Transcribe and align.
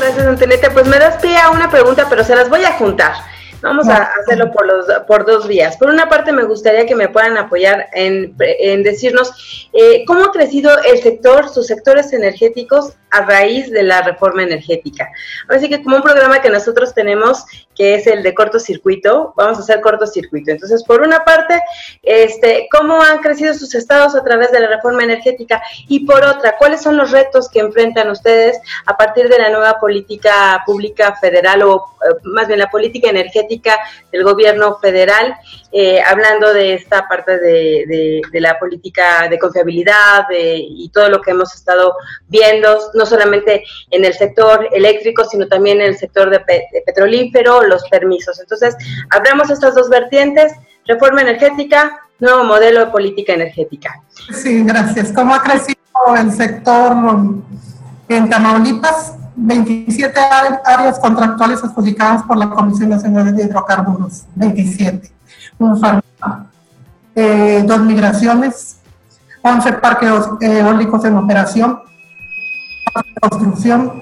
gracias, 0.00 0.26
Antoneta. 0.26 0.70
Pues 0.72 0.86
me 0.86 0.98
das 0.98 1.20
pie 1.20 1.36
a 1.36 1.50
una 1.50 1.70
pregunta, 1.70 2.06
pero 2.08 2.24
se 2.24 2.34
las 2.34 2.48
voy 2.48 2.64
a 2.64 2.72
juntar. 2.72 3.12
Vamos 3.62 3.88
a 3.88 4.08
hacerlo 4.18 4.50
por, 4.52 4.66
los, 4.66 4.86
por 5.06 5.26
dos 5.26 5.46
vías. 5.46 5.76
Por 5.76 5.90
una 5.90 6.08
parte, 6.08 6.32
me 6.32 6.44
gustaría 6.44 6.86
que 6.86 6.96
me 6.96 7.08
puedan 7.08 7.36
apoyar 7.36 7.88
en, 7.92 8.34
decirnos 8.82 9.68
eh, 9.74 10.04
cómo 10.06 10.24
ha 10.24 10.32
crecido 10.32 10.70
el 10.82 10.98
sector, 11.02 11.48
sus 11.50 11.66
sectores 11.66 12.12
energéticos 12.14 12.94
a 13.10 13.22
raíz 13.22 13.70
de 13.70 13.82
la 13.82 14.02
reforma 14.02 14.42
energética. 14.42 15.10
Así 15.48 15.68
que 15.68 15.82
como 15.82 15.96
un 15.96 16.02
programa 16.02 16.40
que 16.40 16.50
nosotros 16.50 16.94
tenemos, 16.94 17.44
que 17.74 17.94
es 17.94 18.06
el 18.06 18.22
de 18.22 18.34
cortocircuito, 18.34 19.32
vamos 19.36 19.58
a 19.58 19.62
hacer 19.62 19.80
cortocircuito. 19.80 20.50
Entonces, 20.50 20.84
por 20.84 21.00
una 21.02 21.24
parte, 21.24 21.60
este, 22.02 22.68
cómo 22.70 23.02
han 23.02 23.18
crecido 23.18 23.54
sus 23.54 23.74
estados 23.74 24.14
a 24.14 24.22
través 24.22 24.52
de 24.52 24.60
la 24.60 24.68
reforma 24.68 25.02
energética 25.02 25.62
y 25.88 26.04
por 26.04 26.24
otra, 26.24 26.56
cuáles 26.58 26.82
son 26.82 26.96
los 26.96 27.10
retos 27.10 27.48
que 27.48 27.60
enfrentan 27.60 28.10
ustedes 28.10 28.58
a 28.86 28.96
partir 28.96 29.28
de 29.28 29.38
la 29.38 29.50
nueva 29.50 29.78
política 29.78 30.62
pública 30.66 31.16
federal 31.16 31.62
o 31.62 31.96
eh, 32.04 32.16
más 32.24 32.46
bien 32.48 32.58
la 32.58 32.70
política 32.70 33.10
energética 33.10 33.78
del 34.12 34.24
gobierno 34.24 34.78
federal, 34.78 35.34
eh, 35.72 36.00
hablando 36.02 36.52
de 36.52 36.74
esta 36.74 37.06
parte 37.06 37.38
de, 37.38 38.20
la 38.32 38.58
política 38.58 39.28
de 39.28 39.38
confiabilidad 39.38 40.26
y 40.30 40.88
todo 40.92 41.08
lo 41.08 41.20
que 41.20 41.30
hemos 41.30 41.54
estado 41.54 41.94
viendo, 42.28 42.78
no 42.94 43.06
solamente 43.06 43.62
en 43.90 44.04
el 44.04 44.14
sector 44.14 44.68
eléctrico, 44.72 45.24
sino 45.24 45.46
también 45.46 45.80
en 45.80 45.88
el 45.88 45.96
sector 45.96 46.30
de, 46.30 46.40
petrolífero, 46.84 47.62
los 47.62 47.88
permisos. 47.88 48.40
Entonces, 48.40 48.76
hablamos 49.10 49.50
estas 49.50 49.74
dos 49.74 49.88
vertientes, 49.88 50.52
reforma 50.86 51.22
energética, 51.22 52.00
nuevo 52.18 52.44
modelo 52.44 52.80
de 52.80 52.86
política 52.86 53.34
energética. 53.34 53.94
Sí, 54.32 54.64
gracias. 54.64 55.12
¿Cómo 55.12 55.34
ha 55.34 55.42
crecido 55.42 55.76
el 56.18 56.32
sector 56.32 56.92
en 58.08 58.28
Tamaulipas? 58.28 59.14
27 59.36 60.20
áreas 60.64 60.98
contractuales 60.98 61.62
adjudicadas 61.64 62.24
por 62.24 62.36
la 62.36 62.50
Comisión 62.50 62.90
Nacional 62.90 63.34
de 63.34 63.44
Hidrocarburos, 63.44 64.24
27. 64.34 65.19
Un 65.60 65.78
eh, 67.14 67.62
dos 67.66 67.80
migraciones, 67.80 68.80
11 69.42 69.72
parques 69.74 70.10
eólicos 70.40 71.04
en 71.04 71.16
operación, 71.18 71.80
construcción, 73.20 73.92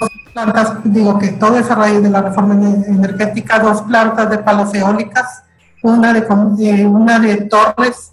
dos 0.00 0.10
plantas, 0.32 0.78
digo 0.82 1.20
que 1.20 1.28
todo 1.28 1.56
es 1.56 1.70
a 1.70 1.76
raíz 1.76 2.02
de 2.02 2.10
la 2.10 2.20
reforma 2.22 2.54
energética, 2.54 3.60
dos 3.60 3.82
plantas 3.82 4.28
de 4.28 4.38
palas 4.38 4.74
eólicas, 4.74 5.44
una 5.84 6.12
de, 6.12 6.84
una 6.84 7.20
de 7.20 7.36
torres, 7.42 8.12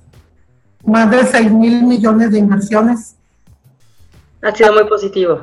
más 0.85 1.09
de 1.09 1.25
6 1.25 1.51
mil 1.51 1.83
millones 1.83 2.29
de 2.29 2.37
inversiones. 2.37 3.15
Ha 4.43 4.55
sido 4.55 4.73
muy 4.73 4.83
positivo. 4.83 5.41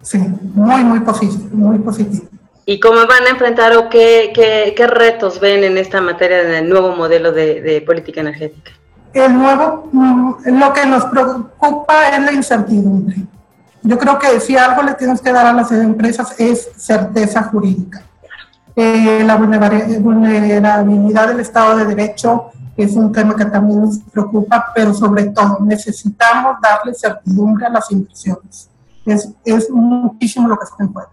Sí, 0.00 0.18
muy, 0.54 0.84
muy 0.84 1.00
positivo. 1.00 1.48
Muy 1.52 1.78
positivo. 1.80 2.28
¿Y 2.70 2.80
cómo 2.80 2.96
van 3.06 3.24
a 3.26 3.30
enfrentar 3.30 3.74
o 3.78 3.88
qué, 3.88 4.30
qué, 4.34 4.86
retos 4.86 5.40
ven 5.40 5.64
en 5.64 5.78
esta 5.78 6.02
materia 6.02 6.44
del 6.44 6.68
nuevo 6.68 6.94
modelo 6.94 7.32
de, 7.32 7.82
política 7.86 8.20
energética? 8.20 8.72
El 9.14 9.38
nuevo, 9.38 9.88
mm, 9.90 10.34
lo 10.60 10.70
que 10.74 10.84
nos 10.84 11.06
preocupa 11.06 12.10
es 12.10 12.20
la 12.22 12.30
incertidumbre. 12.30 13.16
Yo 13.82 13.96
creo 13.96 14.18
que 14.18 14.38
si 14.38 14.54
algo 14.58 14.82
le 14.82 14.92
tienes 14.92 15.22
que 15.22 15.32
dar 15.32 15.46
a 15.46 15.54
las 15.54 15.72
empresas 15.72 16.38
es 16.38 16.68
certeza 16.76 17.44
jurídica. 17.44 18.02
Eh, 18.76 19.22
la 19.24 19.36
vulnerabilidad 19.36 21.28
del 21.28 21.40
Estado 21.40 21.74
de 21.78 21.86
Derecho 21.86 22.50
es 22.76 22.92
un 22.96 23.10
tema 23.12 23.34
que 23.34 23.46
también 23.46 23.80
nos 23.80 23.98
preocupa, 24.12 24.72
pero 24.74 24.92
sobre 24.92 25.24
todo 25.30 25.60
necesitamos 25.62 26.58
darle 26.60 26.92
certidumbre 26.92 27.64
a 27.64 27.70
las 27.70 27.90
inversiones 27.90 28.68
es, 29.12 29.30
es 29.44 29.70
muchísimo 29.70 30.48
lo 30.48 30.58
que 30.58 30.66
se 30.66 30.86
puede. 30.86 31.06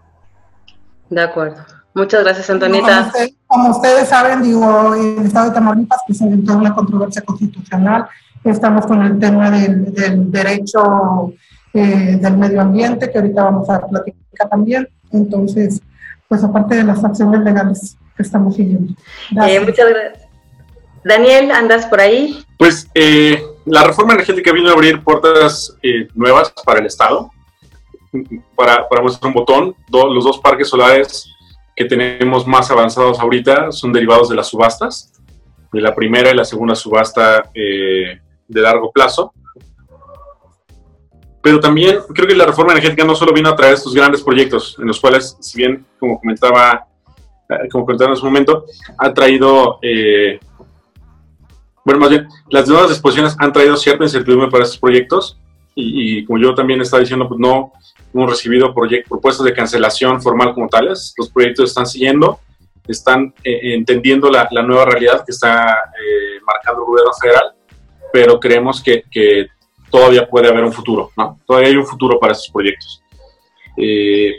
De 1.10 1.22
acuerdo. 1.22 1.64
Muchas 1.94 2.24
gracias, 2.24 2.50
Antonita. 2.50 3.10
Como, 3.46 3.70
ustedes 3.70 4.08
saben, 4.08 4.42
digo, 4.42 4.94
el 4.94 5.24
Estado 5.24 5.48
de 5.48 5.54
Tamaulipas 5.54 6.00
presentó 6.06 6.58
una 6.58 6.74
controversia 6.74 7.22
constitucional. 7.22 8.06
Estamos 8.44 8.86
con 8.86 9.02
el 9.02 9.18
tema 9.18 9.50
del, 9.50 9.94
del 9.94 10.30
derecho 10.30 11.32
eh, 11.72 12.18
del 12.20 12.36
medio 12.36 12.60
ambiente, 12.60 13.10
que 13.10 13.18
ahorita 13.18 13.44
vamos 13.44 13.68
a 13.70 13.86
platicar 13.86 14.48
también. 14.50 14.88
Entonces, 15.12 15.80
pues 16.28 16.44
aparte 16.44 16.74
de 16.74 16.84
las 16.84 17.02
acciones 17.04 17.40
legales 17.40 17.96
que 18.16 18.22
estamos 18.22 18.56
siguiendo. 18.56 18.92
Eh, 19.46 19.60
muchas 19.60 19.88
gracias. 19.88 20.28
Daniel, 21.04 21.50
¿andas 21.50 21.86
por 21.86 22.00
ahí? 22.00 22.44
Pues 22.58 22.88
eh, 22.94 23.42
la 23.64 23.84
reforma 23.84 24.14
energética 24.14 24.52
vino 24.52 24.70
a 24.70 24.72
abrir 24.72 25.02
puertas 25.02 25.76
nuevas 26.14 26.52
para 26.64 26.80
el 26.80 26.86
Estado 26.86 27.30
para, 28.54 28.88
para 28.88 29.02
mostrar 29.02 29.28
un 29.28 29.34
botón, 29.34 29.76
los 29.90 30.24
dos 30.24 30.38
parques 30.38 30.68
solares 30.68 31.28
que 31.76 31.84
tenemos 31.84 32.46
más 32.46 32.70
avanzados 32.70 33.20
ahorita 33.20 33.70
son 33.70 33.92
derivados 33.92 34.30
de 34.30 34.34
las 34.34 34.48
subastas, 34.48 35.12
de 35.72 35.80
la 35.82 35.94
primera 35.94 36.30
y 36.30 36.34
la 36.34 36.44
segunda 36.44 36.74
subasta 36.74 37.50
eh, 37.52 38.18
de 38.48 38.60
largo 38.60 38.90
plazo. 38.90 39.32
Pero 41.42 41.60
también 41.60 41.98
creo 42.14 42.26
que 42.26 42.34
la 42.34 42.46
reforma 42.46 42.72
energética 42.72 43.04
no 43.04 43.14
solo 43.14 43.32
vino 43.32 43.50
a 43.50 43.54
traer 43.54 43.74
estos 43.74 43.94
grandes 43.94 44.22
proyectos, 44.22 44.76
en 44.80 44.86
los 44.86 44.98
cuales, 44.98 45.36
si 45.40 45.58
bien, 45.58 45.84
como 46.00 46.18
comentaba, 46.18 46.86
eh, 47.50 47.68
como 47.70 47.84
comentaba 47.84 48.10
en 48.10 48.16
su 48.16 48.24
momento, 48.24 48.64
ha 48.98 49.12
traído, 49.12 49.78
eh, 49.82 50.40
bueno, 51.84 52.00
más 52.00 52.10
bien, 52.10 52.26
las 52.48 52.66
nuevas 52.66 52.88
disposiciones 52.88 53.36
han 53.38 53.52
traído 53.52 53.76
cierta 53.76 54.02
incertidumbre 54.02 54.50
para 54.50 54.64
estos 54.64 54.78
proyectos, 54.80 55.38
y, 55.74 56.20
y, 56.20 56.24
como 56.24 56.38
yo 56.38 56.54
también 56.54 56.80
estaba 56.80 57.02
diciendo, 57.02 57.28
pues 57.28 57.38
no, 57.38 57.72
hemos 58.16 58.30
recibido 58.30 58.74
propuestas 58.74 59.44
de 59.44 59.52
cancelación 59.52 60.22
formal 60.22 60.54
como 60.54 60.68
tales. 60.68 61.14
Los 61.18 61.28
proyectos 61.28 61.68
están 61.68 61.86
siguiendo, 61.86 62.40
están 62.88 63.34
eh, 63.44 63.74
entendiendo 63.74 64.30
la, 64.30 64.48
nueva 64.62 64.86
realidad 64.86 65.22
que 65.24 65.32
está 65.32 65.66
eh, 65.70 66.40
marcando 66.44 66.80
el 66.80 66.86
gobierno 66.86 67.12
federal, 67.20 67.54
pero 68.12 68.40
creemos 68.40 68.82
que, 68.82 69.04
que, 69.10 69.48
todavía 69.90 70.28
puede 70.28 70.48
haber 70.48 70.64
un 70.64 70.72
futuro, 70.72 71.12
¿no? 71.16 71.38
Todavía 71.46 71.68
hay 71.68 71.76
un 71.76 71.86
futuro 71.86 72.18
para 72.18 72.32
estos 72.32 72.50
proyectos. 72.50 73.02
Eh, 73.76 74.32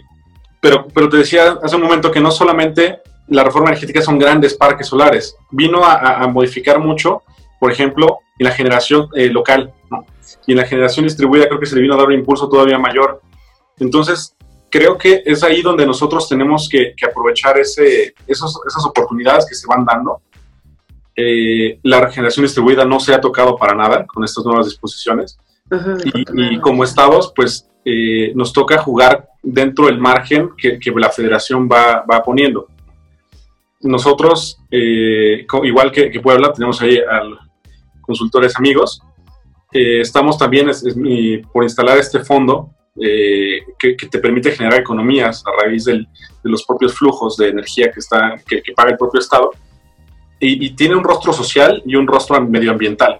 pero, 0.59 0.85
pero 0.93 1.07
te 1.07 1.17
decía 1.17 1.57
hace 1.63 1.75
un 1.75 1.83
momento 1.83 2.11
que 2.11 2.19
no 2.19 2.31
solamente 2.31 2.99
la 3.29 3.43
reforma 3.43 3.69
energética 3.69 4.01
son 4.01 4.19
grandes 4.19 4.55
parques 4.55 4.87
solares, 4.87 5.37
vino 5.49 5.85
a, 5.85 6.21
a 6.21 6.27
modificar 6.27 6.79
mucho, 6.79 7.23
por 7.59 7.71
ejemplo, 7.71 8.19
en 8.37 8.45
la 8.45 8.51
generación 8.51 9.09
local, 9.31 9.71
¿no? 9.89 10.05
y 10.45 10.51
en 10.51 10.57
la 10.57 10.65
generación 10.65 11.05
distribuida 11.05 11.47
creo 11.47 11.59
que 11.59 11.65
se 11.65 11.75
le 11.75 11.81
vino 11.81 11.93
a 11.93 11.97
dar 11.97 12.07
un 12.07 12.13
impulso 12.13 12.49
todavía 12.49 12.77
mayor. 12.77 13.21
Entonces, 13.79 14.35
creo 14.69 14.97
que 14.97 15.23
es 15.25 15.43
ahí 15.43 15.61
donde 15.61 15.85
nosotros 15.85 16.27
tenemos 16.27 16.67
que, 16.69 16.93
aprovechar 17.07 17.57
ese, 17.59 18.13
esas 18.27 18.85
oportunidades 18.85 19.45
que 19.47 19.55
se 19.55 19.67
van 19.67 19.85
dando. 19.85 20.21
Eh, 21.15 21.79
la 21.83 21.99
regeneración 22.01 22.45
distribuida 22.45 22.85
no 22.85 22.99
se 22.99 23.13
ha 23.13 23.19
tocado 23.19 23.55
para 23.55 23.73
nada 23.73 24.05
con 24.05 24.23
estas 24.23 24.45
nuevas 24.45 24.65
disposiciones. 24.65 25.37
y, 26.35 26.59
como 26.59 26.83
estados, 26.83 27.33
pues 27.35 27.67
eh, 27.83 28.31
nos 28.35 28.53
toca 28.53 28.77
jugar 28.77 29.29
dentro 29.41 29.87
del 29.87 29.97
margen 29.97 30.51
que, 30.57 30.79
la 30.95 31.09
federación 31.09 31.67
va, 31.71 32.03
va 32.09 32.21
poniendo. 32.23 32.67
Nosotros, 33.81 34.59
eh, 34.71 35.45
igual 35.63 35.91
que, 35.91 36.19
Puebla, 36.19 36.51
tenemos 36.53 36.81
ahí 36.81 36.97
a 36.97 37.21
consultores 38.01 38.55
amigos. 38.57 39.01
estamos 39.71 40.37
también 40.37 40.71
por 41.51 41.63
instalar 41.63 41.97
este 41.97 42.19
fondo 42.19 42.76
eh, 42.99 43.59
que, 43.77 43.95
te 43.95 44.19
permite 44.19 44.51
generar 44.51 44.79
economías 44.79 45.43
a 45.45 45.63
raíz 45.63 45.85
de 45.85 46.05
los 46.43 46.65
propios 46.65 46.93
flujos 46.95 47.37
de 47.37 47.49
energía 47.49 47.91
que, 47.91 47.99
está, 47.99 48.35
que, 48.47 48.61
paga 48.75 48.91
el 48.91 48.97
propio 48.97 49.19
Estado. 49.19 49.51
Y, 50.39 50.71
tiene 50.71 50.95
un 50.95 51.03
rostro 51.03 51.33
social 51.33 51.81
y 51.85 51.95
un 51.95 52.07
rostro 52.07 52.39
medioambiental. 52.41 53.19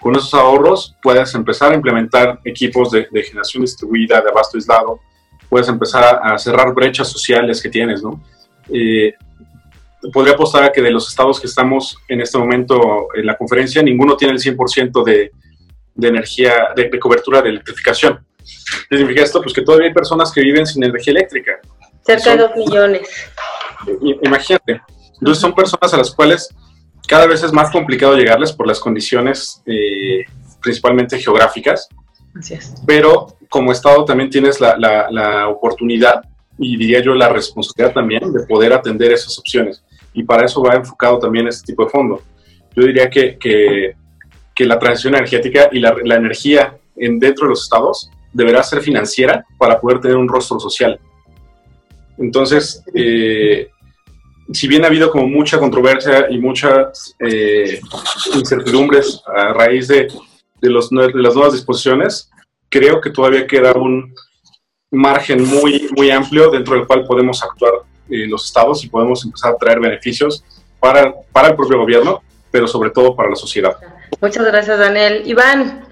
Con 0.00 0.16
esos 0.16 0.34
ahorros 0.34 0.96
puedes 1.02 1.34
empezar 1.34 1.72
a 1.72 1.74
implementar 1.74 2.40
equipos 2.44 2.90
de, 2.90 3.06
generación 3.22 3.62
distribuida, 3.62 4.20
de 4.20 4.30
abasto 4.30 4.56
aislado, 4.56 5.00
puedes 5.48 5.68
empezar 5.68 6.20
a, 6.22 6.38
cerrar 6.38 6.72
brechas 6.74 7.08
sociales 7.08 7.60
que 7.62 7.68
tienes, 7.68 8.02
¿no? 8.02 8.22
Eh, 8.68 9.14
podría 10.12 10.34
apostar 10.34 10.64
a 10.64 10.72
que 10.72 10.80
de 10.82 10.90
los 10.90 11.08
estados 11.08 11.38
que 11.38 11.46
estamos 11.46 11.96
en 12.08 12.20
este 12.20 12.38
momento 12.38 13.08
en 13.14 13.26
la 13.26 13.36
conferencia, 13.36 13.82
ninguno 13.82 14.16
tiene 14.16 14.34
el 14.34 14.40
100% 14.40 15.04
de, 15.04 15.30
de 15.94 16.08
energía, 16.08 16.68
de, 16.74 16.88
de, 16.88 16.98
cobertura 16.98 17.42
de 17.42 17.50
electrificación. 17.50 18.24
¿Qué 18.88 18.96
significa 18.96 19.22
esto? 19.22 19.42
Pues 19.42 19.54
que 19.54 19.62
todavía 19.62 19.88
hay 19.88 19.94
personas 19.94 20.32
que 20.32 20.40
viven 20.40 20.66
sin 20.66 20.82
energía 20.82 21.12
eléctrica. 21.12 21.52
Cerca 22.04 22.30
de 22.30 22.42
dos 22.42 22.56
millones. 22.56 23.08
Imagínate. 24.22 24.80
Entonces 25.14 25.40
son 25.40 25.54
personas 25.54 25.94
a 25.94 25.96
las 25.96 26.10
cuales 26.10 26.48
cada 27.06 27.26
vez 27.26 27.42
es 27.42 27.52
más 27.52 27.70
complicado 27.70 28.16
llegarles 28.16 28.52
por 28.52 28.66
las 28.66 28.80
condiciones 28.80 29.62
eh, 29.66 30.24
principalmente 30.60 31.18
geográficas. 31.18 31.88
Así 32.34 32.54
es. 32.54 32.74
Pero 32.86 33.36
como 33.48 33.70
Estado 33.70 34.04
también 34.04 34.30
tienes 34.30 34.60
la, 34.60 34.76
la, 34.78 35.48
oportunidad 35.48 36.22
y 36.58 36.76
diría 36.76 37.00
yo 37.00 37.14
la 37.14 37.28
responsabilidad 37.28 37.92
también 37.92 38.32
de 38.32 38.46
poder 38.46 38.72
atender 38.72 39.12
esas 39.12 39.38
opciones. 39.38 39.84
Y 40.14 40.22
para 40.22 40.46
eso 40.46 40.62
va 40.62 40.74
enfocado 40.74 41.18
también 41.18 41.46
este 41.48 41.66
tipo 41.66 41.84
de 41.84 41.90
fondo. 41.90 42.22
Yo 42.74 42.84
diría 42.84 43.10
que, 43.10 43.36
que, 43.36 43.94
que 44.54 44.64
la 44.64 44.78
transición 44.78 45.14
energética 45.14 45.68
y 45.70 45.80
la, 45.80 45.94
la 46.04 46.16
energía 46.16 46.76
en, 46.96 47.18
dentro 47.18 47.46
de 47.46 47.50
los 47.50 47.64
estados 47.64 48.10
deberá 48.32 48.62
ser 48.62 48.80
financiera 48.80 49.44
para 49.58 49.80
poder 49.80 50.00
tener 50.00 50.16
un 50.16 50.28
rostro 50.28 50.58
social. 50.58 50.98
Entonces, 52.18 52.82
eh, 52.94 53.68
si 54.52 54.68
bien 54.68 54.84
ha 54.84 54.88
habido 54.88 55.10
como 55.10 55.26
mucha 55.26 55.58
controversia 55.58 56.30
y 56.30 56.38
muchas 56.38 57.14
eh, 57.18 57.80
incertidumbres 58.34 59.22
a 59.26 59.52
raíz 59.52 59.88
de, 59.88 60.08
de, 60.60 60.70
las 60.70 60.90
nuevas 60.92 61.52
disposiciones, 61.52 62.30
creo 62.68 63.00
que 63.00 63.10
todavía 63.10 63.46
queda 63.46 63.72
un 63.72 64.14
margen 64.90 65.44
muy, 65.44 65.88
muy 65.96 66.10
amplio 66.10 66.50
dentro 66.50 66.74
del 66.74 66.86
cual 66.86 67.04
podemos 67.06 67.42
actuar 67.42 67.72
eh, 68.10 68.26
los 68.26 68.44
estados 68.44 68.84
y 68.84 68.88
podemos 68.88 69.24
empezar 69.24 69.52
a 69.52 69.56
traer 69.56 69.80
beneficios 69.80 70.44
para, 70.78 71.14
para 71.32 71.48
el 71.48 71.56
propio 71.56 71.78
gobierno, 71.78 72.22
pero 72.50 72.66
sobre 72.66 72.90
todo 72.90 73.16
para 73.16 73.30
la 73.30 73.36
sociedad. 73.36 73.76
Muchas 74.20 74.44
gracias, 74.44 74.78
Daniel. 74.78 75.22
Iván, 75.24 75.84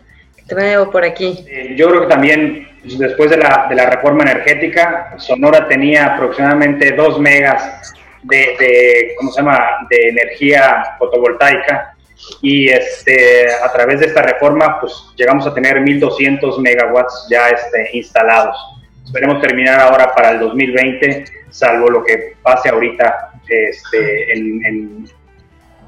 te 0.50 0.56
veo 0.56 0.90
por 0.90 1.04
aquí. 1.04 1.44
Eh, 1.48 1.74
yo 1.76 1.88
creo 1.88 2.02
que 2.02 2.06
también 2.08 2.68
pues, 2.82 2.98
después 2.98 3.30
de 3.30 3.36
la, 3.36 3.66
de 3.68 3.76
la 3.76 3.86
reforma 3.86 4.24
energética, 4.24 5.14
Sonora 5.16 5.68
tenía 5.68 6.14
aproximadamente 6.14 6.90
2 6.92 7.20
megas 7.20 7.94
de, 8.24 9.14
¿cómo 9.16 9.30
se 9.30 9.40
llama?, 9.40 9.86
de 9.88 10.08
energía 10.08 10.96
fotovoltaica 10.98 11.94
y 12.42 12.68
este, 12.68 13.46
a 13.50 13.72
través 13.72 14.00
de 14.00 14.06
esta 14.06 14.22
reforma 14.22 14.78
pues 14.80 14.92
llegamos 15.16 15.46
a 15.46 15.54
tener 15.54 15.78
1.200 15.78 16.58
megawatts 16.58 17.28
ya 17.30 17.48
este, 17.48 17.96
instalados. 17.96 18.56
Esperemos 19.04 19.40
terminar 19.40 19.80
ahora 19.80 20.12
para 20.14 20.32
el 20.32 20.40
2020, 20.40 21.24
salvo 21.50 21.88
lo 21.88 22.04
que 22.04 22.34
pase 22.42 22.68
ahorita 22.68 23.32
este, 23.48 24.32
en, 24.32 24.64
en, 24.64 25.04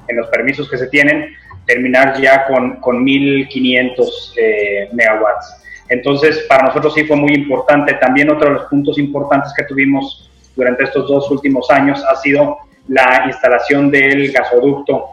en 0.07 0.15
los 0.15 0.27
permisos 0.27 0.69
que 0.69 0.77
se 0.77 0.87
tienen, 0.87 1.35
terminar 1.65 2.21
ya 2.21 2.45
con, 2.45 2.77
con 2.77 3.05
1.500 3.05 4.33
eh, 4.37 4.89
megawatts. 4.93 5.63
Entonces, 5.89 6.45
para 6.47 6.63
nosotros 6.63 6.93
sí 6.93 7.03
fue 7.05 7.17
muy 7.17 7.33
importante. 7.33 7.93
También 7.95 8.29
otro 8.29 8.49
de 8.49 8.53
los 8.55 8.65
puntos 8.65 8.97
importantes 8.97 9.53
que 9.55 9.63
tuvimos 9.63 10.29
durante 10.55 10.83
estos 10.83 11.07
dos 11.07 11.29
últimos 11.31 11.69
años 11.69 12.03
ha 12.03 12.15
sido 12.15 12.57
la 12.87 13.23
instalación 13.27 13.89
del 13.91 14.31
gasoducto 14.31 15.09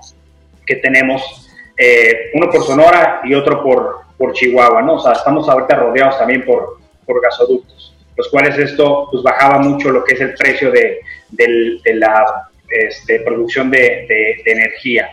que 0.66 0.76
tenemos, 0.76 1.48
eh, 1.76 2.30
uno 2.34 2.50
por 2.50 2.64
Sonora 2.64 3.20
y 3.24 3.34
otro 3.34 3.62
por, 3.62 4.00
por 4.18 4.32
Chihuahua, 4.32 4.82
¿no? 4.82 4.94
O 4.94 5.00
sea, 5.00 5.12
estamos 5.12 5.48
ahorita 5.48 5.76
rodeados 5.76 6.18
también 6.18 6.44
por, 6.44 6.78
por 7.06 7.20
gasoductos, 7.22 7.96
los 8.16 8.28
cuales 8.28 8.58
esto 8.58 9.08
pues 9.10 9.22
bajaba 9.22 9.58
mucho 9.58 9.90
lo 9.90 10.04
que 10.04 10.14
es 10.14 10.20
el 10.20 10.34
precio 10.34 10.70
de, 10.70 11.00
de 11.30 11.94
la 11.94 12.50
este, 12.68 13.20
producción 13.20 13.70
de, 13.70 14.06
de 14.44 14.52
energía. 14.52 15.10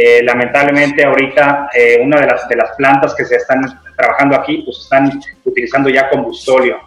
Eh, 0.00 0.22
lamentablemente 0.22 1.04
ahorita 1.04 1.70
eh, 1.74 1.98
una 2.00 2.20
de 2.20 2.26
las, 2.26 2.48
de 2.48 2.54
las 2.54 2.76
plantas 2.76 3.16
que 3.16 3.24
se 3.24 3.34
están 3.34 3.62
trabajando 3.96 4.36
aquí 4.36 4.62
pues 4.64 4.78
están 4.78 5.20
utilizando 5.44 5.88
ya 5.88 6.08
combustóleo 6.08 6.78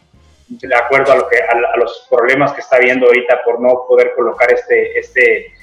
de 0.47 0.75
acuerdo 0.75 1.11
a, 1.11 1.15
lo 1.17 1.27
que, 1.27 1.35
a, 1.37 1.77
los 1.77 2.07
problemas 2.09 2.53
que 2.53 2.61
está 2.61 2.77
habiendo 2.77 3.07
ahorita 3.07 3.41
por 3.43 3.59
no 3.59 3.83
poder 3.85 4.13
colocar 4.15 4.49
este, 4.53 4.97
este, 4.97 5.53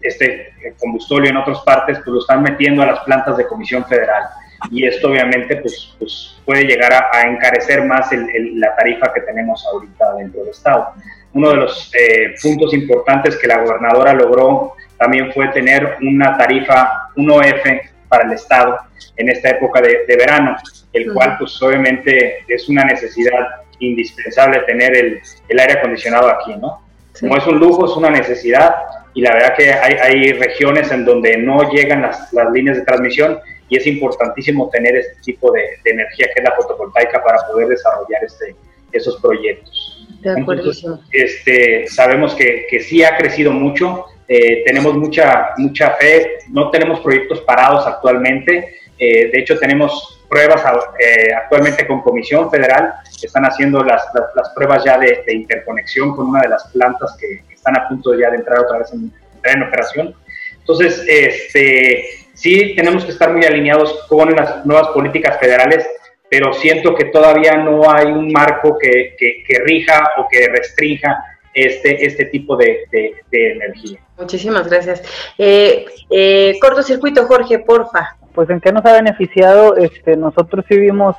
este 0.00 0.52
combustóleo 0.78 1.30
en 1.30 1.36
otras 1.36 1.60
partes, 1.60 1.98
pues 1.98 2.08
lo 2.08 2.20
están 2.20 2.42
metiendo 2.42 2.82
a 2.82 2.86
las 2.86 3.00
plantas 3.00 3.36
de 3.36 3.46
Comisión 3.46 3.84
Federal. 3.84 4.24
Y 4.70 4.86
esto 4.86 5.08
obviamente 5.08 5.56
pues, 5.56 5.94
pues 5.98 6.40
puede 6.46 6.64
llegar 6.64 6.92
a, 6.92 7.22
encarecer 7.22 7.84
más 7.84 8.08
la 8.54 8.74
tarifa 8.76 9.12
que 9.12 9.20
tenemos 9.20 9.64
ahorita 9.66 10.14
dentro 10.14 10.40
del 10.40 10.50
Estado. 10.50 10.94
Uno 11.34 11.50
de 11.50 11.56
los 11.56 11.92
eh, 11.94 12.34
puntos 12.42 12.72
importantes 12.74 13.36
que 13.36 13.46
la 13.46 13.58
gobernadora 13.58 14.12
logró 14.14 14.74
también 14.98 15.32
fue 15.32 15.48
tener 15.48 15.96
una 16.00 16.36
tarifa, 16.36 17.10
un 17.16 17.30
OF 17.30 17.64
para 18.08 18.24
el 18.24 18.32
Estado 18.32 18.78
en 19.16 19.28
esta 19.28 19.50
época 19.50 19.80
de, 19.80 20.04
de 20.06 20.16
verano, 20.16 20.56
el 20.92 21.12
cual 21.12 21.36
pues 21.38 21.60
obviamente 21.62 22.44
es 22.48 22.68
una 22.68 22.84
necesidad 22.84 23.62
indispensable 23.80 24.60
tener 24.60 24.96
el, 24.96 25.20
el 25.48 25.58
aire 25.58 25.74
acondicionado 25.74 26.28
aquí, 26.28 26.54
¿no? 26.56 26.82
Como 27.20 27.36
es 27.36 27.46
un 27.46 27.58
lujo, 27.58 27.86
es 27.86 27.96
una 27.96 28.10
necesidad 28.10 28.74
y 29.14 29.22
la 29.22 29.32
verdad 29.32 29.54
que 29.56 29.72
hay, 29.72 29.94
hay 29.94 30.32
regiones 30.32 30.90
en 30.92 31.04
donde 31.04 31.36
no 31.36 31.68
llegan 31.70 32.02
las, 32.02 32.32
las, 32.32 32.50
líneas 32.52 32.76
de 32.76 32.84
transmisión 32.84 33.38
y 33.68 33.76
es 33.76 33.86
importantísimo 33.86 34.68
tener 34.70 34.96
este 34.96 35.20
tipo 35.22 35.50
de, 35.50 35.62
de, 35.82 35.90
energía 35.90 36.26
que 36.32 36.40
es 36.40 36.44
la 36.44 36.54
fotovoltaica 36.54 37.22
para 37.22 37.38
poder 37.48 37.68
desarrollar 37.68 38.22
este, 38.24 38.54
esos 38.92 39.20
proyectos. 39.20 39.97
De 40.20 40.40
acuerdo. 40.40 40.72
este, 41.12 41.86
sabemos 41.86 42.34
que, 42.34 42.66
que 42.68 42.80
sí 42.80 43.04
ha 43.04 43.16
crecido 43.16 43.52
mucho, 43.52 44.06
eh, 44.26 44.62
tenemos 44.66 44.94
mucha, 44.94 45.50
mucha 45.56 45.92
fe, 45.92 46.38
no 46.50 46.70
tenemos 46.70 47.00
proyectos 47.00 47.40
parados 47.40 47.86
actualmente, 47.86 48.78
eh, 48.98 49.30
de 49.30 49.38
hecho 49.38 49.58
tenemos 49.58 50.20
pruebas 50.28 50.62
eh, 50.98 51.32
actualmente 51.32 51.86
con 51.86 52.02
Comisión 52.02 52.50
Federal, 52.50 52.94
están 53.22 53.44
haciendo 53.44 53.82
las, 53.82 54.02
las, 54.34 54.50
pruebas 54.50 54.84
ya 54.84 54.98
de, 54.98 55.24
interconexión 55.32 56.14
con 56.14 56.28
una 56.28 56.42
de 56.42 56.48
las 56.48 56.66
plantas 56.68 57.16
que 57.18 57.42
están 57.54 57.76
a 57.78 57.88
punto 57.88 58.18
ya 58.18 58.30
de 58.30 58.36
entrar 58.36 58.58
otra 58.58 58.78
vez 58.78 58.92
en, 58.92 59.10
en 59.44 59.62
operación. 59.62 60.14
Entonces, 60.58 61.02
este, 61.08 62.04
sí 62.34 62.74
tenemos 62.76 63.04
que 63.04 63.12
estar 63.12 63.32
muy 63.32 63.44
alineados 63.44 64.04
con 64.08 64.34
las 64.34 64.66
nuevas 64.66 64.88
políticas 64.88 65.38
federales, 65.40 65.86
pero 66.30 66.52
siento 66.52 66.94
que 66.94 67.06
todavía 67.06 67.56
no 67.56 67.90
hay 67.90 68.06
un 68.06 68.30
marco 68.32 68.76
que, 68.78 69.14
que, 69.18 69.42
que 69.46 69.58
rija 69.64 70.12
o 70.18 70.26
que 70.28 70.48
restrinja 70.48 71.22
este, 71.54 72.04
este 72.04 72.26
tipo 72.26 72.56
de, 72.56 72.84
de, 72.90 73.14
de 73.30 73.52
energía. 73.52 73.98
Muchísimas 74.18 74.68
gracias. 74.68 75.02
Eh, 75.38 75.86
eh, 76.10 76.58
cortocircuito, 76.60 77.26
Jorge, 77.26 77.58
porfa 77.60 78.18
pues 78.38 78.50
en 78.50 78.60
qué 78.60 78.70
nos 78.70 78.86
ha 78.86 78.92
beneficiado, 78.92 79.76
este, 79.76 80.16
nosotros 80.16 80.64
sí 80.68 80.78
vimos 80.78 81.16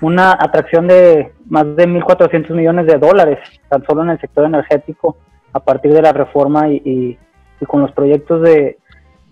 una 0.00 0.32
atracción 0.32 0.88
de 0.88 1.30
más 1.44 1.76
de 1.76 1.86
1.400 1.86 2.48
millones 2.54 2.86
de 2.86 2.96
dólares, 2.96 3.38
tan 3.68 3.84
solo 3.84 4.02
en 4.02 4.08
el 4.08 4.18
sector 4.18 4.46
energético, 4.46 5.18
a 5.52 5.60
partir 5.60 5.92
de 5.92 6.00
la 6.00 6.14
reforma 6.14 6.70
y, 6.70 7.18
con 7.66 7.82
los 7.82 7.92
proyectos 7.92 8.40
de 8.40 8.78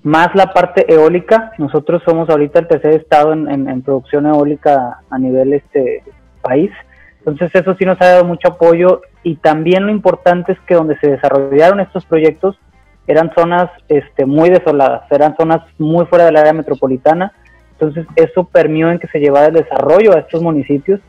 más 0.03 0.35
la 0.35 0.53
parte 0.53 0.93
eólica. 0.93 1.53
Nosotros 1.59 2.03
somos 2.05 2.29
ahorita 2.31 2.61
el 2.61 2.69
tercer 2.69 2.95
estado 2.95 3.33
en, 3.33 3.83
producción 3.83 4.27
eólica 4.27 5.01
a 5.11 5.19
nivel 5.19 5.53
este 5.53 6.03
país. 6.43 6.71
Entonces 7.19 7.55
eso 7.55 7.75
sí 7.75 7.85
nos 7.85 8.01
ha 8.01 8.07
dado 8.07 8.25
mucho 8.25 8.49
apoyo 8.49 9.03
y 9.23 9.37
también 9.37 9.85
lo 9.85 9.93
importante 9.93 10.53
es 10.53 10.61
que 10.61 10.75
donde 10.75 10.97
se 10.99 11.11
desarrollaron 11.11 11.81
estos 11.81 12.07
proyectos 12.07 12.59
eran 13.07 13.31
zonas 13.35 13.71
este, 13.89 14.25
muy 14.25 14.49
desoladas, 14.49 15.03
eran 15.11 15.37
zonas 15.37 15.61
muy 15.79 16.07
fuera 16.07 16.25
del 16.25 16.37
área 16.37 16.53
metropolitana, 16.53 17.33
entonces 17.73 18.07
eso 18.15 18.45
permitió 18.45 18.91
en 18.91 18.99
que 18.99 19.09
se 19.09 19.19
llevara 19.19 19.47
el 19.47 19.55
desarrollo 19.55 20.15
a 20.15 20.21
estos 20.21 20.43
municipios, 20.43 21.01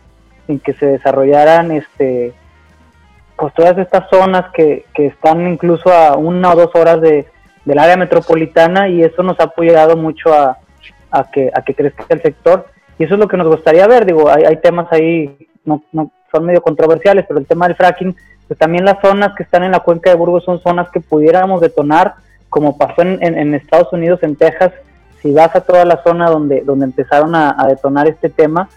en 0.47 0.59
que 0.59 0.73
se 0.73 0.87
desarrollaran 0.87 1.71
este, 1.71 2.33
pues 3.37 3.53
todas 3.53 3.77
estas 3.77 4.09
zonas 4.09 4.51
que, 4.53 4.85
que 4.93 5.07
están 5.07 5.47
incluso 5.47 5.93
a 5.93 6.17
una 6.17 6.51
o 6.51 6.55
dos 6.55 6.71
horas 6.75 7.01
de, 7.01 7.27
del 7.65 7.79
área 7.79 7.97
metropolitana 7.97 8.89
y 8.89 9.03
eso 9.03 9.23
nos 9.23 9.39
ha 9.39 9.45
apoyado 9.45 9.95
mucho 9.95 10.33
a, 10.33 10.57
que, 11.31 11.51
a 11.53 11.61
que 11.61 11.75
crezca 11.75 12.05
el 12.09 12.21
sector. 12.21 12.67
Y 12.97 13.03
eso 13.03 13.15
es 13.15 13.19
lo 13.19 13.27
que 13.27 13.37
nos 13.37 13.47
gustaría 13.47 13.87
ver, 13.87 14.05
digo, 14.05 14.29
hay, 14.29 14.43
hay 14.43 14.57
temas 14.57 14.91
ahí, 14.91 15.47
no, 15.65 15.83
no 15.91 16.11
son 16.31 16.45
medio 16.45 16.61
controversiales, 16.61 17.25
pero 17.27 17.39
el 17.39 17.45
tema 17.45 17.67
del 17.67 17.75
fracking 17.75 18.15
pues 18.51 18.59
también 18.59 18.83
las 18.83 18.99
zonas 18.99 19.33
que 19.37 19.43
están 19.43 19.63
en 19.63 19.71
la 19.71 19.79
cuenca 19.79 20.09
de 20.09 20.17
Burgos 20.17 20.43
son 20.43 20.59
zonas 20.59 20.89
que 20.89 20.99
pudiéramos 20.99 21.61
detonar, 21.61 22.15
como 22.49 22.77
pasó 22.77 23.01
en, 23.01 23.23
en, 23.23 23.55
Estados 23.55 23.93
Unidos, 23.93 24.19
en 24.23 24.35
Texas, 24.35 24.73
si 25.21 25.31
vas 25.31 25.55
a 25.55 25.61
toda 25.61 25.85
la 25.85 26.03
zona 26.03 26.29
donde, 26.29 26.59
donde 26.59 26.83
empezaron 26.83 27.33
a, 27.33 27.55
detonar 27.69 28.09
este 28.09 28.27
tema, 28.29 28.67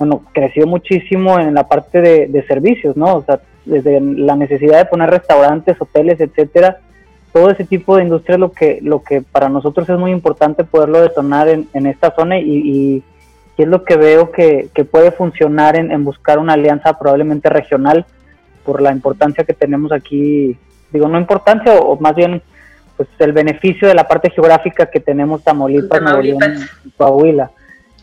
bueno, 0.00 0.24
creció 0.32 0.66
muchísimo 0.66 1.38
en 1.38 1.54
la 1.54 1.68
parte 1.68 2.00
de, 2.00 2.44
servicios, 2.48 2.96
¿no? 2.96 3.18
O 3.18 3.22
sea, 3.22 3.38
desde 3.64 4.00
la 4.00 4.34
necesidad 4.34 4.78
de 4.78 4.86
poner 4.86 5.10
restaurantes, 5.10 5.80
hoteles, 5.80 6.20
etcétera, 6.20 6.78
todo 7.32 7.50
ese 7.50 7.64
tipo 7.64 7.96
de 7.96 8.04
industria 8.04 8.38
lo 8.38 8.52
que, 8.52 8.80
lo 8.82 9.02
que 9.02 9.22
para 9.22 9.48
nosotros 9.48 9.88
es 9.88 9.98
muy 9.98 10.10
importante 10.10 10.64
poderlo 10.64 11.00
detonar 11.00 11.48
en, 11.48 11.68
en 11.74 11.86
esta 11.86 12.14
zona 12.14 12.38
y, 12.38 12.50
y, 12.50 13.04
es 13.58 13.68
lo 13.68 13.84
que 13.84 13.96
veo 13.96 14.32
que, 14.32 14.70
que 14.72 14.86
puede 14.86 15.10
funcionar 15.10 15.76
en, 15.76 15.92
en 15.92 16.02
buscar 16.02 16.38
una 16.38 16.54
alianza 16.54 16.98
probablemente 16.98 17.50
regional 17.50 18.06
por 18.64 18.80
la 18.80 18.90
importancia 18.90 19.44
que 19.44 19.52
tenemos 19.52 19.92
aquí, 19.92 20.56
digo, 20.90 21.08
no 21.08 21.18
importancia, 21.18 21.74
o, 21.74 22.00
más 22.00 22.14
bien 22.14 22.40
pues 22.96 23.08
el 23.18 23.32
beneficio 23.32 23.86
de 23.86 23.94
la 23.94 24.08
parte 24.08 24.30
geográfica 24.30 24.86
que 24.86 25.00
tenemos 25.00 25.44
Tamaulipas, 25.44 26.00
Nuevo 26.00 26.22
León 26.22 26.40
y 26.86 26.90
Coahuila. 26.92 27.50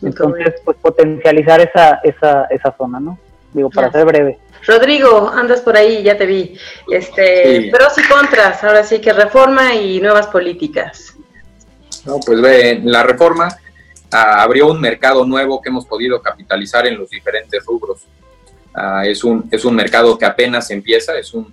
Entonces, 0.02 0.54
pues 0.64 0.76
potencializar 0.76 1.60
esa, 1.60 2.00
esa, 2.04 2.44
esa 2.50 2.72
zona, 2.78 3.00
¿no? 3.00 3.18
Digo, 3.52 3.70
para 3.70 3.90
ser 3.90 4.04
breve. 4.04 4.38
Rodrigo, 4.66 5.30
andas 5.30 5.60
por 5.60 5.76
ahí, 5.76 6.02
ya 6.02 6.16
te 6.16 6.26
vi. 6.26 6.58
Este, 6.90 7.70
pros 7.72 7.96
y 7.98 8.08
contras, 8.08 8.62
ahora 8.64 8.84
sí 8.84 9.00
que 9.00 9.12
reforma 9.12 9.74
y 9.74 10.00
nuevas 10.00 10.26
políticas. 10.26 11.14
No, 12.04 12.18
pues 12.20 12.40
ve, 12.40 12.80
la 12.84 13.02
reforma 13.02 13.48
ah, 14.10 14.42
abrió 14.42 14.68
un 14.68 14.80
mercado 14.80 15.24
nuevo 15.24 15.60
que 15.62 15.68
hemos 15.68 15.86
podido 15.86 16.20
capitalizar 16.20 16.86
en 16.86 16.98
los 16.98 17.10
diferentes 17.10 17.64
rubros. 17.64 18.06
Ah, 18.74 19.04
es, 19.06 19.24
un, 19.24 19.48
es 19.50 19.64
un 19.64 19.74
mercado 19.74 20.18
que 20.18 20.24
apenas 20.24 20.70
empieza, 20.70 21.16
es 21.18 21.32
un, 21.34 21.52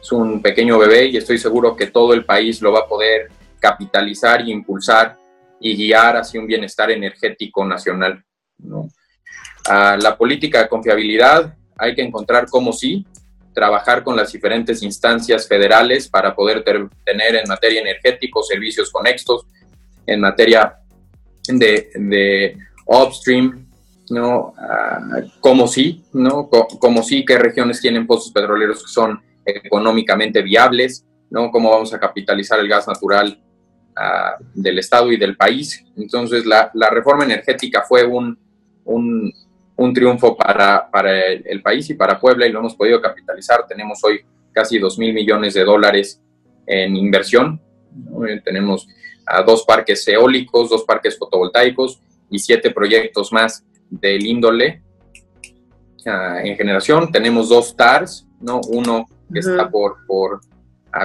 es 0.00 0.12
un 0.12 0.40
pequeño 0.40 0.78
bebé 0.78 1.06
y 1.06 1.16
estoy 1.16 1.38
seguro 1.38 1.76
que 1.76 1.86
todo 1.86 2.14
el 2.14 2.24
país 2.24 2.62
lo 2.62 2.72
va 2.72 2.80
a 2.80 2.86
poder 2.86 3.28
capitalizar 3.58 4.40
y 4.42 4.52
impulsar 4.52 5.16
y 5.60 5.76
guiar 5.76 6.16
hacia 6.16 6.40
un 6.40 6.46
bienestar 6.46 6.90
energético 6.90 7.64
nacional. 7.64 8.22
La 9.68 10.16
política 10.16 10.62
de 10.62 10.68
confiabilidad 10.68 11.54
hay 11.76 11.94
que 11.94 12.02
encontrar 12.02 12.46
cómo 12.48 12.72
sí, 12.72 13.06
trabajar 13.52 14.04
con 14.04 14.16
las 14.16 14.32
diferentes 14.32 14.82
instancias 14.82 15.48
federales 15.48 16.08
para 16.08 16.34
poder 16.34 16.62
tener 16.62 17.36
en 17.36 17.48
materia 17.48 17.80
energética 17.80 18.40
servicios 18.42 18.90
conexos, 18.90 19.46
en 20.06 20.20
materia 20.20 20.76
de, 21.48 21.90
de 21.94 22.58
upstream, 22.86 23.66
¿no? 24.10 24.54
Uh, 24.56 25.28
como 25.40 25.66
sí, 25.66 26.04
¿no? 26.12 26.48
como 26.48 27.02
sí, 27.02 27.24
qué 27.24 27.38
regiones 27.38 27.80
tienen 27.80 28.06
pozos 28.06 28.32
petroleros 28.32 28.82
que 28.82 28.90
son 28.90 29.20
económicamente 29.44 30.42
viables, 30.42 31.04
¿no? 31.30 31.50
Cómo 31.50 31.70
vamos 31.70 31.92
a 31.92 31.98
capitalizar 31.98 32.60
el 32.60 32.68
gas 32.68 32.86
natural 32.86 33.40
uh, 33.96 34.44
del 34.54 34.78
Estado 34.78 35.10
y 35.12 35.16
del 35.16 35.36
país. 35.36 35.84
Entonces, 35.96 36.46
la, 36.46 36.70
la 36.74 36.90
reforma 36.90 37.24
energética 37.24 37.82
fue 37.82 38.04
un, 38.04 38.38
un, 38.84 39.32
un 39.76 39.92
triunfo 39.92 40.36
para, 40.36 40.90
para 40.90 41.26
el, 41.26 41.62
país 41.62 41.88
y 41.90 41.94
para 41.94 42.18
Puebla 42.18 42.46
y 42.46 42.52
lo 42.52 42.60
hemos 42.60 42.74
podido 42.74 43.00
capitalizar. 43.00 43.66
Tenemos 43.66 44.02
hoy 44.02 44.20
casi 44.52 44.78
2 44.78 44.98
mil 44.98 45.12
millones 45.12 45.54
de 45.54 45.64
dólares 45.64 46.20
en 46.66 46.96
inversión. 46.96 47.60
Eh, 48.28 48.40
tenemos 48.44 48.88
a 49.26 49.42
dos 49.42 49.64
parques 49.64 50.06
eólicos, 50.08 50.70
dos 50.70 50.84
parques 50.84 51.18
fotovoltaicos 51.18 52.00
y 52.30 52.38
siete 52.38 52.70
proyectos 52.70 53.32
más 53.32 53.64
del 53.90 54.24
índole 54.24 54.82
uh, 56.06 56.38
en 56.44 56.56
generación. 56.56 57.10
Tenemos 57.10 57.48
dos 57.48 57.76
TARS, 57.76 58.26
¿no? 58.40 58.60
uno 58.68 59.06
que 59.32 59.40
está 59.40 59.68
por, 59.68 60.06
por 60.06 60.40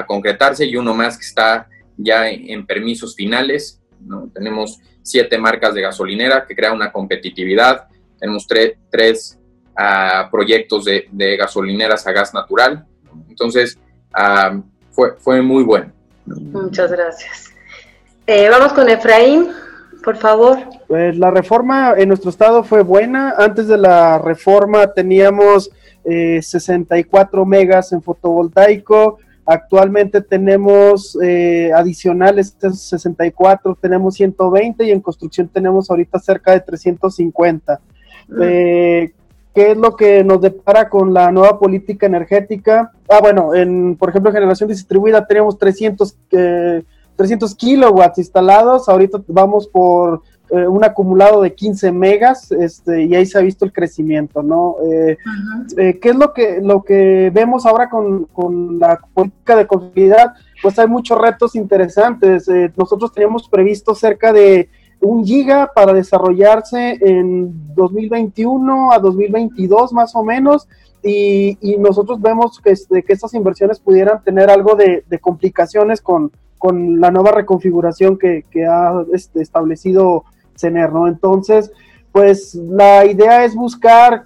concretarse 0.08 0.66
y 0.66 0.76
uno 0.76 0.94
más 0.94 1.18
que 1.18 1.26
está 1.26 1.68
ya 1.98 2.30
en, 2.30 2.66
permisos 2.66 3.16
finales. 3.16 3.82
¿no? 4.00 4.30
Tenemos 4.34 4.80
siete 5.02 5.38
marcas 5.38 5.74
de 5.74 5.82
gasolinera 5.82 6.46
que 6.46 6.56
crea 6.56 6.74
una 6.74 6.92
competitividad. 6.92 7.88
Tenemos 8.22 8.48
tres 8.48 9.40
uh, 9.78 10.32
proyectos 10.32 10.86
de, 10.86 11.10
de, 11.12 11.36
gasolineras 11.36 12.08
a 12.08 12.12
gas 12.14 12.34
natural. 12.34 12.86
Entonces, 13.28 13.78
uh, 14.18 14.62
fue, 14.92 15.16
fue 15.18 15.42
muy 15.42 15.64
bueno. 15.64 15.92
Muchas 16.26 16.92
gracias. 16.92 17.52
Eh, 18.28 18.48
vamos 18.50 18.74
con 18.74 18.88
Efraín, 18.88 19.50
por 20.04 20.18
favor. 20.18 20.58
Pues 20.88 21.18
la 21.18 21.32
reforma 21.32 21.96
en 21.98 22.10
nuestro 22.10 22.30
estado 22.30 22.64
fue 22.64 22.84
buena. 22.84 23.34
Antes 23.38 23.68
de 23.68 23.78
la 23.78 24.20
reforma 24.20 24.94
teníamos 24.94 25.72
eh, 26.06 26.42
64 26.42 27.46
megas 27.46 27.92
en 27.92 28.02
fotovoltaico. 28.02 29.18
Actualmente 29.46 30.22
tenemos 30.22 31.18
eh, 31.22 31.72
adicionales 31.76 32.56
64, 32.60 33.78
tenemos 33.82 34.14
120 34.16 34.86
y 34.86 34.92
en 34.92 35.02
construcción 35.02 35.48
tenemos 35.48 35.90
ahorita 35.90 36.20
cerca 36.20 36.52
de 36.52 36.62
350. 36.62 37.82
Eh, 38.42 39.12
¿Qué 39.54 39.72
es 39.72 39.78
lo 39.78 39.96
que 39.96 40.24
nos 40.24 40.40
depara 40.40 40.88
con 40.88 41.14
la 41.14 41.32
nueva 41.32 41.60
política 41.60 42.06
energética? 42.06 42.92
Ah, 43.10 43.20
bueno, 43.22 43.54
en, 43.54 43.98
por 43.98 44.10
ejemplo, 44.10 44.30
en 44.30 44.36
generación 44.36 44.70
distribuida 44.70 45.28
tenemos 45.28 45.58
300, 45.58 46.16
300 47.18 47.56
kilowatts 47.56 48.20
instalados, 48.20 48.88
ahorita 48.88 49.22
vamos 49.28 49.68
por 49.68 50.22
eh, 50.54 50.68
un 50.68 50.84
acumulado 50.84 51.42
de 51.42 51.54
15 51.54 51.94
megas 51.94 52.52
este, 52.52 53.04
y 53.04 53.16
ahí 53.16 53.26
se 53.26 53.38
ha 53.38 53.42
visto 53.42 53.64
el 53.64 53.72
crecimiento, 53.72 54.44
¿no? 54.44 54.76
Eh, 54.86 55.18
eh, 55.78 55.98
¿Qué 56.02 56.10
es 56.10 56.16
lo 56.16 56.34
que, 56.34 56.60
lo 56.62 56.84
que 56.84 57.32
vemos 57.34 57.66
ahora 57.66 57.90
con, 57.90 58.26
con 58.26 58.78
la 58.78 59.00
política 59.14 59.56
de 59.56 59.66
confiabilidad? 59.66 60.34
Pues 60.62 60.78
hay 60.78 60.88
muchos 60.88 61.18
retos 61.22 61.56
interesantes. 61.56 62.50
nosotros 62.76 63.14
teníamos 63.14 63.48
previsto 63.48 63.96
cerca 63.96 64.34
de 64.34 64.70
un 65.02 65.26
giga 65.26 65.72
para 65.74 65.94
desarrollarse 65.94 66.98
en 67.02 67.74
2021 67.76 68.92
a 68.92 69.00
2022 69.00 69.94
más 69.94 70.16
o 70.16 70.24
menos 70.24 70.68
y, 71.04 71.58
nosotros 71.80 72.22
vemos 72.22 72.60
que, 72.60 72.72
este, 72.72 73.04
que 73.04 73.14
estas 73.14 73.34
inversiones 73.34 73.80
pudieran 73.80 74.24
tener 74.24 74.52
algo 74.52 74.76
de, 74.76 75.04
complicaciones 75.20 76.00
con, 76.02 76.32
con, 76.60 77.00
la 77.00 77.10
nueva 77.10 77.32
reconfiguración 77.32 78.20
que, 78.20 78.46
que 78.52 78.66
ha 78.66 79.04
este, 79.12 79.42
establecido 79.42 80.26
CENER, 80.56 80.94
¿no? 80.94 81.08
Entonces, 81.08 81.72
pues 82.12 82.54
la 82.54 83.06
idea 83.06 83.44
es 83.46 83.56
buscar, 83.56 84.26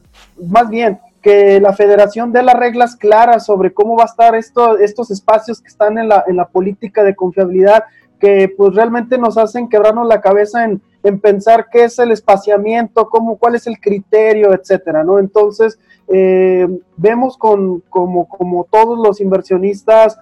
más 0.49 0.69
bien, 0.69 0.99
que 1.21 1.59
la 1.59 1.73
federación 1.73 2.31
dé 2.31 2.43
las 2.43 2.55
reglas 2.55 2.95
claras 2.95 3.45
sobre 3.45 3.73
cómo 3.73 3.95
va 3.95 4.03
a 4.03 4.07
estar 4.07 4.35
esto, 4.35 4.77
estos 4.77 5.09
espacios 5.11 5.61
que 5.61 5.69
están 5.69 5.97
en 5.97 6.09
la, 6.09 6.23
en 6.27 6.35
la 6.35 6.45
política 6.45 7.03
de 7.03 7.15
confiabilidad 7.15 7.85
que 8.25 8.49
pues 8.49 8.73
realmente 8.73 9.19
nos 9.19 9.37
hacen 9.37 9.69
quebrarnos 9.69 10.07
la 10.07 10.19
cabeza 10.19 10.65
en, 10.65 10.81
pensar 11.21 11.67
qué 11.71 11.83
es 11.83 11.99
el 11.99 12.11
espaciamiento, 12.11 13.07
cómo, 13.07 13.37
cuál 13.37 13.53
es 13.53 13.67
el 13.67 13.79
criterio, 13.79 14.51
etcétera, 14.55 15.03
¿no? 15.03 15.19
Entonces, 15.19 15.77
eh, 16.07 16.67
vemos 16.97 17.37
con, 17.37 17.81
como, 17.81 18.27
como 18.27 18.63
todos 18.63 18.97
los 18.97 19.21
inversionistas 19.21 20.17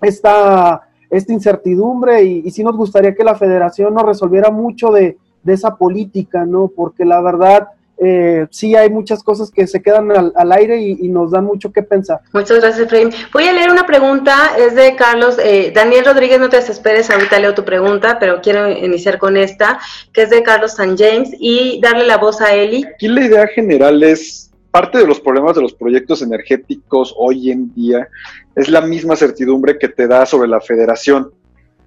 esta, 0.00 0.82
esta 1.10 1.32
incertidumbre 1.32 2.22
y, 2.22 2.42
y 2.44 2.50
sí 2.52 2.62
nos 2.62 2.76
gustaría 2.76 3.16
que 3.16 3.24
la 3.24 3.34
federación 3.34 3.94
nos 3.94 4.04
resolviera 4.04 4.52
mucho 4.52 4.92
de, 4.92 5.18
de 5.42 5.52
esa 5.52 5.74
política, 5.74 6.44
¿no? 6.44 6.68
Porque 6.68 7.04
la 7.04 7.20
verdad, 7.20 7.70
eh, 7.98 8.46
sí 8.50 8.74
hay 8.74 8.90
muchas 8.90 9.22
cosas 9.22 9.50
que 9.50 9.66
se 9.66 9.80
quedan 9.80 10.10
al, 10.10 10.52
aire 10.52 10.80
y, 10.80 11.08
nos 11.08 11.30
dan 11.30 11.44
mucho 11.44 11.72
que 11.72 11.82
pensar. 11.82 12.20
Muchas 12.32 12.60
gracias, 12.60 12.86
Efraín. 12.86 13.10
Voy 13.32 13.44
a 13.44 13.52
leer 13.52 13.70
una 13.70 13.86
pregunta, 13.86 14.56
es 14.58 14.74
de 14.74 14.94
Carlos. 14.96 15.38
Eh, 15.42 15.72
Daniel 15.74 16.04
Rodríguez, 16.04 16.38
no 16.38 16.48
te 16.48 16.56
desesperes, 16.56 17.10
ahorita 17.10 17.38
leo 17.38 17.54
tu 17.54 17.64
pregunta, 17.64 18.18
pero 18.18 18.40
quiero 18.42 18.70
iniciar 18.70 19.18
con 19.18 19.36
esta, 19.36 19.78
que 20.12 20.22
es 20.22 20.30
de 20.30 20.42
Carlos 20.42 20.74
San 20.74 20.96
James, 20.96 21.30
y 21.38 21.80
darle 21.80 22.06
la 22.06 22.18
voz 22.18 22.40
a 22.40 22.54
Eli. 22.54 22.84
Aquí 22.84 23.08
la 23.08 23.24
idea 23.24 23.46
general 23.46 24.02
es, 24.02 24.46
parte 24.76 24.98
de 24.98 25.06
los 25.06 25.20
problemas 25.20 25.56
de 25.56 25.62
los 25.62 25.72
proyectos 25.72 26.20
energéticos 26.20 27.14
hoy 27.16 27.50
en 27.50 27.72
día 27.72 28.08
es 28.54 28.68
la 28.68 28.82
misma 28.82 29.16
certidumbre 29.16 29.78
que 29.78 29.88
te 29.88 30.06
da 30.06 30.26
sobre 30.26 30.48
la 30.48 30.60
federación 30.60 31.32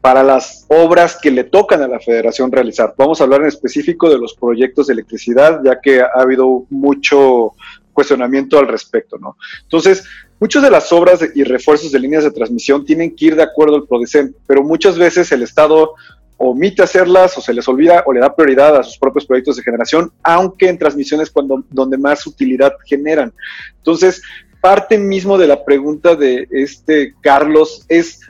para 0.02 0.24
las 0.24 0.66
obras 0.70 1.18
que 1.22 1.32
le 1.32 1.44
tocan 1.44 1.82
a 1.82 1.88
la 1.88 2.00
federación 2.00 2.52
realizar. 2.52 2.94
Vamos 2.98 3.20
a 3.20 3.26
hablar 3.26 3.42
en 3.42 3.48
específico 3.48 4.10
de 4.10 4.18
los 4.18 4.34
proyectos 4.34 4.88
de 4.88 4.94
electricidad, 4.94 5.62
ya 5.64 5.80
que 5.82 6.02
ha 6.02 6.10
habido 6.16 6.66
mucho 6.70 7.54
cuestionamiento 7.92 8.58
al 8.58 8.68
respecto, 8.68 9.18
¿no? 9.18 9.36
Entonces, 9.64 10.06
muchas 10.40 10.64
de 10.64 10.72
las 10.72 10.94
obras 10.94 11.20
y 11.36 11.44
refuerzos 11.44 11.92
de 11.92 12.00
líneas 12.00 12.24
de 12.24 12.32
transmisión 12.32 12.86
tienen 12.86 13.14
que 13.14 13.26
ir 13.26 13.36
de 13.36 13.44
acuerdo 13.44 13.76
al 13.76 13.88
PRODECEN, 13.88 14.36
pero 14.48 14.64
muchas 14.64 14.98
veces 14.98 15.32
el 15.34 15.44
Estado 15.44 15.96
omite 16.38 16.82
hacerlas 16.82 17.38
o 17.38 17.42
se 17.42 17.54
les 17.54 17.68
olvida 17.68 18.04
o 18.06 18.14
le 18.14 18.22
da 18.22 18.34
prioridad 18.34 18.78
a 18.78 18.84
sus 18.84 18.98
propios 18.98 19.26
proyectos 19.26 19.58
de 19.58 19.64
generación, 19.64 20.14
aunque 20.24 20.70
en 20.70 20.78
transmisiones 20.78 21.30
cuando, 21.30 21.66
donde 21.70 21.98
más 21.98 22.26
utilidad 22.26 22.72
generan. 22.86 23.34
Entonces, 23.76 24.22
parte 24.62 24.98
mismo 24.98 25.38
de 25.38 25.48
la 25.48 25.66
pregunta 25.66 26.16
de 26.16 26.48
este 26.52 27.14
Carlos 27.22 27.86
es 27.90 28.22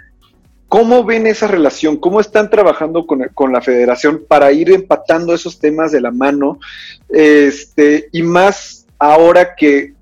¿Cómo 0.70 1.04
ven 1.04 1.28
esa 1.28 1.48
relación? 1.48 1.98
¿Cómo 1.98 2.20
están 2.20 2.50
trabajando 2.50 3.06
con, 3.06 3.28
con, 3.34 3.52
la 3.52 3.62
federación 3.62 4.24
para 4.28 4.52
ir 4.52 4.72
empatando 4.72 5.34
esos 5.34 5.60
temas 5.60 5.92
de 5.92 6.00
la 6.00 6.12
mano? 6.12 6.60
Este, 7.10 8.08
y 8.12 8.22
más 8.22 8.86
ahora 9.00 9.56
que 9.56 9.94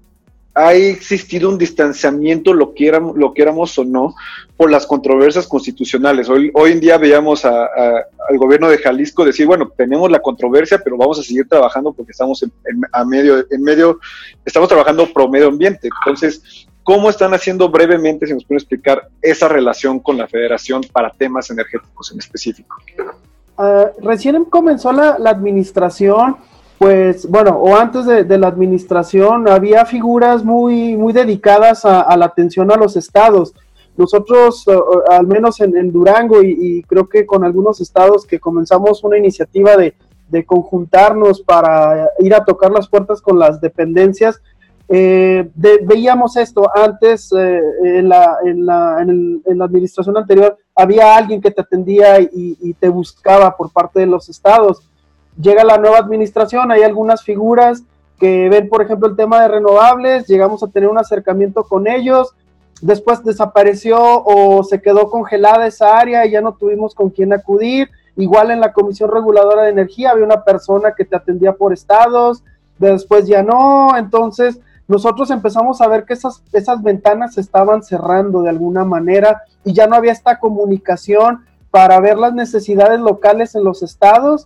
ha 0.57 0.73
existido 0.73 1.49
un 1.49 1.57
distanciamiento, 1.57 2.51
lo 2.51 2.73
quieramos, 2.73 3.15
lo 3.15 3.31
quieramos 3.31 3.77
o 3.77 3.85
no, 3.85 4.15
por 4.57 4.71
las 4.71 4.87
controversias 4.87 5.45
constitucionales. 5.45 6.27
Hoy, 6.29 6.49
hoy 6.55 6.71
en 6.71 6.79
día 6.79 6.97
veíamos 6.97 7.45
al 7.45 8.37
gobierno 8.37 8.67
de 8.67 8.79
Jalisco 8.79 9.23
decir, 9.23 9.45
bueno, 9.45 9.71
tenemos 9.77 10.09
la 10.09 10.19
controversia, 10.19 10.81
pero 10.83 10.97
vamos 10.97 11.19
a 11.19 11.23
seguir 11.23 11.47
trabajando 11.47 11.93
porque 11.93 12.11
estamos 12.11 12.41
en, 12.41 12.51
a 12.91 13.05
medio, 13.05 13.45
en 13.51 13.61
medio, 13.61 13.99
estamos 14.43 14.67
trabajando 14.67 15.07
pro 15.13 15.29
medio 15.29 15.49
ambiente. 15.49 15.89
Entonces, 16.01 16.67
¿Cómo 16.87 17.09
están 17.09 17.33
haciendo 17.33 17.67
brevemente, 17.67 18.25
si 18.25 18.33
nos 18.33 18.45
pueden 18.45 18.59
explicar, 18.59 19.09
esa 19.21 19.49
relación 19.49 19.99
con 19.99 20.17
la 20.17 20.25
federación 20.25 20.81
para 20.89 21.11
temas 21.11 21.49
energéticos 21.49 22.13
en 22.13 22.19
específico? 22.19 22.77
Uh, 23.57 23.87
recién 24.01 24.45
comenzó 24.45 24.93
la, 24.93 25.17
administración, 25.25 26.37
pues 26.77 27.29
bueno, 27.29 27.57
o 27.57 27.75
antes 27.75 28.05
de, 28.05 28.37
la 28.37 28.47
administración 28.47 29.49
había 29.49 29.83
figuras 29.83 30.45
muy, 30.45 30.95
muy 30.95 31.11
dedicadas 31.11 31.83
a, 31.83 32.15
la 32.15 32.27
atención 32.27 32.71
a 32.71 32.77
los 32.77 32.95
estados. 32.95 33.53
Nosotros, 33.97 34.63
al 35.11 35.27
menos 35.27 35.59
en, 35.59 35.91
Durango 35.91 36.41
y, 36.41 36.83
creo 36.83 37.09
que 37.09 37.25
con 37.25 37.43
algunos 37.43 37.81
estados 37.81 38.25
que 38.25 38.39
comenzamos 38.39 39.03
una 39.03 39.17
iniciativa 39.17 39.75
de 39.75 40.45
conjuntarnos 40.45 41.41
para 41.41 42.11
ir 42.19 42.33
a 42.33 42.45
tocar 42.45 42.71
las 42.71 42.87
puertas 42.87 43.21
con 43.21 43.37
las 43.37 43.59
dependencias, 43.59 44.39
eh, 44.89 45.49
veíamos 45.83 46.37
esto 46.37 46.69
antes, 46.73 47.29
eh, 47.33 47.61
en, 47.83 48.07
la, 48.07 48.37
administración 49.61 50.17
anterior, 50.17 50.57
había 50.75 51.15
alguien 51.15 51.41
que 51.41 51.51
te 51.51 51.61
atendía 51.61 52.21
y, 52.21 52.73
te 52.79 52.87
buscaba 52.87 53.55
por 53.55 53.71
parte 53.71 53.99
de 53.99 54.05
los 54.05 54.29
estados. 54.29 54.81
Llega 55.39 55.63
la 55.63 55.77
nueva 55.77 55.97
administración, 55.97 56.71
hay 56.71 56.83
algunas 56.83 57.23
figuras 57.23 57.83
que 58.17 58.49
ven, 58.49 58.69
por 58.69 58.81
ejemplo, 58.81 59.07
el 59.07 59.15
tema 59.15 59.41
de 59.41 59.49
renovables, 59.49 60.25
llegamos 60.27 60.63
a 60.63 60.67
tener 60.67 60.89
un 60.89 60.97
acercamiento 60.97 61.63
con 61.63 61.87
ellos, 61.87 62.33
después 62.81 63.23
desapareció 63.23 64.23
o 64.23 64.63
se 64.63 64.81
quedó 64.81 65.09
congelada 65.09 65.67
esa 65.67 65.97
área 65.97 66.25
y 66.25 66.31
ya 66.31 66.41
no 66.41 66.53
tuvimos 66.53 66.95
con 66.95 67.09
quién 67.09 67.33
acudir. 67.33 67.89
Igual 68.15 68.49
en 68.49 68.61
la 68.61 68.73
Comisión 68.73 69.11
Reguladora 69.11 69.63
de 69.63 69.69
Energía 69.69 70.11
había 70.11 70.25
una 70.25 70.43
persona 70.43 70.93
que 70.97 71.05
te 71.05 71.15
atendía 71.15 71.53
por 71.53 71.73
estados, 71.73 72.43
después 72.79 73.27
ya 73.27 73.43
no, 73.43 73.95
entonces 73.95 74.59
nosotros 74.87 75.29
empezamos 75.31 75.81
a 75.81 75.87
ver 75.87 76.05
que 76.05 76.13
esas, 76.13 76.43
esas 76.53 76.81
ventanas 76.81 77.33
se 77.33 77.41
estaban 77.41 77.83
cerrando 77.83 78.41
de 78.41 78.49
alguna 78.49 78.85
manera 78.85 79.43
y 79.65 79.73
ya 79.73 79.85
no 79.85 79.95
había 79.95 80.13
esta 80.13 80.39
comunicación 80.39 81.45
para 81.71 81.99
ver 81.99 82.17
las 82.17 82.33
necesidades 82.33 82.99
locales 82.99 83.53
en 83.55 83.65
los 83.65 83.83
estados 83.83 84.45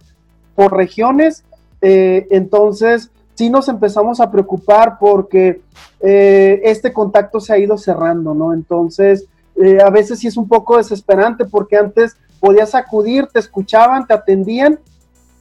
por 0.55 0.75
regiones. 0.75 1.43
Eh, 1.81 2.27
entonces, 2.31 3.11
sí 3.35 3.51
nos 3.51 3.67
empezamos 3.69 4.19
a 4.19 4.31
preocupar 4.31 4.97
porque 4.99 5.61
eh, 5.99 6.61
este 6.63 6.91
contacto 6.91 7.39
se 7.39 7.53
ha 7.53 7.59
ido 7.59 7.77
cerrando, 7.77 8.33
¿no? 8.33 8.53
Entonces, 8.53 9.27
eh, 9.55 9.79
a 9.79 9.91
veces 9.91 10.19
sí 10.19 10.27
es 10.27 10.37
un 10.37 10.47
poco 10.47 10.77
desesperante 10.77 11.45
porque 11.45 11.77
antes 11.77 12.17
podías 12.39 12.73
acudir, 12.73 13.27
te 13.27 13.39
escuchaban, 13.39 14.07
te 14.07 14.15
atendían, 14.15 14.79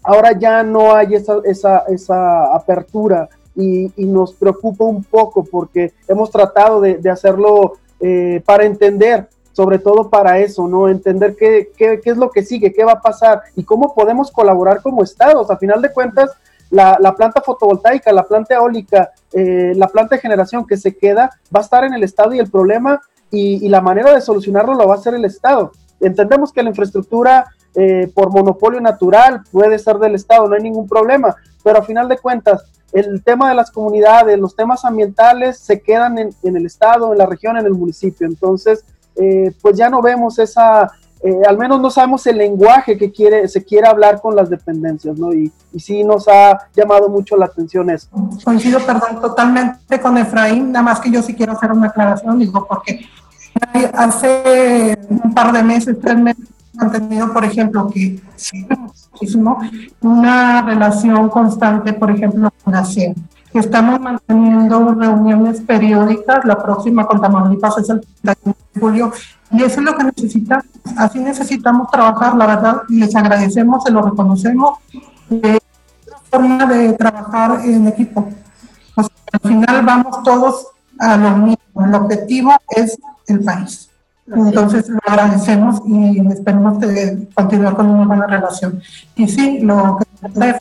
ahora 0.02 0.38
ya 0.38 0.62
no 0.62 0.94
hay 0.94 1.14
esa, 1.14 1.38
esa, 1.44 1.78
esa 1.88 2.54
apertura 2.54 3.30
y, 3.60 3.92
nos 4.06 4.32
preocupa 4.32 4.84
un 4.84 5.04
poco 5.04 5.44
porque 5.44 5.92
hemos 6.08 6.30
tratado 6.30 6.80
de, 6.80 7.10
hacerlo 7.10 7.74
eh, 8.00 8.42
para 8.44 8.64
entender, 8.64 9.28
sobre 9.52 9.78
todo 9.78 10.08
para 10.08 10.38
eso, 10.38 10.66
¿no? 10.66 10.88
Entender 10.88 11.36
qué, 11.36 11.70
es 12.04 12.16
lo 12.16 12.30
que 12.30 12.42
sigue, 12.42 12.72
qué 12.72 12.84
va 12.84 12.92
a 12.92 13.00
pasar 13.00 13.42
y 13.56 13.64
cómo 13.64 13.94
podemos 13.94 14.30
colaborar 14.30 14.82
como 14.82 15.02
estados. 15.02 15.50
A 15.50 15.56
final 15.56 15.82
de 15.82 15.92
cuentas, 15.92 16.30
la, 16.70 16.96
la 17.00 17.14
planta 17.14 17.40
fotovoltaica, 17.40 18.12
la 18.12 18.26
planta 18.26 18.54
eólica, 18.54 19.10
eh, 19.32 19.72
la 19.76 19.88
planta 19.88 20.16
de 20.16 20.22
generación 20.22 20.66
que 20.66 20.76
se 20.76 20.96
queda 20.96 21.30
va 21.54 21.60
a 21.60 21.64
estar 21.64 21.84
en 21.84 21.94
el 21.94 22.02
estado 22.04 22.32
y 22.34 22.38
el 22.38 22.50
problema 22.50 23.00
y, 23.30 23.64
y 23.64 23.68
la 23.68 23.80
manera 23.80 24.14
de 24.14 24.20
solucionarlo 24.20 24.74
lo 24.74 24.86
va 24.86 24.94
a 24.94 24.98
hacer 24.98 25.14
el 25.14 25.24
estado. 25.24 25.72
Entendemos 26.00 26.52
que 26.52 26.62
la 26.62 26.70
infraestructura 26.70 27.46
eh, 27.74 28.10
por 28.12 28.32
monopolio 28.32 28.80
natural 28.80 29.42
puede 29.52 29.78
ser 29.78 29.98
del 29.98 30.16
Estado, 30.16 30.48
no 30.48 30.56
hay 30.56 30.62
ningún 30.62 30.88
problema, 30.88 31.36
pero 31.62 31.78
a 31.78 31.82
final 31.82 32.08
de 32.08 32.18
cuentas, 32.18 32.64
el 32.92 33.22
tema 33.22 33.48
de 33.48 33.54
las 33.54 33.70
comunidades, 33.70 34.38
los 34.38 34.56
temas 34.56 34.84
ambientales 34.84 35.58
se 35.58 35.80
quedan 35.80 36.18
en, 36.18 36.34
el 36.42 36.66
Estado, 36.66 37.12
en 37.12 37.18
la 37.18 37.26
región, 37.26 37.56
en 37.56 37.66
el 37.66 37.72
municipio. 37.72 38.26
Entonces, 38.26 38.84
eh, 39.16 39.52
pues 39.62 39.76
ya 39.76 39.88
no 39.88 40.02
vemos 40.02 40.38
esa, 40.38 40.90
eh, 41.22 41.42
al 41.46 41.58
menos 41.58 41.80
no 41.80 41.90
sabemos 41.90 42.26
el 42.26 42.38
lenguaje 42.38 42.96
que 42.96 43.12
quiere, 43.12 43.46
se 43.48 43.64
quiere 43.64 43.86
hablar 43.86 44.20
con 44.20 44.34
las 44.34 44.48
dependencias, 44.48 45.18
¿no? 45.18 45.32
Y, 45.32 45.52
sí 45.78 46.02
nos 46.02 46.26
ha 46.26 46.68
llamado 46.74 47.08
mucho 47.08 47.36
la 47.36 47.46
atención 47.46 47.90
eso. 47.90 48.08
Coincido, 48.44 48.80
perdón, 48.80 49.20
totalmente 49.20 50.00
con 50.00 50.18
Efraín, 50.18 50.72
nada 50.72 50.82
más 50.82 51.00
que 51.00 51.12
yo 51.12 51.22
sí 51.22 51.34
quiero 51.34 51.52
hacer 51.52 51.70
una 51.70 51.86
aclaración, 51.86 52.40
digo, 52.40 52.66
porque 52.66 53.06
hace 53.92 54.98
un 55.08 55.32
par 55.32 55.52
de 55.52 55.62
meses, 55.62 55.96
tres 56.00 56.16
meses, 56.16 56.44
han 56.78 56.90
tenido, 56.90 57.32
por 57.32 57.44
ejemplo, 57.44 57.88
que 57.88 58.20
muchísimo, 59.12 59.58
una 60.00 60.62
relación 60.62 61.28
constante, 61.28 61.92
por 61.92 62.10
ejemplo, 62.10 62.52
con 62.64 62.84
CIE. 62.86 63.14
Estamos 63.52 64.00
manteniendo 64.00 64.94
reuniones 64.94 65.60
periódicas, 65.60 66.44
la 66.44 66.62
próxima 66.62 67.04
con 67.04 67.20
Tamaulipas 67.20 67.78
es 67.78 67.90
el 67.90 68.00
31 68.22 68.56
de 68.74 68.80
julio, 68.80 69.12
y 69.50 69.62
eso 69.64 69.80
es 69.80 69.86
lo 69.86 69.96
que 69.96 70.04
necesitamos, 70.04 70.66
así 70.96 71.18
necesitamos 71.18 71.90
trabajar, 71.90 72.36
la 72.36 72.46
verdad, 72.46 72.82
les 72.88 73.14
agradecemos, 73.16 73.82
se 73.82 73.90
lo 73.90 74.02
reconocemos, 74.02 74.78
es 75.30 75.58
una 76.06 76.18
forma 76.30 76.66
de 76.66 76.92
trabajar 76.92 77.60
en 77.64 77.88
equipo. 77.88 78.28
al 78.96 79.40
final 79.40 79.84
vamos 79.84 80.22
todos 80.22 80.68
a 81.00 81.16
lo 81.16 81.36
mismo, 81.38 81.84
el 81.84 81.94
objetivo 81.94 82.52
es 82.76 82.98
el 83.26 83.40
país. 83.40 83.89
Entonces 84.32 84.88
lo 84.88 84.98
agradecemos 85.04 85.82
y 85.86 86.20
esperemos 86.30 86.78
continuar 87.34 87.74
con 87.74 87.86
una 87.86 88.06
buena 88.06 88.26
relación. 88.26 88.80
Y 89.16 89.26
sí, 89.26 89.58
lo 89.60 89.98
que 89.98 90.54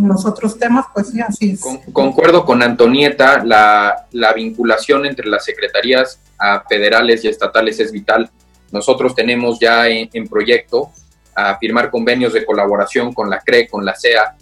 los 0.00 0.24
otros 0.24 0.58
temas, 0.58 0.86
pues 0.94 1.10
sí, 1.10 1.20
así 1.20 1.50
es. 1.52 1.60
concuerdo 1.92 2.44
con 2.44 2.62
Antonieta, 2.62 3.44
la, 3.44 4.06
la 4.12 4.32
vinculación 4.32 5.04
entre 5.04 5.28
las 5.28 5.44
secretarías 5.44 6.20
federales 6.68 7.24
y 7.24 7.28
estatales 7.28 7.80
es 7.80 7.92
vital. 7.92 8.30
Nosotros 8.72 9.14
tenemos 9.14 9.60
ya 9.60 9.88
en, 9.88 10.28
proyecto 10.28 10.90
a 11.34 11.58
firmar 11.58 11.90
convenios 11.90 12.32
de 12.32 12.46
colaboración 12.46 13.12
con 13.12 13.28
la 13.28 13.40
CRE, 13.40 13.68
con 13.68 13.84
la 13.84 13.94
CEA, 13.94 14.36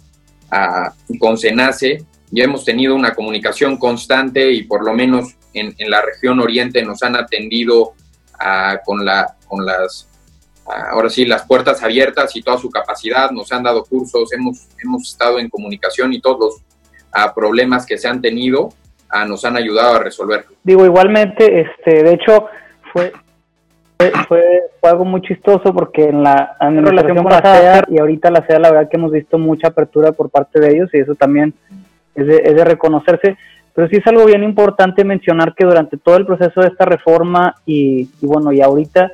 a, 0.49 0.93
con 1.19 1.37
SENACE. 1.37 2.05
Ya 2.31 2.45
hemos 2.45 2.63
tenido 2.63 2.95
una 2.95 3.13
comunicación 3.13 3.77
constante 3.77 4.51
y 4.51 4.63
por 4.63 4.83
lo 4.83 4.93
menos 4.93 5.35
en, 5.53 5.75
en 5.77 5.89
la 5.89 6.01
región 6.01 6.39
oriente 6.39 6.83
nos 6.83 7.03
han 7.03 7.15
atendido 7.15 7.93
con, 8.85 9.05
la, 9.05 9.35
con 9.47 9.65
las, 9.65 10.09
ahora 10.91 11.09
sí, 11.09 11.25
las 11.25 11.45
puertas 11.45 11.81
abiertas 11.83 12.35
y 12.35 12.41
toda 12.41 12.57
su 12.57 12.69
capacidad, 12.69 13.31
nos 13.31 13.51
han 13.51 13.63
dado 13.63 13.83
cursos, 13.83 14.31
hemos, 14.33 14.67
hemos 14.83 15.11
estado 15.11 15.39
en 15.39 15.49
comunicación 15.49 16.13
y 16.13 16.21
todos 16.21 16.39
los 16.39 17.33
problemas 17.33 17.85
que 17.85 17.97
se 17.97 18.07
han 18.07 18.21
tenido 18.21 18.69
nos 19.27 19.45
han 19.45 19.55
ayudado 19.55 19.95
a 19.95 19.99
resolver. 19.99 20.45
Digo, 20.63 20.85
igualmente, 20.85 21.61
este, 21.61 22.03
de 22.03 22.13
hecho, 22.13 22.47
fue, 22.91 23.13
fue, 24.27 24.43
fue, 24.81 24.89
algo 24.89 25.05
muy 25.05 25.21
chistoso 25.21 25.73
porque 25.73 26.03
en 26.03 26.21
la 26.21 26.57
relación 26.59 27.23
con 27.23 27.31
la 27.31 27.41
CEA 27.41 27.83
y 27.89 27.99
ahorita 27.99 28.29
la 28.29 28.45
CEA 28.45 28.59
la 28.59 28.71
verdad 28.71 28.89
que 28.89 28.97
hemos 28.97 29.11
visto 29.11 29.37
mucha 29.37 29.69
apertura 29.69 30.11
por 30.11 30.29
parte 30.29 30.59
de 30.59 30.73
ellos 30.73 30.89
y 30.93 30.99
eso 30.99 31.15
también 31.15 31.53
es 32.13 32.27
de, 32.27 32.37
es 32.43 32.55
de 32.55 32.65
reconocerse. 32.65 33.37
Pero 33.75 33.89
sí 33.89 33.97
es 33.97 34.07
algo 34.07 34.25
bien 34.25 34.41
importante 34.43 35.03
mencionar 35.03 35.53
que 35.53 35.65
durante 35.65 35.97
todo 35.97 36.15
el 36.15 36.25
proceso 36.25 36.61
de 36.61 36.67
esta 36.67 36.85
reforma 36.85 37.55
y, 37.65 38.09
bueno, 38.21 38.53
y 38.53 38.61
ahorita 38.61 39.11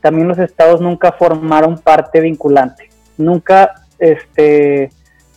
también 0.00 0.26
los 0.26 0.38
estados 0.38 0.80
nunca 0.80 1.12
formaron 1.12 1.78
parte 1.78 2.20
vinculante. 2.20 2.90
Nunca 3.16 3.70
este, 4.00 4.90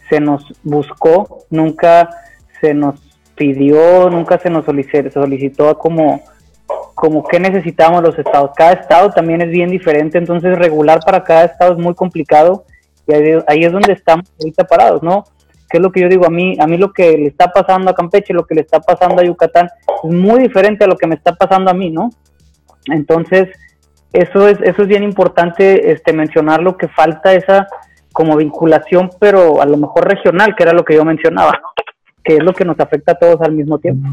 se 0.09 0.19
nos 0.19 0.43
buscó, 0.63 1.45
nunca 1.51 2.09
se 2.59 2.73
nos 2.73 2.99
pidió, 3.35 4.09
nunca 4.09 4.39
se 4.39 4.49
nos 4.49 4.65
solicitó 4.65 5.77
como, 5.77 6.21
como 6.95 7.23
qué 7.27 7.39
necesitábamos 7.39 8.01
los 8.01 8.17
estados. 8.17 8.51
Cada 8.55 8.73
estado 8.73 9.11
también 9.11 9.41
es 9.41 9.49
bien 9.49 9.69
diferente, 9.69 10.17
entonces 10.17 10.57
regular 10.57 10.99
para 11.05 11.23
cada 11.23 11.45
estado 11.45 11.73
es 11.73 11.77
muy 11.77 11.93
complicado 11.93 12.65
y 13.05 13.13
ahí, 13.13 13.37
ahí 13.47 13.63
es 13.65 13.71
donde 13.71 13.93
estamos 13.93 14.25
ahorita 14.39 14.63
parados, 14.63 15.03
¿no? 15.03 15.25
¿Qué 15.73 15.77
es 15.77 15.81
lo 15.81 15.91
que 15.91 16.01
yo 16.01 16.07
digo? 16.07 16.27
A 16.27 16.29
mí, 16.29 16.55
a 16.59 16.67
mí 16.67 16.77
lo 16.77 16.93
que 16.93 17.17
le 17.17 17.25
está 17.29 17.51
pasando 17.51 17.89
a 17.89 17.95
Campeche, 17.95 18.31
lo 18.31 18.45
que 18.45 18.53
le 18.53 18.61
está 18.61 18.79
pasando 18.79 19.19
a 19.19 19.25
Yucatán, 19.25 19.67
es 20.03 20.13
muy 20.13 20.39
diferente 20.39 20.83
a 20.83 20.87
lo 20.87 20.95
que 20.95 21.07
me 21.07 21.15
está 21.15 21.33
pasando 21.33 21.71
a 21.71 21.73
mí, 21.73 21.89
¿no? 21.89 22.11
Entonces, 22.91 23.49
eso 24.11 24.47
es, 24.47 24.59
eso 24.61 24.83
es 24.83 24.87
bien 24.87 25.01
importante 25.01 25.91
este, 25.91 26.13
mencionarlo, 26.13 26.77
que 26.77 26.89
falta 26.89 27.33
esa 27.33 27.65
como 28.11 28.37
vinculación, 28.37 29.09
pero 29.19 29.63
a 29.63 29.65
lo 29.65 29.77
mejor 29.77 30.07
regional, 30.07 30.53
que 30.55 30.61
era 30.61 30.73
lo 30.73 30.85
que 30.85 30.93
yo 30.93 31.03
mencionaba, 31.03 31.59
que 32.23 32.35
es 32.35 32.43
lo 32.43 32.53
que 32.53 32.65
nos 32.65 32.79
afecta 32.79 33.13
a 33.13 33.15
todos 33.15 33.41
al 33.41 33.53
mismo 33.53 33.79
tiempo. 33.79 34.07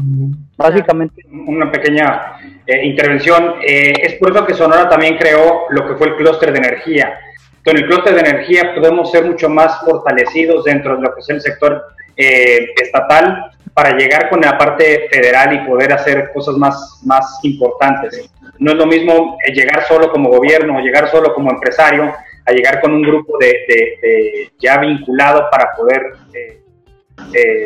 Básicamente. 0.57 1.23
Una 1.45 1.71
pequeña 1.71 2.39
eh, 2.65 2.87
intervención. 2.87 3.53
Eh, 3.61 3.93
es 4.01 4.15
por 4.15 4.31
eso 4.31 4.47
que 4.47 4.55
Sonora 4.55 4.89
también 4.89 5.15
creó 5.15 5.65
lo 5.69 5.87
que 5.87 5.93
fue 5.93 6.07
el 6.07 6.15
clúster 6.15 6.53
de 6.53 6.57
energía 6.57 7.19
con 7.63 7.77
el 7.77 7.85
clúster 7.85 8.15
de 8.15 8.21
energía 8.21 8.73
podemos 8.73 9.11
ser 9.11 9.25
mucho 9.25 9.49
más 9.49 9.81
fortalecidos 9.81 10.63
dentro 10.65 10.95
de 10.95 11.03
lo 11.03 11.13
que 11.13 11.21
es 11.21 11.29
el 11.29 11.41
sector 11.41 11.83
eh, 12.17 12.73
estatal 12.81 13.51
para 13.73 13.95
llegar 13.95 14.29
con 14.29 14.41
la 14.41 14.57
parte 14.57 15.07
federal 15.11 15.53
y 15.53 15.67
poder 15.67 15.93
hacer 15.93 16.31
cosas 16.33 16.55
más, 16.55 17.01
más 17.05 17.39
importantes. 17.43 18.29
No 18.59 18.71
es 18.71 18.77
lo 18.77 18.85
mismo 18.85 19.37
eh, 19.45 19.53
llegar 19.53 19.87
solo 19.87 20.11
como 20.11 20.29
gobierno 20.29 20.77
o 20.77 20.81
llegar 20.81 21.09
solo 21.09 21.33
como 21.33 21.51
empresario 21.51 22.13
a 22.45 22.51
llegar 22.51 22.81
con 22.81 22.93
un 22.93 23.03
grupo 23.03 23.37
de, 23.37 24.51
ya 24.59 24.79
vinculado 24.79 25.47
para 25.51 25.71
poder 25.75 26.01
eh, 26.33 27.63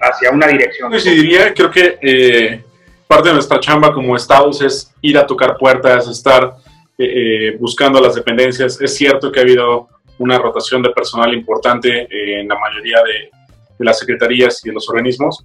hacia 0.00 0.30
una 0.30 0.46
dirección. 0.46 0.90
Pues 0.90 1.04
diría, 1.04 1.52
creo 1.52 1.70
que 1.70 2.62
parte 3.06 3.28
de 3.28 3.34
nuestra 3.34 3.60
chamba 3.60 3.92
como 3.92 4.16
estados 4.16 4.62
es 4.62 4.92
ir 5.02 5.18
a 5.18 5.26
tocar 5.26 5.58
puertas, 5.58 6.08
estar 6.08 6.56
eh, 6.96 7.48
eh, 7.48 7.56
buscando 7.58 8.00
las 8.00 8.14
dependencias. 8.14 8.80
Es 8.80 8.94
cierto 8.94 9.32
que 9.32 9.40
ha 9.40 9.42
habido 9.42 9.88
una 10.18 10.38
rotación 10.38 10.80
de 10.80 10.90
personal 10.90 11.34
importante 11.34 12.02
eh, 12.02 12.40
en 12.40 12.46
la 12.46 12.56
mayoría 12.56 13.02
de, 13.02 13.30
las 13.78 13.98
secretarías 13.98 14.64
y 14.64 14.68
de 14.68 14.74
los 14.74 14.88
organismos, 14.88 15.44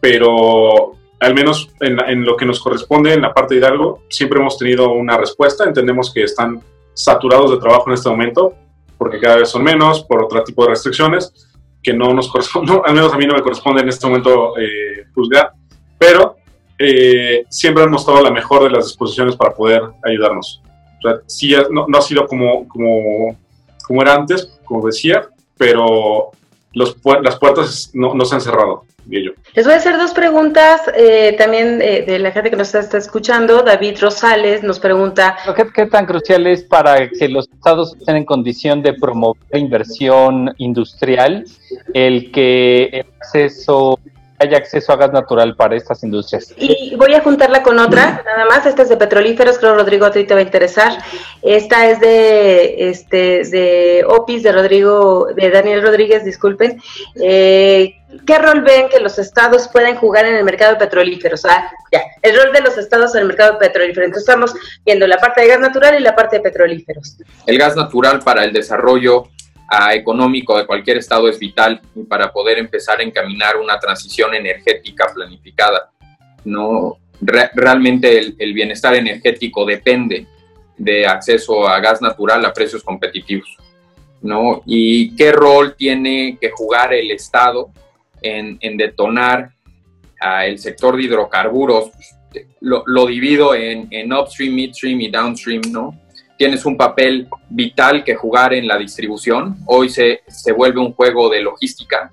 pero 0.00 0.94
al 1.20 1.34
menos 1.34 1.68
en, 1.80 2.24
lo 2.24 2.34
que 2.34 2.46
nos 2.46 2.58
corresponde 2.58 3.12
en 3.12 3.20
la 3.20 3.34
parte 3.34 3.54
de 3.54 3.60
Hidalgo, 3.60 4.04
siempre 4.08 4.40
hemos 4.40 4.56
tenido 4.56 4.90
una 4.92 5.18
respuesta. 5.18 5.64
Entendemos 5.64 6.12
que 6.12 6.22
están 6.22 6.62
saturados 6.94 7.50
de 7.50 7.58
trabajo 7.58 7.84
en 7.88 7.94
este 7.94 8.08
momento, 8.08 8.54
porque 8.96 9.20
cada 9.20 9.36
vez 9.36 9.50
son 9.50 9.62
menos, 9.62 10.02
por 10.04 10.24
otro 10.24 10.42
tipo 10.42 10.64
de 10.64 10.70
restricciones, 10.70 11.50
que 11.82 11.92
no 11.92 12.14
nos 12.14 12.30
corresponde, 12.32 12.80
al 12.86 12.94
menos 12.94 13.12
a 13.12 13.18
mí 13.18 13.26
no 13.26 13.34
me 13.34 13.42
corresponde 13.42 13.82
en 13.82 13.90
este 13.90 14.06
momento 14.06 14.54
juzgar, 15.14 15.52
pero 15.98 16.36
siempre 17.50 17.84
han 17.84 17.90
mostrado 17.90 18.22
la 18.22 18.30
mejor 18.30 18.64
de 18.64 18.70
las 18.70 18.86
disposiciones 18.86 19.36
para 19.36 19.54
poder 19.54 19.82
ayudarnos. 20.02 20.62
Sea, 21.06 21.20
sí, 21.26 21.54
no, 21.70 21.86
no 21.88 21.98
ha 21.98 22.02
sido 22.02 22.26
como, 22.26 22.66
como, 22.68 23.36
como 23.86 24.02
era 24.02 24.14
antes, 24.14 24.58
como 24.64 24.86
decía, 24.86 25.28
pero 25.56 26.30
los, 26.72 26.96
las 27.22 27.36
puertas 27.36 27.90
no, 27.94 28.14
no, 28.14 28.24
se 28.24 28.34
han 28.34 28.40
cerrado. 28.40 28.84
Les 29.08 29.64
voy 29.64 29.72
a 29.72 29.76
hacer 29.76 29.96
dos 29.96 30.12
preguntas 30.12 30.82
eh, 30.96 31.36
también 31.38 31.80
eh, 31.80 32.02
de 32.02 32.18
la 32.18 32.32
gente 32.32 32.50
que 32.50 32.56
nos 32.56 32.74
está, 32.74 32.98
escuchando. 32.98 33.62
David 33.62 33.98
Rosales 34.00 34.64
nos 34.64 34.80
pregunta... 34.80 35.36
¿Qué, 35.54 35.66
¿Qué, 35.72 35.86
tan 35.86 36.06
crucial 36.06 36.46
es 36.48 36.64
para 36.64 37.08
que 37.08 37.28
los 37.28 37.48
estados 37.48 37.94
estén 37.96 38.16
en 38.16 38.24
condición 38.24 38.82
de 38.82 38.94
promover 38.94 39.38
inversión 39.52 40.52
industrial 40.58 41.44
el 41.94 42.32
que 42.32 42.86
el 42.86 43.06
acceso 43.20 44.00
haya 44.38 44.58
acceso 44.58 44.92
a 44.92 44.96
gas 44.96 45.12
natural 45.12 45.56
para 45.56 45.76
estas 45.76 46.02
industrias. 46.02 46.54
Y 46.56 46.94
voy 46.96 47.14
a 47.14 47.22
juntarla 47.22 47.62
con 47.62 47.78
otra, 47.78 48.22
nada 48.24 48.44
más, 48.46 48.66
esta 48.66 48.82
es 48.82 48.88
de 48.88 48.96
petrolíferos, 48.96 49.58
creo 49.58 49.74
Rodrigo 49.74 50.06
a 50.06 50.10
ti 50.10 50.24
te 50.24 50.34
va 50.34 50.40
a 50.40 50.42
interesar. 50.42 50.98
Esta 51.42 51.88
es 51.88 52.00
de 52.00 52.90
este 52.90 53.44
de 53.44 54.04
Opis 54.06 54.42
de 54.42 54.52
Rodrigo, 54.52 55.28
de 55.34 55.50
Daniel 55.50 55.82
Rodríguez, 55.82 56.24
disculpen. 56.24 56.80
Eh, 57.16 57.96
¿Qué 58.24 58.38
rol 58.38 58.62
ven 58.62 58.88
que 58.88 59.00
los 59.00 59.18
estados 59.18 59.68
pueden 59.68 59.96
jugar 59.96 60.26
en 60.26 60.36
el 60.36 60.44
mercado 60.44 60.74
de 60.74 60.78
petrolíferos? 60.78 61.44
Ah, 61.44 61.70
ya, 61.92 62.02
el 62.22 62.36
rol 62.36 62.52
de 62.52 62.60
los 62.60 62.78
estados 62.78 63.14
en 63.14 63.22
el 63.22 63.26
mercado 63.26 63.54
de 63.54 63.58
petrolíferos. 63.58 64.06
Entonces 64.06 64.28
estamos 64.28 64.54
viendo 64.84 65.06
la 65.06 65.18
parte 65.18 65.40
de 65.42 65.48
gas 65.48 65.60
natural 65.60 65.96
y 65.98 66.02
la 66.02 66.14
parte 66.14 66.36
de 66.36 66.42
petrolíferos. 66.42 67.16
El 67.46 67.58
gas 67.58 67.76
natural 67.76 68.20
para 68.20 68.44
el 68.44 68.52
desarrollo 68.52 69.28
económico 69.92 70.56
de 70.56 70.66
cualquier 70.66 70.98
estado 70.98 71.28
es 71.28 71.38
vital 71.38 71.80
para 72.08 72.32
poder 72.32 72.58
empezar 72.58 73.00
a 73.00 73.02
encaminar 73.02 73.56
una 73.56 73.78
transición 73.78 74.34
energética 74.34 75.12
planificada. 75.12 75.90
No, 76.44 76.98
realmente 77.20 78.18
el, 78.38 78.54
bienestar 78.54 78.94
energético 78.94 79.64
depende 79.64 80.26
de 80.76 81.06
acceso 81.06 81.66
a 81.66 81.80
gas 81.80 82.00
natural 82.00 82.44
a 82.44 82.52
precios 82.52 82.82
competitivos. 82.82 83.56
¿no? 84.22 84.62
¿Y 84.66 85.14
qué 85.16 85.32
rol 85.32 85.74
tiene 85.76 86.38
que 86.40 86.50
jugar 86.50 86.94
el 86.94 87.10
Estado 87.10 87.70
en, 88.22 88.58
detonar 88.76 89.50
el 90.44 90.58
sector 90.58 90.96
de 90.96 91.04
hidrocarburos? 91.04 91.90
Lo, 92.60 92.82
lo 92.86 93.06
divido 93.06 93.54
en, 93.54 93.88
en 93.90 94.12
upstream, 94.12 94.54
midstream 94.54 95.00
y 95.00 95.10
downstream, 95.10 95.62
¿no? 95.70 95.98
Tienes 96.36 96.64
un 96.66 96.76
papel 96.76 97.28
vital 97.48 98.04
que 98.04 98.14
jugar 98.14 98.52
en 98.52 98.66
la 98.66 98.76
distribución. 98.76 99.56
Hoy 99.66 99.88
se, 99.88 100.20
se 100.28 100.52
vuelve 100.52 100.80
un 100.80 100.92
juego 100.92 101.28
de 101.28 101.40
logística, 101.40 102.12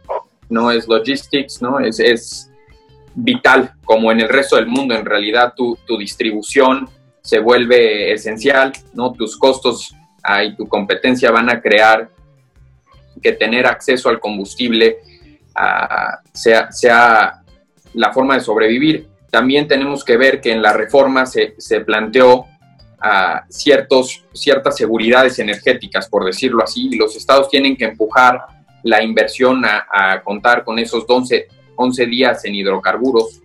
no 0.49 0.71
es 0.71 0.87
logistics, 0.87 1.61
¿no? 1.61 1.79
Es, 1.79 1.99
es 1.99 2.51
vital, 3.15 3.73
como 3.85 4.11
en 4.11 4.21
el 4.21 4.29
resto 4.29 4.55
del 4.55 4.67
mundo, 4.67 4.95
en 4.95 5.05
realidad 5.05 5.53
tu, 5.55 5.77
tu 5.85 5.97
distribución 5.97 6.89
se 7.21 7.39
vuelve 7.39 8.11
esencial, 8.11 8.73
¿no? 8.93 9.13
Tus 9.13 9.37
costos 9.37 9.95
y 10.45 10.55
tu 10.55 10.67
competencia 10.67 11.31
van 11.31 11.49
a 11.49 11.61
crear 11.61 12.09
que 13.21 13.33
tener 13.33 13.65
acceso 13.65 14.09
al 14.09 14.19
combustible 14.19 14.97
sea, 16.33 16.71
sea 16.71 17.43
la 17.93 18.11
forma 18.11 18.35
de 18.35 18.41
sobrevivir. 18.41 19.07
También 19.29 19.67
tenemos 19.67 20.03
que 20.03 20.17
ver 20.17 20.41
que 20.41 20.51
en 20.51 20.61
la 20.61 20.73
reforma 20.73 21.25
se, 21.25 21.55
se 21.57 21.81
planteó 21.81 22.45
ciertos, 23.49 24.23
ciertas 24.33 24.77
seguridades 24.77 25.37
energéticas, 25.39 26.07
por 26.07 26.25
decirlo 26.25 26.63
así, 26.63 26.87
y 26.91 26.95
los 26.95 27.15
estados 27.15 27.49
tienen 27.49 27.75
que 27.75 27.85
empujar 27.85 28.41
la 28.83 29.03
inversión 29.03 29.63
a, 29.65 30.21
contar 30.23 30.63
con 30.63 30.79
esos 30.79 31.05
11, 31.07 31.47
11 31.75 32.05
días 32.05 32.45
en 32.45 32.55
hidrocarburos. 32.55 33.41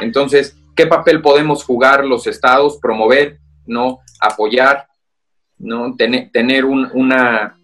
Entonces, 0.00 0.56
¿qué 0.74 0.86
papel 0.86 1.20
podemos 1.20 1.64
jugar 1.64 2.04
los 2.04 2.26
estados? 2.26 2.78
Promover, 2.80 3.38
¿no? 3.66 4.00
Apoyar, 4.20 4.88
¿no? 5.58 5.94
tener 5.96 6.64
un, 6.64 6.88
una, 6.94 7.58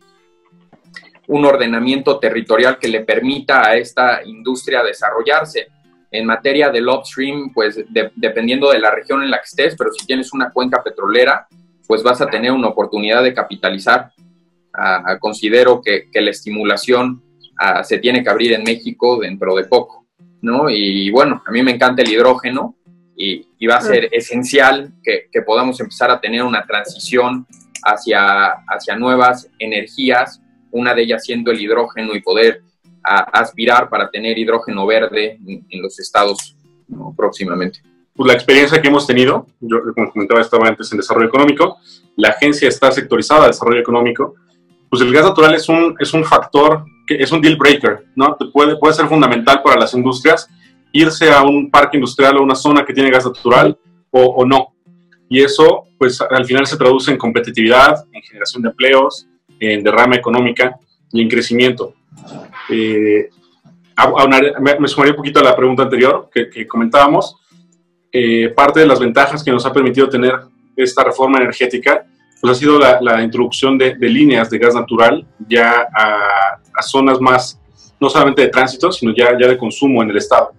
un 1.28 1.44
ordenamiento 1.44 2.18
territorial 2.18 2.78
que 2.78 2.88
le 2.88 3.00
permita 3.00 3.66
a 3.66 3.76
esta 3.76 4.24
industria 4.24 4.82
desarrollarse 4.82 5.68
en 6.14 6.26
materia 6.26 6.70
del 6.70 6.88
upstream, 6.88 7.52
pues 7.52 7.84
dependiendo 8.14 8.70
de 8.70 8.78
la 8.78 8.92
región 8.92 9.22
en 9.24 9.32
la 9.32 9.38
que 9.38 9.46
estés, 9.46 9.74
pero 9.76 9.90
si 9.90 10.06
tienes 10.06 10.32
una 10.32 10.50
cuenca 10.50 10.80
petrolera, 10.80 11.48
pues 11.88 12.04
vas 12.04 12.20
a 12.20 12.28
tener 12.28 12.52
una 12.52 12.68
oportunidad 12.68 13.22
de 13.24 13.34
capitalizar. 13.34 14.12
Ah, 14.72 15.18
considero 15.18 15.82
que, 15.82 16.08
la 16.14 16.30
estimulación 16.30 17.20
ah, 17.58 17.82
se 17.82 17.98
tiene 17.98 18.22
que 18.22 18.30
abrir 18.30 18.52
en 18.52 18.62
México 18.62 19.18
dentro 19.18 19.56
de 19.56 19.64
poco, 19.64 20.06
¿no? 20.40 20.70
Y 20.70 21.10
bueno, 21.10 21.42
a 21.44 21.50
mí 21.50 21.64
me 21.64 21.72
encanta 21.72 22.02
el 22.02 22.10
hidrógeno 22.12 22.76
y, 23.16 23.48
va 23.66 23.76
a 23.76 23.80
ser 23.80 24.10
esencial 24.12 24.92
que, 25.02 25.28
que, 25.32 25.40
podamos 25.40 25.80
empezar 25.80 26.10
a 26.10 26.20
tener 26.20 26.42
una 26.42 26.64
transición 26.66 27.46
hacia, 27.82 28.50
hacia 28.68 28.94
nuevas 28.94 29.48
energías, 29.58 30.40
una 30.70 30.94
de 30.94 31.02
ellas 31.02 31.24
siendo 31.24 31.50
el 31.50 31.60
hidrógeno 31.60 32.14
y 32.14 32.20
poder 32.20 32.62
a 33.04 33.40
aspirar 33.40 33.88
para 33.88 34.10
tener 34.10 34.38
hidrógeno 34.38 34.86
verde 34.86 35.38
en, 35.46 35.82
los 35.82 35.98
estados 35.98 36.56
próximamente? 37.16 37.80
Pues 38.14 38.28
la 38.28 38.34
experiencia 38.34 38.80
que 38.80 38.88
hemos 38.88 39.06
tenido, 39.06 39.46
yo 39.60 39.78
como 39.94 40.10
comentaba 40.10 40.40
estaba 40.40 40.68
antes 40.68 40.90
en 40.92 40.98
desarrollo 40.98 41.28
económico, 41.28 41.78
la 42.16 42.28
agencia 42.28 42.68
está 42.68 42.92
sectorizada 42.92 43.42
de 43.42 43.48
desarrollo 43.48 43.80
económico, 43.80 44.34
pues 44.88 45.02
el 45.02 45.12
gas 45.12 45.24
natural 45.24 45.54
es 45.54 45.68
un, 45.68 45.96
es 45.98 46.14
un 46.14 46.24
factor, 46.24 46.84
que 47.06 47.16
es 47.16 47.32
un 47.32 47.40
deal 47.40 47.56
breaker, 47.56 48.06
¿no? 48.14 48.36
Puede, 48.52 48.76
puede 48.76 48.94
ser 48.94 49.06
fundamental 49.08 49.62
para 49.62 49.78
las 49.78 49.92
industrias 49.94 50.48
irse 50.92 51.32
a 51.32 51.42
un 51.42 51.70
parque 51.70 51.96
industrial 51.96 52.36
o 52.36 52.42
una 52.42 52.54
zona 52.54 52.84
que 52.84 52.94
tiene 52.94 53.10
gas 53.10 53.26
natural 53.26 53.76
o, 54.10 54.22
o 54.22 54.46
no. 54.46 54.74
Y 55.28 55.42
eso, 55.42 55.88
pues 55.98 56.20
al 56.20 56.44
final 56.44 56.66
se 56.66 56.76
traduce 56.76 57.10
en 57.10 57.18
competitividad, 57.18 58.04
en 58.12 58.22
generación 58.22 58.62
de 58.62 58.68
empleos, 58.68 59.26
en 59.58 59.82
derrama 59.82 60.14
económica 60.14 60.78
y 61.12 61.22
en 61.22 61.28
crecimiento. 61.28 61.94
Eh, 62.70 63.28
me, 64.78 64.88
sumaría 64.88 65.12
un 65.12 65.16
poquito 65.16 65.40
a 65.40 65.44
la 65.44 65.56
pregunta 65.56 65.84
anterior 65.84 66.28
que, 66.32 66.66
comentábamos. 66.66 67.36
Eh, 68.12 68.48
parte 68.54 68.80
de 68.80 68.86
las 68.86 69.00
ventajas 69.00 69.42
que 69.42 69.50
nos 69.50 69.66
ha 69.66 69.72
permitido 69.72 70.08
tener 70.08 70.34
esta 70.76 71.02
reforma 71.02 71.38
energética 71.38 72.06
pues 72.40 72.56
ha 72.56 72.60
sido 72.60 72.78
la, 72.78 73.22
introducción 73.22 73.78
de, 73.78 73.96
líneas 73.98 74.50
de 74.50 74.58
gas 74.58 74.74
natural 74.74 75.26
ya 75.48 75.88
a, 75.96 76.82
zonas 76.82 77.18
más, 77.18 77.58
no 77.98 78.10
solamente 78.10 78.42
de 78.42 78.48
tránsito, 78.48 78.92
sino 78.92 79.14
ya, 79.16 79.30
ya 79.40 79.48
de 79.48 79.56
consumo 79.56 80.02
en 80.02 80.10
el 80.10 80.18
estado. 80.18 80.52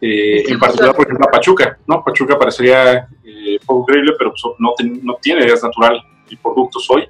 Eh, 0.00 0.42
en 0.48 0.58
particular, 0.58 0.96
por 0.96 1.06
ejemplo, 1.06 1.28
Pachuca, 1.30 1.78
¿no? 1.86 2.02
Pachuca 2.02 2.36
parecería 2.36 3.06
eh, 3.24 3.58
poco 3.64 3.86
creíble, 3.86 4.14
pero 4.18 4.30
pues, 4.32 4.42
no, 4.58 4.74
no, 5.02 5.16
tiene 5.22 5.46
gas 5.46 5.62
natural 5.62 6.02
y 6.28 6.34
productos 6.34 6.90
hoy, 6.90 7.04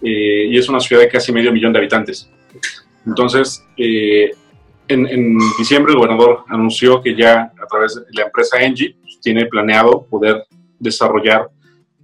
y 0.00 0.56
es 0.56 0.66
una 0.70 0.80
ciudad 0.80 1.02
de 1.02 1.08
casi 1.08 1.30
medio 1.30 1.52
millón 1.52 1.72
de 1.74 1.80
habitantes. 1.80 2.30
Entonces, 3.06 3.64
eh, 3.76 4.30
en, 4.88 5.38
diciembre 5.58 5.92
el 5.92 5.98
gobernador 5.98 6.44
anunció 6.48 7.02
que 7.02 7.14
ya 7.14 7.52
a 7.60 7.66
través 7.66 7.94
de 7.94 8.02
la 8.12 8.24
empresa 8.24 8.60
Engie 8.60 8.96
pues, 9.00 9.20
tiene 9.20 9.46
planeado 9.46 10.06
poder 10.08 10.44
desarrollar 10.78 11.48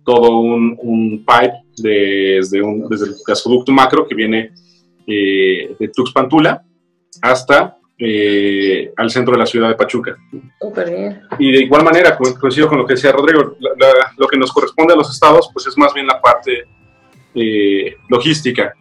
todo 0.04 0.38
un, 0.38 1.24
pipe 1.26 1.52
desde, 1.76 2.62
un, 2.62 2.88
desde 2.88 3.06
el 3.06 3.14
gasoducto 3.26 3.70
macro 3.70 4.06
que 4.08 4.14
viene 4.14 4.52
eh, 5.06 5.74
de 5.78 5.88
Tuxpantula 5.88 6.62
hasta 7.20 7.76
eh, 7.98 8.92
al 8.96 9.10
centro 9.10 9.34
de 9.34 9.38
la 9.38 9.46
ciudad 9.46 9.68
de 9.68 9.74
Pachuca. 9.74 10.16
Y 11.38 11.52
de 11.52 11.62
igual 11.62 11.84
manera, 11.84 12.16
coincido 12.16 12.66
con 12.66 12.78
lo 12.78 12.86
que 12.86 12.94
decía 12.94 13.12
Rodrigo, 13.12 13.56
lo 14.16 14.26
que 14.26 14.38
nos 14.38 14.52
corresponde 14.52 14.94
a 14.94 14.96
los 14.96 15.10
estados 15.10 15.50
pues 15.52 15.66
es 15.66 15.76
más 15.76 15.92
bien 15.92 16.06
la 16.06 16.20
parte 16.20 16.64
logística 18.08 18.74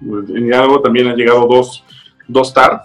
en 0.00 0.46
Hidalgo 0.46 0.80
también 0.80 1.08
han 1.08 1.16
llegado 1.16 1.46
dos, 1.46 1.84
dos 2.26 2.52
TAR 2.52 2.82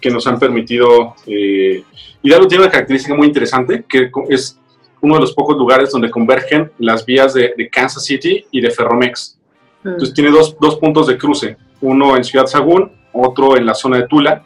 que 0.00 0.10
nos 0.10 0.26
han 0.26 0.38
permitido... 0.38 1.14
Eh, 1.26 1.82
Hidalgo 2.22 2.48
tiene 2.48 2.64
una 2.64 2.70
característica 2.70 3.14
muy 3.14 3.26
interesante, 3.26 3.84
que 3.88 4.10
es 4.28 4.58
uno 5.00 5.14
de 5.14 5.20
los 5.20 5.32
pocos 5.32 5.56
lugares 5.56 5.90
donde 5.90 6.10
convergen 6.10 6.70
las 6.78 7.04
vías 7.04 7.34
de, 7.34 7.68
Kansas 7.70 8.04
City 8.04 8.44
y 8.50 8.60
de 8.60 8.70
Ferromex. 8.70 9.38
Mm. 9.82 9.88
Entonces 9.88 10.14
tiene 10.14 10.30
dos, 10.30 10.56
dos, 10.60 10.76
puntos 10.76 11.06
de 11.06 11.18
cruce, 11.18 11.56
uno 11.80 12.16
en 12.16 12.24
Ciudad 12.24 12.46
Sagún, 12.46 12.90
otro 13.12 13.56
en 13.56 13.66
la 13.66 13.74
zona 13.74 13.98
de 13.98 14.06
Tula, 14.08 14.42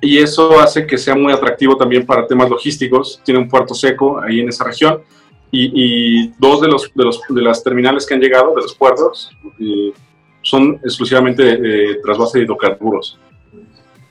y 0.00 0.18
eso 0.18 0.60
hace 0.60 0.86
que 0.86 0.98
sea 0.98 1.14
muy 1.14 1.32
atractivo 1.32 1.76
también 1.76 2.04
para 2.04 2.26
temas 2.26 2.50
logísticos. 2.50 3.20
Tiene 3.24 3.40
un 3.40 3.48
puerto 3.48 3.74
seco 3.74 4.20
ahí 4.20 4.40
en 4.40 4.48
esa 4.48 4.64
región, 4.64 5.02
y, 5.50 6.28
dos 6.38 6.60
de, 6.60 6.68
los, 6.68 6.92
de, 6.94 7.04
los, 7.04 7.20
de 7.28 7.42
las 7.42 7.62
terminales 7.62 8.06
que 8.06 8.14
han 8.14 8.20
llegado, 8.20 8.54
de 8.54 8.62
los 8.62 8.74
puertos, 8.74 9.30
eh, 9.58 9.92
son 10.46 10.78
exclusivamente 10.84 11.42
eh, 11.42 11.98
trasvase 12.02 12.38
de 12.38 12.44
hidrocarburos. 12.44 13.18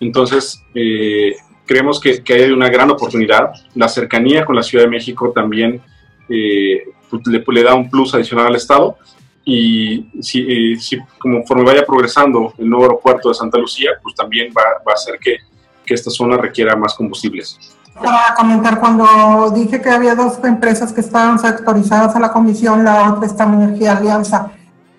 Entonces, 0.02 0.62
eh, 0.74 1.34
creemos 1.66 2.00
que, 2.00 2.22
que, 2.22 2.34
hay 2.34 2.52
una 2.52 2.70
gran 2.70 2.92
oportunidad. 2.92 3.52
La 3.74 3.88
cercanía 3.88 4.44
con 4.44 4.56
la 4.56 4.64
Ciudad 4.64 4.84
de 4.84 4.90
México 4.90 5.32
también 5.34 5.82
eh, 6.28 6.84
pues, 7.10 7.24
le, 7.28 7.64
da 7.64 7.74
un 7.74 7.90
plus 7.90 8.14
adicional 8.14 8.48
al 8.48 8.56
Estado. 8.56 8.98
Y 9.46 10.08
si, 10.22 10.42
eh, 10.42 10.78
si, 10.78 11.00
conforme 11.20 11.64
vaya 11.64 11.86
progresando 11.86 12.54
el 12.58 12.70
nuevo 12.70 12.84
aeropuerto 12.84 13.30
de 13.30 13.36
Santa 13.36 13.58
Lucía, 13.58 13.92
pues 14.04 14.14
también 14.14 14.52
va, 14.56 14.64
va 14.86 14.92
a 14.92 14.96
hacer 14.96 15.18
que, 15.20 15.38
que 15.86 15.94
esta 15.94 16.10
zona 16.10 16.36
requiera 16.36 16.76
más 16.76 16.96
combustibles. 16.96 17.58
Para 17.94 18.36
comentar, 18.36 18.82
cuando 18.82 19.52
dije 19.52 19.82
que 19.82 19.90
había 19.90 20.16
dos 20.16 20.38
empresas 20.44 20.92
que 20.92 21.00
estaban 21.00 21.40
sectorizadas 21.40 22.14
a 22.14 22.20
la 22.20 22.34
comisión, 22.34 22.84
la 22.84 23.14
otra 23.14 23.26
está 23.26 23.46
en 23.46 23.54
Energía 23.54 23.96
Alianza. 23.96 24.52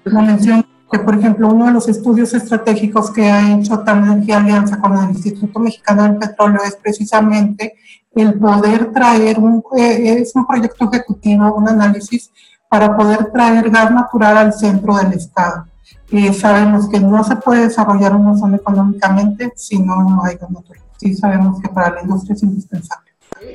La 0.04 0.22
mención 0.22 0.65
que, 0.90 0.98
por 1.00 1.18
ejemplo, 1.18 1.48
uno 1.48 1.66
de 1.66 1.72
los 1.72 1.88
estudios 1.88 2.32
estratégicos 2.34 3.10
que 3.10 3.30
ha 3.30 3.58
hecho 3.58 3.82
Energía 3.86 4.38
Alianza 4.38 4.78
con 4.80 4.96
el 4.96 5.10
Instituto 5.10 5.58
Mexicano 5.58 6.04
del 6.04 6.16
Petróleo 6.16 6.60
es 6.64 6.76
precisamente 6.76 7.74
el 8.14 8.34
poder 8.34 8.92
traer, 8.92 9.38
un, 9.38 9.62
eh, 9.76 10.20
es 10.20 10.34
un 10.34 10.46
proyecto 10.46 10.88
ejecutivo, 10.90 11.54
un 11.54 11.68
análisis 11.68 12.30
para 12.68 12.96
poder 12.96 13.30
traer 13.32 13.68
gas 13.70 13.90
natural 13.90 14.38
al 14.38 14.52
centro 14.52 14.96
del 14.96 15.12
Estado. 15.12 15.66
Eh, 16.10 16.32
sabemos 16.32 16.88
que 16.88 17.00
no 17.00 17.22
se 17.24 17.36
puede 17.36 17.64
desarrollar 17.64 18.14
una 18.14 18.36
zona 18.36 18.56
económicamente 18.56 19.52
si 19.56 19.78
no 19.78 20.22
hay 20.24 20.36
gas 20.36 20.50
natural. 20.50 20.82
Sí 20.96 21.14
sabemos 21.14 21.60
que 21.60 21.68
para 21.68 21.94
la 21.94 22.02
industria 22.02 22.34
es 22.34 22.42
indispensable. 22.42 23.10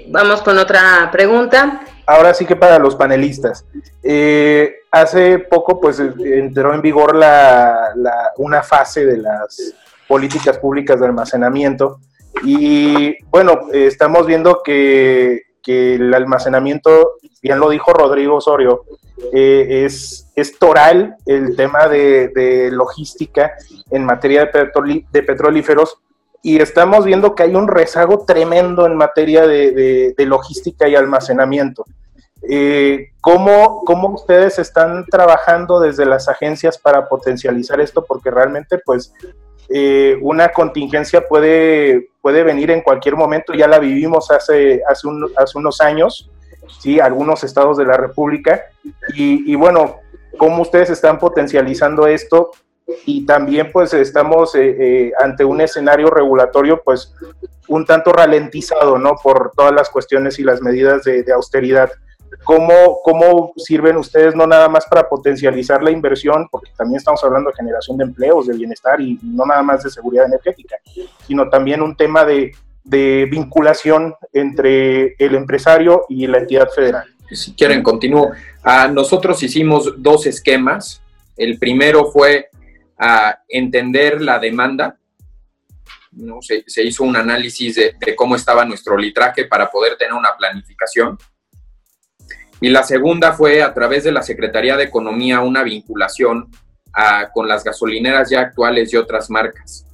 Vamos 0.10 0.42
con 0.42 0.58
otra 0.58 1.10
pregunta. 1.12 1.82
Ahora 2.12 2.34
sí 2.34 2.46
que 2.46 2.58
para 2.58 2.78
los 2.78 2.98
panelistas. 2.98 3.66
Eh, 4.04 4.80
hace 4.92 5.40
poco 5.40 5.80
pues 5.80 5.98
entró 6.00 6.74
en 6.74 6.82
vigor 6.82 7.16
la, 7.16 7.94
una 8.36 8.62
fase 8.64 9.06
de 9.06 9.18
las 9.18 9.74
políticas 10.10 10.58
públicas 10.58 11.00
de 11.00 11.06
almacenamiento 11.06 12.02
y 12.44 13.16
bueno, 13.30 13.70
estamos 13.72 14.28
viendo 14.28 14.62
que, 14.62 15.44
el 15.66 16.14
almacenamiento, 16.14 17.14
bien 17.42 17.60
lo 17.60 17.70
dijo 17.70 17.94
Rodrigo 17.94 18.36
Osorio, 18.36 18.84
eh, 19.32 19.86
es, 19.86 20.28
es 20.36 20.60
toral 20.60 21.16
el 21.26 21.56
tema 21.56 21.88
de, 21.88 22.70
logística 22.74 23.54
en 23.90 24.04
materia 24.04 24.46
de, 24.46 25.06
de 25.10 25.24
petrolíferos 25.24 26.02
y 26.44 26.60
estamos 26.60 27.06
viendo 27.06 27.36
que 27.36 27.44
hay 27.44 27.56
un 27.56 27.68
rezago 27.68 28.26
tremendo 28.26 28.86
en 28.86 28.96
materia 28.96 29.46
de, 29.46 30.14
logística 30.20 30.88
y 30.88 30.96
almacenamiento. 30.96 31.86
Eh, 32.50 33.10
¿cómo, 33.22 33.84
ustedes 34.14 34.60
están 34.60 35.06
trabajando 35.06 35.80
desde 35.80 36.06
las 36.06 36.28
agencias 36.28 36.78
para 36.78 37.08
potencializar 37.08 37.80
esto? 37.80 38.04
Porque 38.04 38.32
realmente, 38.32 38.80
pues, 38.80 39.14
eh, 39.70 40.18
una 40.22 40.50
contingencia 40.50 41.28
puede, 41.28 42.10
puede 42.22 42.44
venir 42.44 42.72
en 42.72 42.82
cualquier 42.82 43.16
momento, 43.16 43.54
ya 43.54 43.68
la 43.68 43.80
vivimos 43.80 44.32
hace, 44.32 44.82
hace, 44.88 45.08
hace 45.38 45.58
unos 45.58 45.82
años, 45.82 46.30
¿sí? 46.80 47.00
Algunos 47.00 47.44
estados 47.44 47.78
de 47.78 47.86
la 47.86 47.96
República, 47.98 48.66
y, 49.16 49.52
y 49.52 49.56
bueno, 49.56 50.00
¿cómo 50.38 50.62
ustedes 50.62 50.90
están 50.90 51.20
potencializando 51.20 52.08
esto 52.08 52.52
y 53.06 53.26
también 53.26 53.72
pues 53.72 53.94
estamos 53.94 54.56
eh, 54.56 54.76
eh, 54.80 55.12
ante 55.20 55.46
un 55.46 55.62
escenario 55.62 56.10
regulatorio 56.10 56.82
pues 56.84 57.14
un 57.68 57.86
tanto 57.86 58.12
ralentizado, 58.12 58.98
¿no? 58.98 59.16
Por 59.22 59.52
todas 59.56 59.74
las 59.74 59.90
cuestiones 59.90 60.40
y 60.40 60.44
las 60.44 60.62
medidas 60.62 61.04
de, 61.04 61.26
austeridad. 61.34 61.90
¿Cómo, 62.44 63.00
¿Cómo, 63.04 63.54
sirven 63.58 63.98
ustedes 63.98 64.36
no 64.36 64.48
nada 64.48 64.70
más 64.70 64.86
para 64.86 65.08
potencializar 65.08 65.84
la 65.84 65.92
inversión, 65.92 66.48
porque 66.50 66.72
también 66.78 66.98
estamos 66.98 67.24
hablando 67.24 67.50
de 67.50 67.56
generación 67.56 67.98
de 67.98 68.06
empleos, 68.06 68.48
de 68.48 68.56
bienestar 68.56 69.00
y, 69.02 69.20
no 69.22 69.46
nada 69.46 69.62
más 69.62 69.84
de 69.84 69.90
seguridad 69.90 70.26
energética, 70.26 70.78
sino 71.28 71.50
también 71.50 71.82
un 71.82 71.96
tema 71.96 72.24
de, 72.26 72.52
de 72.84 73.28
vinculación 73.30 74.16
entre 74.34 75.16
el 75.20 75.36
empresario 75.36 76.06
y 76.10 76.28
la 76.28 76.40
entidad 76.40 76.70
federal? 76.70 77.06
Si 77.32 77.54
quieren, 77.54 77.82
continúo. 77.82 78.32
Ah, 78.64 78.88
nosotros 78.88 79.42
hicimos 79.42 79.94
dos 79.98 80.26
esquemas. 80.26 81.02
El 81.38 81.58
primero 81.58 82.12
fue 82.12 82.50
a 82.98 83.40
entender 83.48 84.22
la 84.22 84.38
demanda. 84.38 84.98
¿no? 86.12 86.40
Se, 86.42 86.84
hizo 86.84 87.04
un 87.04 87.16
análisis 87.16 87.76
de, 87.76 88.16
cómo 88.16 88.36
estaba 88.36 88.66
nuestro 88.66 88.98
litraje 88.98 89.46
para 89.46 89.70
poder 89.70 89.98
tener 89.98 90.14
una 90.14 90.36
planificación. 90.38 91.18
Y 92.62 92.70
la 92.70 92.84
segunda 92.84 93.34
fue 93.34 93.62
a 93.62 93.74
través 93.74 94.04
de 94.04 94.12
la 94.12 94.22
Secretaría 94.22 94.78
de 94.78 94.86
Economía 94.86 95.42
una 95.42 95.64
vinculación 95.64 96.50
con 97.34 97.48
las 97.48 97.64
gasolineras 97.64 98.30
ya 98.30 98.42
actuales 98.42 98.94
y 98.94 98.98
otras 98.98 99.30
marcas. 99.30 99.86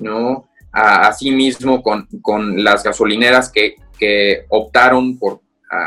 ¿no? 0.00 0.48
asimismo 0.72 1.82
con, 1.82 2.08
con, 2.22 2.64
las 2.64 2.82
gasolineras 2.82 3.52
que, 3.52 3.76
que 3.98 4.46
optaron 4.48 5.18
por 5.18 5.40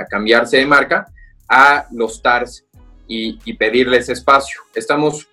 cambiarse 0.09 0.57
de 0.57 0.65
marca 0.65 1.07
a 1.49 1.87
los 1.91 2.21
TARS 2.21 2.65
y, 3.07 3.39
y 3.45 3.53
pedirles 3.53 4.09
espacio. 4.09 4.61
Estamos 4.73 5.27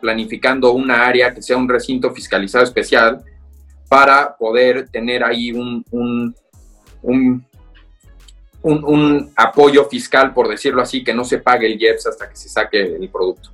planificando 0.00 0.72
una 0.72 1.06
área 1.06 1.32
que 1.32 1.42
sea 1.42 1.56
un 1.56 1.68
recinto 1.68 2.12
fiscalizado 2.12 2.64
especial 2.64 3.22
para 3.88 4.36
poder 4.36 4.88
tener 4.88 5.24
ahí 5.24 5.52
un, 5.52 5.84
un, 7.02 7.46
apoyo 9.36 9.84
fiscal, 9.86 10.34
por 10.34 10.48
decirlo 10.48 10.82
así, 10.82 11.04
que 11.04 11.14
no 11.14 11.24
se 11.24 11.38
pague 11.38 11.66
el 11.66 11.80
IEPS 11.80 12.08
hasta 12.08 12.28
que 12.28 12.36
se 12.36 12.48
saque 12.48 12.80
el 12.80 13.08
producto. 13.08 13.50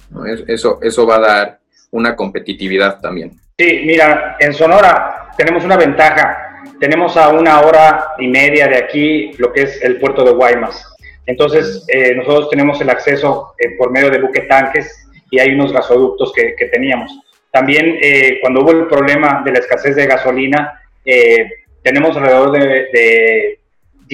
Eso, 0.46 0.78
eso 0.82 1.06
va 1.06 1.16
a 1.16 1.20
dar 1.20 1.58
una 1.90 2.16
competitividad 2.16 3.00
también. 3.00 3.32
Sí, 3.58 3.82
mira, 3.84 4.36
en 4.40 4.52
Sonora 4.52 5.30
tenemos 5.36 5.64
una 5.64 5.76
ventaja. 5.76 6.62
Tenemos 6.80 7.16
a 7.16 7.28
una 7.28 7.60
hora 7.60 8.08
y 8.18 8.26
media 8.28 8.66
de 8.66 8.76
aquí 8.76 9.32
lo 9.38 9.52
que 9.52 9.62
es 9.62 9.82
el 9.82 9.98
puerto 9.98 10.24
de 10.24 10.32
Guaymas. 10.32 10.84
Entonces, 11.26 11.84
eh, 11.88 12.14
nosotros 12.14 12.50
tenemos 12.50 12.80
el 12.80 12.90
acceso 12.90 13.54
eh, 13.58 13.76
por 13.78 13.90
medio 13.90 14.10
de 14.10 14.20
buque 14.20 14.42
tanques 14.42 15.04
y 15.30 15.38
hay 15.38 15.54
unos 15.54 15.72
gasoductos 15.72 16.32
que, 16.32 16.54
teníamos. 16.72 17.10
También 17.50 17.98
eh, 18.00 18.38
cuando 18.40 18.62
hubo 18.62 18.70
el 18.72 18.86
problema 18.86 19.42
de 19.44 19.52
la 19.52 19.58
escasez 19.58 19.96
de 19.96 20.06
gasolina, 20.06 20.80
eh, 21.04 21.48
tenemos 21.82 22.16
alrededor 22.16 22.52
de, 22.52 23.58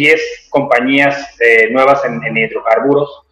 10 0.00 0.48
compañías 0.48 1.36
eh, 1.40 1.70
nuevas 1.70 2.02
en, 2.04 2.36
hidrocarburos 2.36 3.22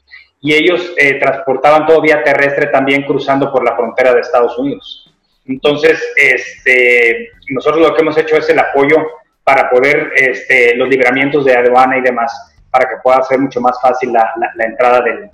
y 0.41 0.55
ellos 0.55 0.95
transportaban 1.19 1.85
todo 1.85 2.01
vía 2.01 2.23
terrestre 2.23 2.67
también 2.67 3.03
cruzando 3.03 3.51
por 3.51 3.65
la 3.65 3.75
frontera 3.75 4.15
de 4.15 4.21
Estados 4.21 4.57
Unidos. 4.57 5.13
Entonces, 5.47 6.01
este, 6.15 7.31
nosotros 7.49 7.81
lo 7.81 7.95
que 7.95 8.03
hemos 8.03 8.17
hecho 8.19 8.37
es 8.37 8.49
el 8.51 8.59
apoyo 8.59 8.97
para 9.43 9.69
poder 9.69 10.13
este, 10.15 10.77
los 10.77 10.89
libramientos 10.89 11.45
de 11.45 11.57
aduana 11.57 11.99
y 11.99 12.03
demás, 12.03 12.55
para 12.71 12.89
que 12.89 12.97
pueda 13.03 13.23
ser 13.23 13.39
mucho 13.41 13.61
más 13.61 13.81
fácil 13.81 14.13
la, 14.13 14.33
entrada 14.65 15.01
del, 15.01 15.31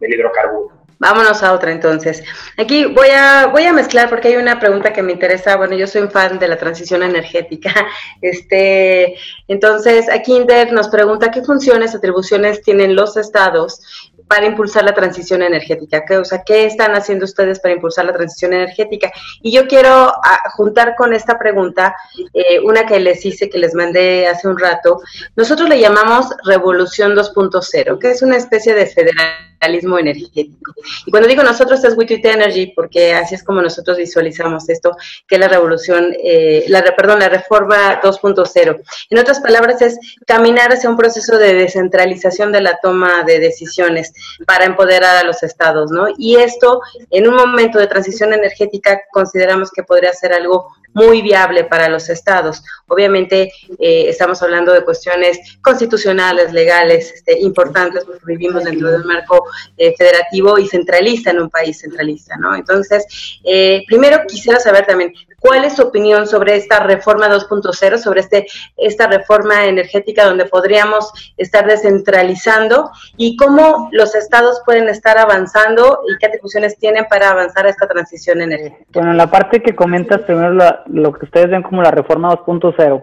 del 0.00 0.14
hidrocarburo. 0.14 0.79
Vámonos 1.00 1.42
a 1.42 1.54
otra 1.54 1.72
entonces. 1.72 2.22
Aquí 2.58 2.84
voy 2.84 3.08
a, 3.08 3.46
voy 3.46 3.64
a 3.64 3.72
mezclar 3.72 4.10
porque 4.10 4.28
hay 4.28 4.36
una 4.36 4.60
pregunta 4.60 4.92
que 4.92 5.02
me 5.02 5.12
interesa. 5.12 5.56
Bueno, 5.56 5.74
yo 5.74 5.86
soy 5.86 6.02
un 6.02 6.10
fan 6.10 6.38
de 6.38 6.46
la 6.46 6.58
transición 6.58 7.02
energética. 7.02 7.74
Este, 8.22 9.16
entonces, 9.48 10.10
aquí 10.10 10.36
Inder 10.36 10.72
nos 10.72 10.88
pregunta 10.88 11.30
qué 11.30 11.42
funciones, 11.42 11.94
atribuciones 11.94 12.60
tienen 12.60 12.94
los 12.94 13.16
estados 13.16 13.80
para 14.28 14.44
impulsar 14.44 14.84
la 14.84 14.92
transición 14.92 15.42
energética. 15.42 16.04
¿Qué, 16.04 16.18
o 16.18 16.24
sea, 16.24 16.42
¿qué 16.44 16.66
están 16.66 16.94
haciendo 16.94 17.24
ustedes 17.24 17.60
para 17.60 17.74
impulsar 17.74 18.04
la 18.04 18.12
transición 18.12 18.52
energética? 18.52 19.10
Y 19.40 19.52
yo 19.52 19.66
quiero 19.66 20.12
ah, 20.22 20.50
juntar 20.52 20.96
con 20.96 21.14
esta 21.14 21.38
pregunta 21.38 21.96
eh, 22.34 22.60
una 22.60 22.84
que 22.84 23.00
les 23.00 23.24
hice, 23.24 23.48
que 23.48 23.58
les 23.58 23.74
mandé 23.74 24.28
hace 24.28 24.48
un 24.48 24.58
rato. 24.58 25.00
Nosotros 25.34 25.68
le 25.68 25.80
llamamos 25.80 26.26
Revolución 26.44 27.14
2.0, 27.14 27.98
que 27.98 28.10
es 28.10 28.20
una 28.20 28.36
especie 28.36 28.74
de 28.74 28.86
federal 28.86 29.49
energético. 29.60 30.74
Y 31.06 31.10
cuando 31.10 31.28
digo 31.28 31.42
nosotros 31.42 31.82
es 31.84 31.96
WeTweet 31.96 32.24
Energy, 32.24 32.72
porque 32.74 33.12
así 33.12 33.34
es 33.34 33.44
como 33.44 33.60
nosotros 33.62 33.98
visualizamos 33.98 34.68
esto, 34.68 34.96
que 35.26 35.36
es 35.36 35.40
la 35.40 35.48
revolución, 35.48 36.14
eh, 36.22 36.64
la, 36.68 36.82
perdón, 36.96 37.20
la 37.20 37.28
reforma 37.28 38.00
2.0. 38.00 38.82
En 39.10 39.18
otras 39.18 39.40
palabras, 39.40 39.82
es 39.82 39.98
caminar 40.26 40.72
hacia 40.72 40.90
un 40.90 40.96
proceso 40.96 41.38
de 41.38 41.54
descentralización 41.54 42.52
de 42.52 42.60
la 42.60 42.78
toma 42.82 43.22
de 43.24 43.38
decisiones 43.38 44.12
para 44.46 44.64
empoderar 44.64 45.16
a 45.16 45.26
los 45.26 45.42
estados, 45.42 45.90
¿no? 45.90 46.06
Y 46.18 46.36
esto, 46.36 46.80
en 47.10 47.28
un 47.28 47.36
momento 47.36 47.78
de 47.78 47.86
transición 47.86 48.32
energética, 48.32 49.00
consideramos 49.12 49.70
que 49.70 49.82
podría 49.82 50.12
ser 50.12 50.32
algo 50.32 50.74
muy 50.92 51.22
viable 51.22 51.64
para 51.64 51.88
los 51.88 52.08
estados. 52.08 52.62
Obviamente 52.88 53.52
eh, 53.78 54.06
estamos 54.08 54.42
hablando 54.42 54.72
de 54.72 54.84
cuestiones 54.84 55.38
constitucionales, 55.62 56.52
legales, 56.52 57.12
este, 57.12 57.38
importantes, 57.40 58.04
porque 58.04 58.24
vivimos 58.26 58.64
dentro 58.64 58.90
de 58.90 58.96
un 58.96 59.06
marco 59.06 59.44
eh, 59.76 59.94
federativo 59.96 60.58
y 60.58 60.66
centralista 60.66 61.30
en 61.30 61.40
un 61.40 61.50
país 61.50 61.80
centralista, 61.80 62.36
¿no? 62.36 62.54
Entonces, 62.54 63.06
eh, 63.44 63.84
primero 63.86 64.18
quisiera 64.26 64.58
saber 64.58 64.86
también 64.86 65.12
cuál 65.40 65.64
es 65.64 65.76
su 65.76 65.82
opinión 65.82 66.26
sobre 66.26 66.56
esta 66.56 66.80
reforma 66.80 67.28
2.0, 67.28 67.98
sobre 67.98 68.20
este, 68.20 68.46
esta 68.76 69.06
reforma 69.06 69.64
energética 69.66 70.26
donde 70.26 70.44
podríamos 70.44 71.10
estar 71.36 71.66
descentralizando 71.66 72.90
y 73.16 73.36
cómo 73.36 73.88
los 73.92 74.14
estados 74.14 74.60
pueden 74.64 74.88
estar 74.88 75.18
avanzando 75.18 76.00
y 76.08 76.18
qué 76.18 76.26
atribuciones 76.26 76.76
tienen 76.78 77.06
para 77.08 77.30
avanzar 77.30 77.66
a 77.66 77.70
esta 77.70 77.88
transición 77.88 78.42
energética. 78.42 78.84
Bueno, 78.92 79.14
la 79.14 79.30
parte 79.30 79.62
que 79.62 79.74
comentas 79.74 80.20
primero 80.20 80.52
la, 80.52 80.84
lo 80.86 81.12
que 81.12 81.24
ustedes 81.24 81.50
ven 81.50 81.62
como 81.62 81.82
la 81.82 81.90
reforma 81.90 82.30
2.0, 82.30 83.02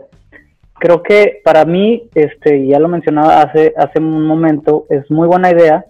creo 0.80 1.02
que 1.02 1.42
para 1.44 1.66
mí, 1.66 2.10
este, 2.14 2.68
ya 2.68 2.80
lo 2.80 2.88
mencionaba 2.88 3.42
hace, 3.42 3.74
hace 3.78 4.00
un 4.00 4.26
momento, 4.26 4.86
es 4.90 5.10
muy 5.10 5.28
buena 5.28 5.52
idea, 5.52 5.86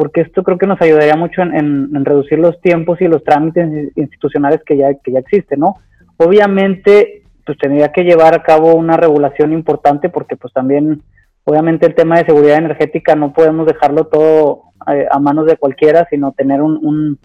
porque 0.00 0.22
esto 0.22 0.42
creo 0.42 0.56
que 0.56 0.66
nos 0.66 0.80
ayudaría 0.80 1.14
mucho 1.14 1.42
en, 1.42 2.06
reducir 2.06 2.38
los 2.38 2.58
tiempos 2.62 3.02
y 3.02 3.06
los 3.06 3.22
trámites 3.22 3.94
institucionales 3.96 4.62
que 4.64 4.78
ya, 4.78 4.94
que 4.94 5.12
ya 5.12 5.18
existen, 5.18 5.60
¿no? 5.60 5.74
Obviamente, 6.16 7.24
pues 7.44 7.58
tendría 7.58 7.92
que 7.92 8.04
llevar 8.04 8.34
a 8.34 8.42
cabo 8.42 8.72
una 8.76 8.96
regulación 8.96 9.52
importante, 9.52 10.08
porque 10.08 10.36
pues 10.36 10.54
también, 10.54 11.02
obviamente 11.44 11.84
el 11.84 11.94
tema 11.94 12.16
de 12.16 12.24
seguridad 12.24 12.56
energética 12.56 13.14
no 13.14 13.34
podemos 13.34 13.66
dejarlo 13.66 14.06
todo 14.06 14.62
eh, 14.90 15.06
a 15.10 15.18
manos 15.18 15.44
de 15.44 15.58
cualquiera, 15.58 16.06
sino 16.08 16.32
tener 16.32 16.62
un, 16.62 16.78
un, 16.80 17.18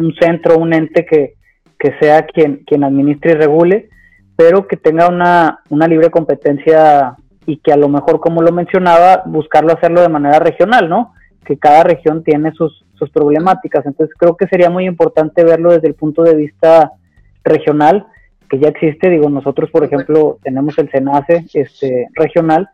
un 0.00 0.14
centro, 0.20 0.58
un 0.58 0.74
ente 0.74 1.06
que, 1.06 1.34
que 1.78 1.94
sea 2.00 2.26
quien, 2.26 2.64
quien 2.66 2.82
administre 2.82 3.30
y 3.30 3.34
regule, 3.34 3.90
pero 4.34 4.66
que 4.66 4.76
tenga 4.76 5.08
una, 5.08 5.60
una 5.68 5.86
libre 5.86 6.10
competencia 6.10 7.14
y 7.46 7.58
que 7.58 7.72
a 7.72 7.76
lo 7.76 7.88
mejor, 7.88 8.18
como 8.18 8.42
lo 8.42 8.50
mencionaba, 8.50 9.22
buscarlo 9.24 9.72
hacerlo 9.72 10.00
de 10.00 10.08
manera 10.08 10.40
regional, 10.40 10.88
¿no? 10.88 11.12
Que 11.48 11.56
cada 11.56 11.82
región 11.82 12.22
tiene 12.22 12.52
sus, 12.52 12.84
sus 12.92 13.08
problemáticas. 13.08 13.86
Entonces 13.86 14.14
creo 14.18 14.36
que 14.36 14.46
sería 14.48 14.68
muy 14.68 14.84
importante 14.84 15.42
verlo 15.42 15.72
desde 15.72 15.88
el 15.88 15.94
punto 15.94 16.22
de 16.22 16.34
vista 16.34 16.92
regional, 17.42 18.06
que 18.50 18.58
ya 18.58 18.68
existe, 18.68 19.08
digo, 19.08 19.30
nosotros 19.30 19.70
por 19.70 19.84
ejemplo 19.84 20.38
tenemos 20.42 20.76
el 20.78 20.90
SENACE 20.90 21.46
este, 21.54 22.08
regional, 22.12 22.68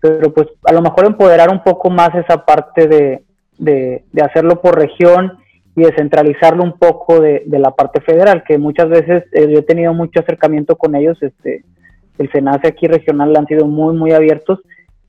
pero 0.00 0.32
pues 0.34 0.48
a 0.64 0.72
lo 0.72 0.82
mejor 0.82 1.06
empoderar 1.06 1.50
un 1.50 1.62
poco 1.62 1.88
más 1.88 2.14
esa 2.14 2.44
parte 2.44 2.86
de, 2.86 3.22
de, 3.58 4.22
hacerlo 4.22 4.60
por 4.60 4.78
región 4.78 5.38
y 5.74 5.82
descentralizarlo 5.82 6.62
un 6.62 6.78
poco 6.78 7.20
de, 7.20 7.44
de, 7.46 7.58
la 7.58 7.70
parte 7.70 8.02
federal, 8.02 8.42
que 8.44 8.58
muchas 8.58 8.90
veces 8.90 9.24
eh, 9.32 9.48
yo 9.50 9.60
he 9.60 9.62
tenido 9.62 9.94
mucho 9.94 10.20
acercamiento 10.20 10.76
con 10.76 10.94
ellos, 10.94 11.18
este, 11.22 11.64
el 12.18 12.30
SENACE 12.30 12.68
aquí 12.68 12.86
regional 12.86 13.34
han 13.36 13.46
sido 13.46 13.66
muy, 13.66 13.96
muy 13.96 14.12
abiertos, 14.12 14.60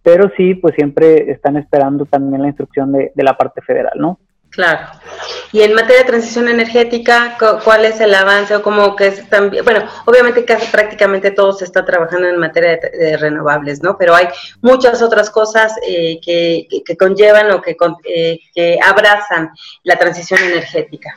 pero 0.03 0.31
sí, 0.35 0.55
pues 0.55 0.75
siempre 0.75 1.31
están 1.31 1.57
esperando 1.57 2.05
también 2.05 2.41
la 2.41 2.47
instrucción 2.47 2.91
de, 2.91 3.11
de 3.13 3.23
la 3.23 3.37
parte 3.37 3.61
federal, 3.61 3.93
¿no? 3.95 4.19
Claro. 4.51 4.79
Y 5.53 5.61
en 5.61 5.73
materia 5.73 5.99
de 5.99 6.09
transición 6.09 6.49
energética, 6.49 7.37
¿cuál 7.63 7.85
es 7.85 8.01
el 8.01 8.13
avance 8.13 8.53
o 8.53 8.61
cómo 8.61 8.97
que 8.97 9.07
es 9.07 9.29
también? 9.29 9.63
Bueno, 9.63 9.85
obviamente 10.05 10.43
casi 10.43 10.69
prácticamente 10.69 11.31
todo 11.31 11.53
se 11.53 11.63
está 11.63 11.85
trabajando 11.85 12.27
en 12.27 12.37
materia 12.37 12.77
de, 12.77 13.15
renovables, 13.15 13.81
¿no? 13.81 13.97
Pero 13.97 14.13
hay 14.13 14.27
muchas 14.61 15.01
otras 15.01 15.29
cosas 15.29 15.73
eh, 15.87 16.19
que, 16.21 16.67
que, 16.85 16.97
conllevan 16.97 17.49
o 17.51 17.61
que, 17.61 17.77
eh, 18.03 18.39
que 18.53 18.77
abrazan 18.85 19.51
la 19.83 19.95
transición 19.95 20.41
energética. 20.43 21.15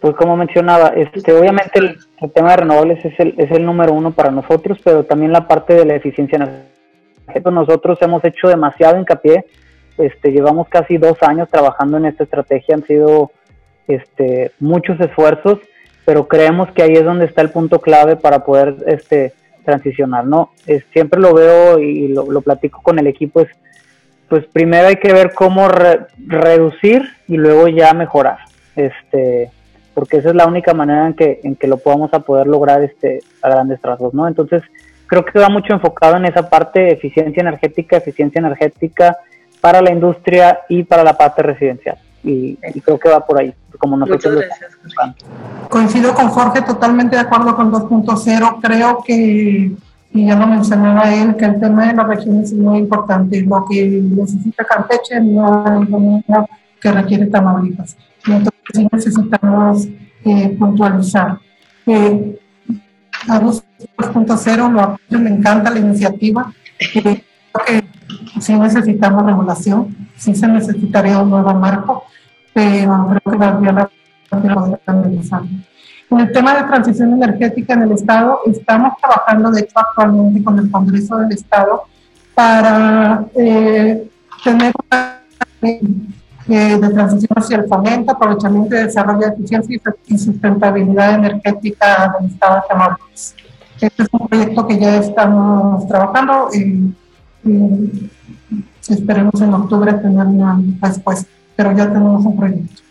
Pues 0.00 0.14
como 0.14 0.36
mencionaba, 0.36 0.92
este, 0.96 1.32
obviamente 1.32 1.80
el, 1.80 1.98
tema 2.32 2.52
de 2.52 2.56
renovables 2.58 3.04
es 3.04 3.18
el, 3.18 3.34
es 3.38 3.50
el 3.50 3.66
número 3.66 3.92
uno 3.92 4.12
para 4.12 4.30
nosotros, 4.30 4.78
pero 4.84 5.04
también 5.04 5.32
la 5.32 5.48
parte 5.48 5.74
de 5.74 5.84
la 5.84 5.96
eficiencia 5.96 6.36
energética. 6.36 6.79
Nosotros 7.52 7.98
hemos 8.02 8.24
hecho 8.24 8.48
demasiado 8.48 8.98
hincapié 8.98 9.44
este, 10.00 10.32
llevamos 10.32 10.68
casi 10.68 10.96
dos 10.96 11.22
años 11.22 11.48
trabajando 11.50 11.98
en 11.98 12.06
esta 12.06 12.24
estrategia, 12.24 12.74
han 12.74 12.86
sido 12.86 13.30
este, 13.86 14.50
muchos 14.58 14.98
esfuerzos, 14.98 15.58
pero 16.06 16.26
creemos 16.26 16.70
que 16.72 16.82
ahí 16.82 16.92
es 16.92 17.04
donde 17.04 17.26
está 17.26 17.42
el 17.42 17.50
punto 17.50 17.80
clave 17.80 18.16
para 18.16 18.44
poder 18.44 18.76
este, 18.86 19.34
transicionar, 19.64 20.24
¿no? 20.24 20.52
siempre 20.92 21.20
lo 21.20 21.34
veo 21.34 21.78
y 21.78 22.08
lo, 22.08 22.40
platico 22.40 22.80
con 22.82 22.98
el 22.98 23.06
equipo, 23.08 23.42
es, 23.42 23.48
pues 24.28 24.46
primero 24.46 24.88
hay 24.88 24.96
que 24.96 25.12
ver 25.12 25.34
cómo 25.34 25.68
reducir 25.68 27.02
y 27.28 27.36
luego 27.36 27.68
ya 27.68 27.92
mejorar, 27.92 28.38
este, 28.76 29.50
porque 29.92 30.16
esa 30.16 30.30
es 30.30 30.34
la 30.34 30.46
única 30.46 30.72
manera 30.72 31.08
en 31.08 31.14
que, 31.14 31.40
en 31.44 31.56
que 31.56 31.66
lo 31.66 31.76
podamos 31.76 32.14
a 32.14 32.20
poder 32.20 32.46
lograr 32.46 32.82
este, 32.82 33.20
a 33.42 33.50
grandes 33.50 33.82
trazos, 33.82 34.14
¿no? 34.14 34.26
Entonces, 34.26 34.62
creo 35.10 35.24
que 35.24 35.40
va 35.40 35.48
mucho 35.48 35.72
enfocado 35.72 36.16
en 36.16 36.26
esa 36.26 36.48
parte, 36.48 36.92
eficiencia 36.92 37.40
energética, 37.40 37.96
eficiencia 37.96 38.38
energética, 38.38 39.18
para 39.60 39.82
la 39.82 39.90
industria 39.90 40.60
y 40.68 40.84
para 40.84 41.02
la 41.02 41.14
parte 41.18 41.42
residencial. 41.42 41.98
Y, 42.22 42.56
creo 42.84 42.96
que 42.96 43.08
va 43.08 43.26
por 43.26 43.38
ahí, 43.38 43.52
como 43.78 43.96
nosotros 43.96 44.44
Coincido 45.68 46.14
con 46.14 46.28
Jorge, 46.28 46.62
totalmente 46.62 47.16
de 47.16 47.22
acuerdo 47.22 47.56
con 47.56 47.72
2.0. 47.72 48.58
Creo 48.62 49.02
que, 49.04 49.72
y 50.12 50.26
ya 50.26 50.36
lo 50.36 50.46
mencionaba 50.46 51.12
él, 51.12 51.34
que 51.34 51.44
el 51.44 51.58
tema 51.58 51.88
de 51.88 51.94
las 51.94 52.06
regiones 52.06 52.52
es 52.52 52.58
muy 52.58 52.78
importante. 52.78 53.42
Lo 53.42 53.64
que 53.68 53.84
necesita 53.86 54.64
Campeche 54.64 55.20
no 55.20 55.82
es 55.82 55.88
lo 56.28 56.48
que 56.80 56.92
requiere 56.92 57.26
Tamaulipas. 57.26 57.96
Entonces 58.26 58.52
sí 58.72 58.88
necesitamos 58.92 59.88
eh, 60.24 60.56
puntualizar. 60.56 61.38
Eh, 61.86 62.38
a 63.28 63.40
2.0 63.40 64.98
me 65.10 65.30
encanta 65.30 65.70
la 65.70 65.78
iniciativa. 65.78 66.52
Creo 66.92 67.20
sí 68.40 68.54
necesitamos 68.54 69.24
regulación, 69.24 69.96
sí 70.16 70.34
se 70.34 70.46
necesitaría 70.46 71.18
un 71.18 71.30
nuevo 71.30 71.54
marco, 71.54 72.04
pero 72.52 73.08
creo 73.08 73.32
que 73.32 73.38
valdría 73.38 73.72
la 73.72 73.90
pena. 74.30 75.42
En 76.10 76.20
el 76.20 76.32
tema 76.32 76.54
de 76.54 76.64
transición 76.64 77.12
energética 77.12 77.74
en 77.74 77.82
el 77.82 77.92
Estado, 77.92 78.40
estamos 78.46 78.94
trabajando, 79.00 79.50
de 79.50 79.60
hecho, 79.60 79.78
actualmente 79.78 80.42
con 80.42 80.58
el 80.58 80.70
Congreso 80.70 81.16
del 81.18 81.32
Estado 81.32 81.84
para 82.34 83.24
eh, 83.36 84.08
tener 84.42 84.72
una 84.90 85.20
eh, 86.48 86.78
de 86.80 86.88
transición 86.88 87.30
hacia 87.36 87.56
el 87.58 87.68
fomento, 87.68 88.12
aprovechamiento 88.12 88.74
y 88.74 88.78
desarrollo 88.78 89.20
de 89.20 89.34
eficiencia 89.34 89.80
y 90.06 90.18
sustentabilidad 90.18 91.14
energética 91.14 92.14
del 92.18 92.30
Estado 92.30 92.56
de 92.56 92.62
Tamaulipas. 92.68 93.34
Este 93.80 94.02
es 94.02 94.08
un 94.12 94.28
proyecto 94.28 94.66
que 94.66 94.78
ya 94.78 94.96
estamos 94.96 95.86
trabajando. 95.88 96.48
y 96.54 96.94
esperemos 98.88 99.40
en 99.40 99.54
octubre 99.54 99.92
tener 99.94 100.26
una 100.26 100.60
respuesta, 100.80 101.28
pero 101.56 101.72
ya 101.72 101.86
tenemos 101.86 102.24
un 102.24 102.36
proyecto. 102.36 102.82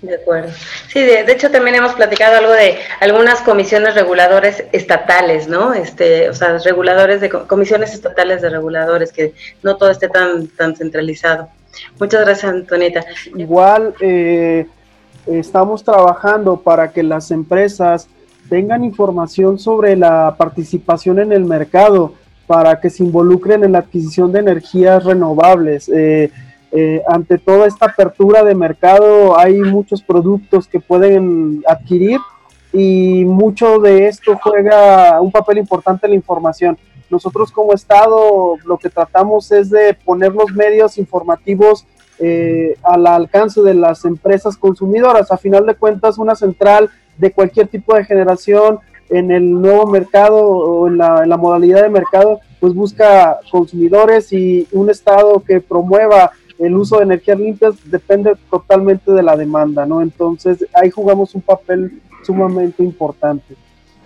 De 0.00 0.14
acuerdo. 0.14 0.52
Sí, 0.88 1.00
de, 1.00 1.30
hecho 1.30 1.50
también 1.50 1.76
hemos 1.76 1.92
platicado 1.92 2.38
algo 2.38 2.52
de 2.52 2.78
algunas 3.00 3.40
comisiones 3.42 3.94
reguladores 3.94 4.64
estatales, 4.72 5.48
¿no? 5.48 5.74
Este, 5.74 6.30
o 6.30 6.34
sea, 6.34 6.56
reguladores 6.64 7.20
de 7.20 7.28
comisiones 7.28 7.92
estatales 7.92 8.40
de 8.40 8.48
reguladores, 8.48 9.12
que 9.12 9.34
no 9.62 9.76
todo 9.76 9.90
esté 9.90 10.08
tan, 10.08 10.46
tan 10.48 10.74
centralizado. 10.76 11.50
Muchas 11.98 12.24
gracias, 12.24 12.52
Antonita. 12.52 13.04
Igual 13.36 13.94
eh, 14.00 14.66
estamos 15.26 15.82
trabajando 15.84 16.56
para 16.58 16.92
que 16.92 17.02
las 17.02 17.30
empresas 17.30 18.08
tengan 18.48 18.84
información 18.84 19.58
sobre 19.58 19.96
la 19.96 20.34
participación 20.38 21.18
en 21.18 21.32
el 21.32 21.44
mercado 21.44 22.14
para 22.46 22.80
que 22.80 22.90
se 22.90 23.02
involucren 23.02 23.64
en 23.64 23.72
la 23.72 23.78
adquisición 23.78 24.30
de 24.32 24.40
energías 24.40 25.04
renovables. 25.04 25.88
Eh, 25.88 26.30
eh, 26.72 27.02
ante 27.08 27.38
toda 27.38 27.66
esta 27.66 27.86
apertura 27.86 28.44
de 28.44 28.54
mercado 28.54 29.38
hay 29.38 29.54
muchos 29.54 30.02
productos 30.02 30.68
que 30.68 30.80
pueden 30.80 31.62
adquirir 31.66 32.20
y 32.72 33.24
mucho 33.24 33.78
de 33.78 34.08
esto 34.08 34.38
juega 34.42 35.20
un 35.20 35.32
papel 35.32 35.58
importante 35.58 36.06
en 36.06 36.10
la 36.10 36.16
información. 36.16 36.78
Nosotros 37.10 37.52
como 37.52 37.72
Estado 37.72 38.56
lo 38.64 38.78
que 38.78 38.90
tratamos 38.90 39.52
es 39.52 39.70
de 39.70 39.94
poner 39.94 40.32
los 40.32 40.52
medios 40.52 40.98
informativos 40.98 41.86
eh, 42.18 42.76
al 42.82 43.06
alcance 43.06 43.60
de 43.60 43.74
las 43.74 44.04
empresas 44.04 44.56
consumidoras. 44.56 45.30
A 45.30 45.36
final 45.36 45.66
de 45.66 45.74
cuentas, 45.74 46.18
una 46.18 46.34
central 46.34 46.90
de 47.18 47.30
cualquier 47.30 47.68
tipo 47.68 47.94
de 47.94 48.04
generación 48.04 48.80
en 49.08 49.30
el 49.30 49.52
nuevo 49.60 49.86
mercado 49.86 50.36
o 50.36 50.88
en 50.88 50.98
la, 50.98 51.36
modalidad 51.36 51.82
de 51.82 51.88
mercado, 51.88 52.40
pues 52.58 52.74
busca 52.74 53.38
consumidores 53.50 54.32
y 54.32 54.66
un 54.72 54.90
Estado 54.90 55.42
que 55.46 55.60
promueva 55.60 56.32
el 56.58 56.74
uso 56.74 56.96
de 56.96 57.04
energías 57.04 57.38
limpias 57.38 57.74
depende 57.84 58.32
totalmente 58.50 59.12
de 59.12 59.22
la 59.22 59.36
demanda, 59.36 59.84
¿no? 59.84 60.00
Entonces 60.00 60.66
ahí 60.72 60.90
jugamos 60.90 61.34
un 61.34 61.42
papel 61.42 62.00
sumamente 62.24 62.82
importante. 62.82 63.54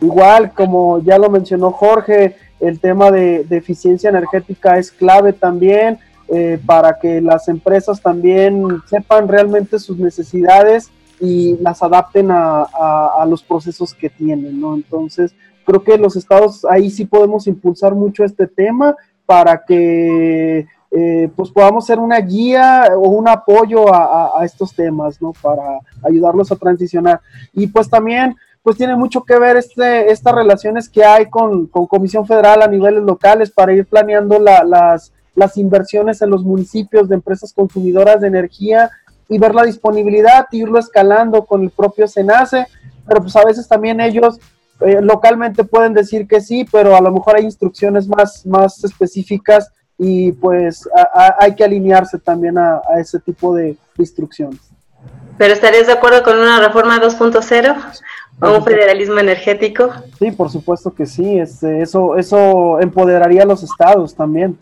Igual, 0.00 0.52
como 0.52 1.00
ya 1.02 1.16
lo 1.18 1.30
mencionó 1.30 1.70
Jorge, 1.70 2.34
el 2.60 2.78
tema 2.78 3.10
de, 3.10 3.46
eficiencia 3.50 4.10
energética 4.10 4.78
es 4.78 4.92
clave 4.92 5.32
también 5.32 5.98
eh, 6.28 6.60
para 6.64 6.98
que 6.98 7.20
las 7.20 7.48
empresas 7.48 8.00
también 8.00 8.82
sepan 8.86 9.26
realmente 9.26 9.78
sus 9.78 9.98
necesidades 9.98 10.90
y 11.20 11.56
las 11.58 11.82
adapten 11.82 12.30
a, 12.30 13.24
los 13.28 13.42
procesos 13.42 13.94
que 13.94 14.08
tienen, 14.08 14.60
¿no? 14.60 14.74
Entonces, 14.74 15.34
creo 15.64 15.82
que 15.82 15.98
los 15.98 16.16
estados 16.16 16.64
ahí 16.64 16.90
sí 16.90 17.04
podemos 17.04 17.46
impulsar 17.46 17.94
mucho 17.94 18.24
este 18.24 18.46
tema 18.46 18.96
para 19.26 19.62
que 19.64 20.66
eh, 20.90 21.30
pues 21.36 21.50
podamos 21.50 21.86
ser 21.86 21.98
una 21.98 22.18
guía 22.20 22.88
o 22.96 23.10
un 23.10 23.28
apoyo 23.28 23.94
a, 23.94 24.40
a, 24.40 24.44
estos 24.44 24.74
temas, 24.74 25.20
¿no? 25.20 25.32
Para 25.40 25.78
ayudarlos 26.02 26.50
a 26.50 26.56
transicionar. 26.56 27.20
Y 27.52 27.66
pues 27.66 27.88
también, 27.88 28.34
pues 28.62 28.76
tiene 28.76 28.96
mucho 28.96 29.22
que 29.22 29.38
ver 29.38 29.56
este, 29.56 30.10
estas 30.10 30.34
relaciones 30.34 30.88
que 30.88 31.04
hay 31.04 31.26
con, 31.26 31.66
con 31.66 31.86
Comisión 31.86 32.26
Federal 32.26 32.62
a 32.62 32.68
niveles 32.68 33.02
locales 33.02 33.50
para 33.50 33.72
ir 33.72 33.86
planeando 33.86 34.38
la, 34.38 34.64
las, 34.64 35.12
las 35.34 35.56
inversiones 35.56 36.20
en 36.22 36.30
los 36.30 36.44
municipios 36.44 37.08
de 37.08 37.14
empresas 37.14 37.52
consumidoras 37.52 38.20
de 38.20 38.28
energía 38.28 38.90
y 39.28 39.38
ver 39.38 39.54
la 39.54 39.62
disponibilidad, 39.62 40.46
irlo 40.50 40.78
escalando 40.78 41.46
con 41.46 41.62
el 41.62 41.70
propio 41.70 42.06
SENACE, 42.06 42.66
pero 43.06 43.22
pues 43.22 43.34
a 43.36 43.44
veces 43.44 43.66
también 43.66 44.00
ellos 44.00 44.38
eh, 44.80 45.00
localmente 45.00 45.64
pueden 45.64 45.94
decir 45.94 46.26
que 46.26 46.40
sí, 46.40 46.66
pero 46.70 46.96
a 46.96 47.00
lo 47.00 47.12
mejor 47.12 47.36
hay 47.36 47.44
instrucciones 47.44 48.08
más, 48.08 48.44
más 48.44 48.82
específicas 48.82 49.70
y 49.96 50.32
pues 50.32 50.88
hay 51.38 51.54
que 51.54 51.62
alinearse 51.62 52.18
también 52.18 52.56
a, 52.56 52.80
ese 52.98 53.20
tipo 53.20 53.54
de 53.54 53.76
instrucciones. 53.98 54.60
¿Pero 55.36 55.52
estarías 55.52 55.86
de 55.86 55.92
acuerdo 55.92 56.22
con 56.22 56.38
una 56.38 56.58
reforma 56.58 56.98
2.0 57.00 57.76
o 58.40 58.56
un 58.56 58.64
federalismo 58.64 59.18
energético? 59.18 59.90
Sí, 60.18 60.30
por 60.30 60.50
supuesto 60.50 60.94
que 60.94 61.06
sí, 61.06 61.38
este, 61.38 61.82
eso, 61.82 62.16
eso 62.16 62.80
empoderaría 62.80 63.42
a 63.42 63.46
los 63.46 63.62
estados 63.62 64.14
también 64.14 64.58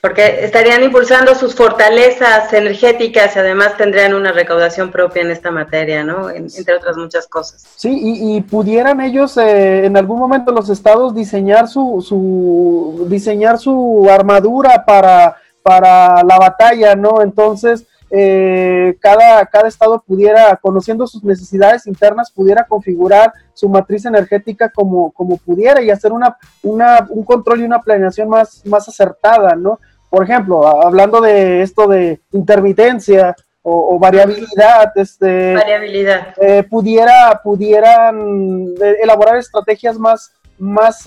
porque 0.00 0.44
estarían 0.44 0.82
impulsando 0.82 1.34
sus 1.34 1.54
fortalezas 1.54 2.52
energéticas 2.54 3.36
y 3.36 3.38
además 3.38 3.76
tendrían 3.76 4.14
una 4.14 4.32
recaudación 4.32 4.90
propia 4.90 5.22
en 5.22 5.30
esta 5.30 5.50
materia, 5.50 6.02
¿no? 6.04 6.30
entre 6.30 6.74
otras 6.74 6.96
muchas 6.96 7.26
cosas. 7.26 7.66
Sí, 7.76 8.00
y, 8.02 8.40
pudieran 8.40 9.00
ellos 9.00 9.36
eh, 9.36 9.84
en 9.84 9.96
algún 9.96 10.18
momento 10.18 10.52
los 10.52 10.70
estados 10.70 11.14
diseñar 11.14 11.68
su, 11.68 12.04
su 12.06 13.06
diseñar 13.10 13.58
su 13.58 14.08
armadura 14.10 14.84
para, 14.86 15.36
para 15.62 16.22
la 16.24 16.38
batalla, 16.38 16.96
¿no? 16.96 17.20
Entonces, 17.20 17.84
eh, 18.12 18.96
cada, 19.00 19.46
cada 19.46 19.68
estado 19.68 20.02
pudiera, 20.04 20.56
conociendo 20.56 21.06
sus 21.06 21.22
necesidades 21.22 21.86
internas, 21.86 22.32
pudiera 22.32 22.64
configurar 22.64 23.32
su 23.54 23.68
matriz 23.68 24.04
energética 24.04 24.68
como, 24.68 25.12
como 25.12 25.36
pudiera 25.36 25.80
y 25.80 25.90
hacer 25.90 26.12
una, 26.12 26.36
una, 26.62 27.06
un 27.08 27.24
control 27.24 27.60
y 27.60 27.64
una 27.64 27.80
planeación 27.80 28.28
más, 28.28 28.66
más 28.66 28.88
acertada, 28.88 29.54
¿no? 29.54 29.78
Por 30.08 30.24
ejemplo, 30.24 30.66
hablando 30.84 31.20
de 31.20 31.62
esto 31.62 31.86
de 31.86 32.20
intermitencia 32.32 33.36
o, 33.62 33.98
variabilidad, 33.98 34.90
este, 34.96 35.54
variabilidad. 35.54 36.34
Eh, 36.40 36.64
pudiera, 36.64 37.40
pudieran 37.44 38.74
eh, 38.82 38.96
elaborar 39.02 39.36
estrategias 39.36 39.98
más, 39.98 40.32
más 40.58 41.06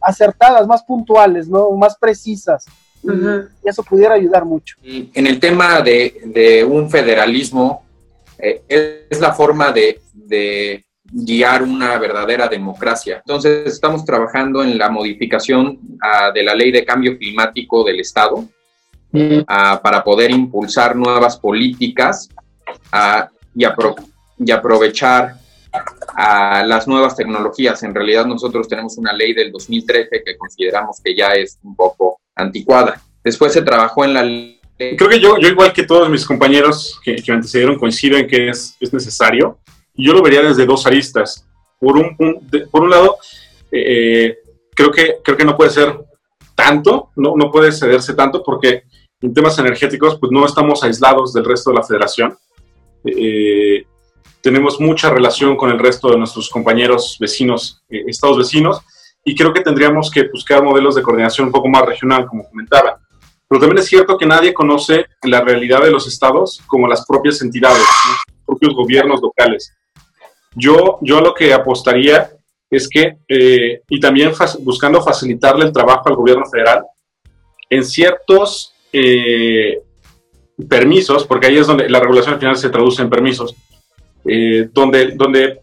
acertadas, 0.00 0.66
más 0.66 0.82
puntuales, 0.84 1.48
¿no? 1.48 1.70
Más 1.72 1.98
precisas 1.98 2.64
y 3.02 3.68
eso 3.68 3.82
pudiera 3.82 4.14
ayudar 4.14 4.44
mucho. 4.44 4.76
en 4.82 5.26
el 5.26 5.40
tema 5.40 5.80
de, 5.80 6.66
un 6.68 6.90
federalismo, 6.90 7.84
eh, 8.38 8.62
es 9.10 9.20
la 9.20 9.32
forma 9.32 9.72
de, 9.72 10.84
guiar 11.12 11.64
una 11.64 11.98
verdadera 11.98 12.46
democracia. 12.46 13.16
Entonces, 13.16 13.66
estamos 13.66 14.04
trabajando 14.04 14.62
en 14.62 14.78
la 14.78 14.90
modificación 14.90 15.80
ah, 16.00 16.30
de 16.32 16.44
la 16.44 16.54
ley 16.54 16.70
de 16.70 16.84
cambio 16.84 17.18
climático 17.18 17.82
del 17.82 17.98
Estado 17.98 18.44
ah, 19.48 19.80
para 19.82 20.04
poder 20.04 20.30
impulsar 20.30 20.94
nuevas 20.94 21.36
políticas 21.36 22.28
ah, 22.92 23.28
y, 23.56 23.64
y 24.38 24.50
aprovechar 24.52 25.34
a 26.14 26.64
las 26.64 26.86
nuevas 26.86 27.16
tecnologías. 27.16 27.82
En 27.82 27.94
realidad 27.94 28.26
nosotros 28.26 28.68
tenemos 28.68 28.96
una 28.98 29.12
ley 29.12 29.32
del 29.32 29.50
2013 29.50 30.22
que 30.24 30.36
consideramos 30.36 31.00
que 31.02 31.16
ya 31.16 31.32
es 31.32 31.58
un 31.64 31.74
poco 31.74 32.19
anticuada. 32.40 33.00
Después 33.22 33.52
se 33.52 33.62
trabajó 33.62 34.04
en 34.04 34.14
la. 34.14 34.22
Creo 34.76 35.10
que 35.10 35.20
yo, 35.20 35.38
yo 35.38 35.48
igual 35.48 35.72
que 35.72 35.84
todos 35.84 36.08
mis 36.08 36.24
compañeros 36.24 36.98
que, 37.04 37.16
que 37.16 37.32
antecedieron, 37.32 37.78
coincido 37.78 38.16
en 38.16 38.26
que 38.26 38.48
es, 38.48 38.76
es 38.80 38.92
necesario. 38.92 39.58
Yo 39.94 40.12
lo 40.14 40.22
vería 40.22 40.42
desde 40.42 40.64
dos 40.64 40.86
aristas. 40.86 41.46
Por 41.78 41.96
un, 41.96 42.16
por 42.70 42.82
un 42.82 42.90
lado, 42.90 43.18
eh, 43.70 44.38
creo, 44.74 44.90
que, 44.90 45.16
creo 45.22 45.36
que 45.36 45.44
no 45.44 45.56
puede 45.56 45.70
ser 45.70 45.94
tanto, 46.54 47.10
no, 47.16 47.34
no 47.36 47.50
puede 47.50 47.72
cederse 47.72 48.14
tanto 48.14 48.42
porque 48.42 48.82
en 49.20 49.34
temas 49.34 49.58
energéticos 49.58 50.18
pues 50.18 50.32
no 50.32 50.44
estamos 50.46 50.82
aislados 50.82 51.32
del 51.32 51.44
resto 51.44 51.70
de 51.70 51.76
la 51.76 51.82
federación. 51.82 52.36
Eh, 53.04 53.84
tenemos 54.42 54.80
mucha 54.80 55.10
relación 55.10 55.56
con 55.56 55.70
el 55.70 55.78
resto 55.78 56.10
de 56.10 56.18
nuestros 56.18 56.48
compañeros 56.48 57.16
vecinos, 57.20 57.82
eh, 57.88 58.04
estados 58.06 58.38
vecinos, 58.38 58.80
y 59.24 59.34
creo 59.34 59.52
que 59.52 59.60
tendríamos 59.60 60.10
que 60.10 60.28
buscar 60.28 60.62
modelos 60.62 60.94
de 60.94 61.02
coordinación 61.02 61.48
un 61.48 61.52
poco 61.52 61.68
más 61.68 61.84
regional, 61.84 62.26
como 62.26 62.48
comentaba. 62.48 62.98
Pero 63.48 63.60
también 63.60 63.78
es 63.78 63.86
cierto 63.86 64.16
que 64.16 64.26
nadie 64.26 64.54
conoce 64.54 65.06
la 65.22 65.40
realidad 65.40 65.82
de 65.82 65.90
los 65.90 66.06
estados 66.06 66.60
como 66.66 66.86
las 66.86 67.04
propias 67.04 67.42
entidades, 67.42 67.82
los 68.28 68.44
propios 68.46 68.74
gobiernos 68.74 69.20
locales. 69.20 69.72
Yo, 70.54 70.98
yo 71.02 71.20
lo 71.20 71.34
que 71.34 71.52
apostaría 71.52 72.30
es 72.70 72.88
que, 72.88 73.18
eh, 73.28 73.82
y 73.88 74.00
también 74.00 74.32
buscando 74.60 75.02
facilitarle 75.02 75.64
el 75.64 75.72
trabajo 75.72 76.08
al 76.08 76.14
gobierno 76.14 76.46
federal, 76.46 76.84
en 77.68 77.84
ciertos 77.84 78.72
eh, 78.92 79.80
permisos, 80.68 81.26
porque 81.26 81.48
ahí 81.48 81.58
es 81.58 81.66
donde 81.66 81.88
la 81.88 82.00
regulación 82.00 82.34
al 82.34 82.40
final 82.40 82.56
se 82.56 82.70
traduce 82.70 83.02
en 83.02 83.10
permisos, 83.10 83.54
eh, 84.24 84.68
donde, 84.72 85.12
donde 85.12 85.60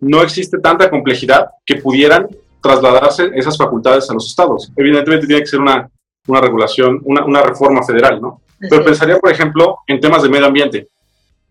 no 0.00 0.22
existe 0.22 0.58
tanta 0.58 0.88
complejidad 0.88 1.50
que 1.64 1.76
pudieran 1.76 2.28
trasladarse 2.66 3.30
esas 3.34 3.56
facultades 3.56 4.08
a 4.10 4.14
los 4.14 4.26
estados. 4.26 4.72
Evidentemente 4.76 5.26
tiene 5.26 5.42
que 5.42 5.48
ser 5.48 5.60
una, 5.60 5.88
una 6.26 6.40
regulación, 6.40 7.00
una, 7.04 7.24
una, 7.24 7.42
reforma 7.42 7.82
federal, 7.82 8.20
¿no? 8.20 8.40
Pero 8.58 8.84
pensaría, 8.84 9.18
por 9.18 9.30
ejemplo, 9.30 9.78
en 9.86 10.00
temas 10.00 10.22
de 10.22 10.28
medio 10.28 10.46
ambiente, 10.46 10.88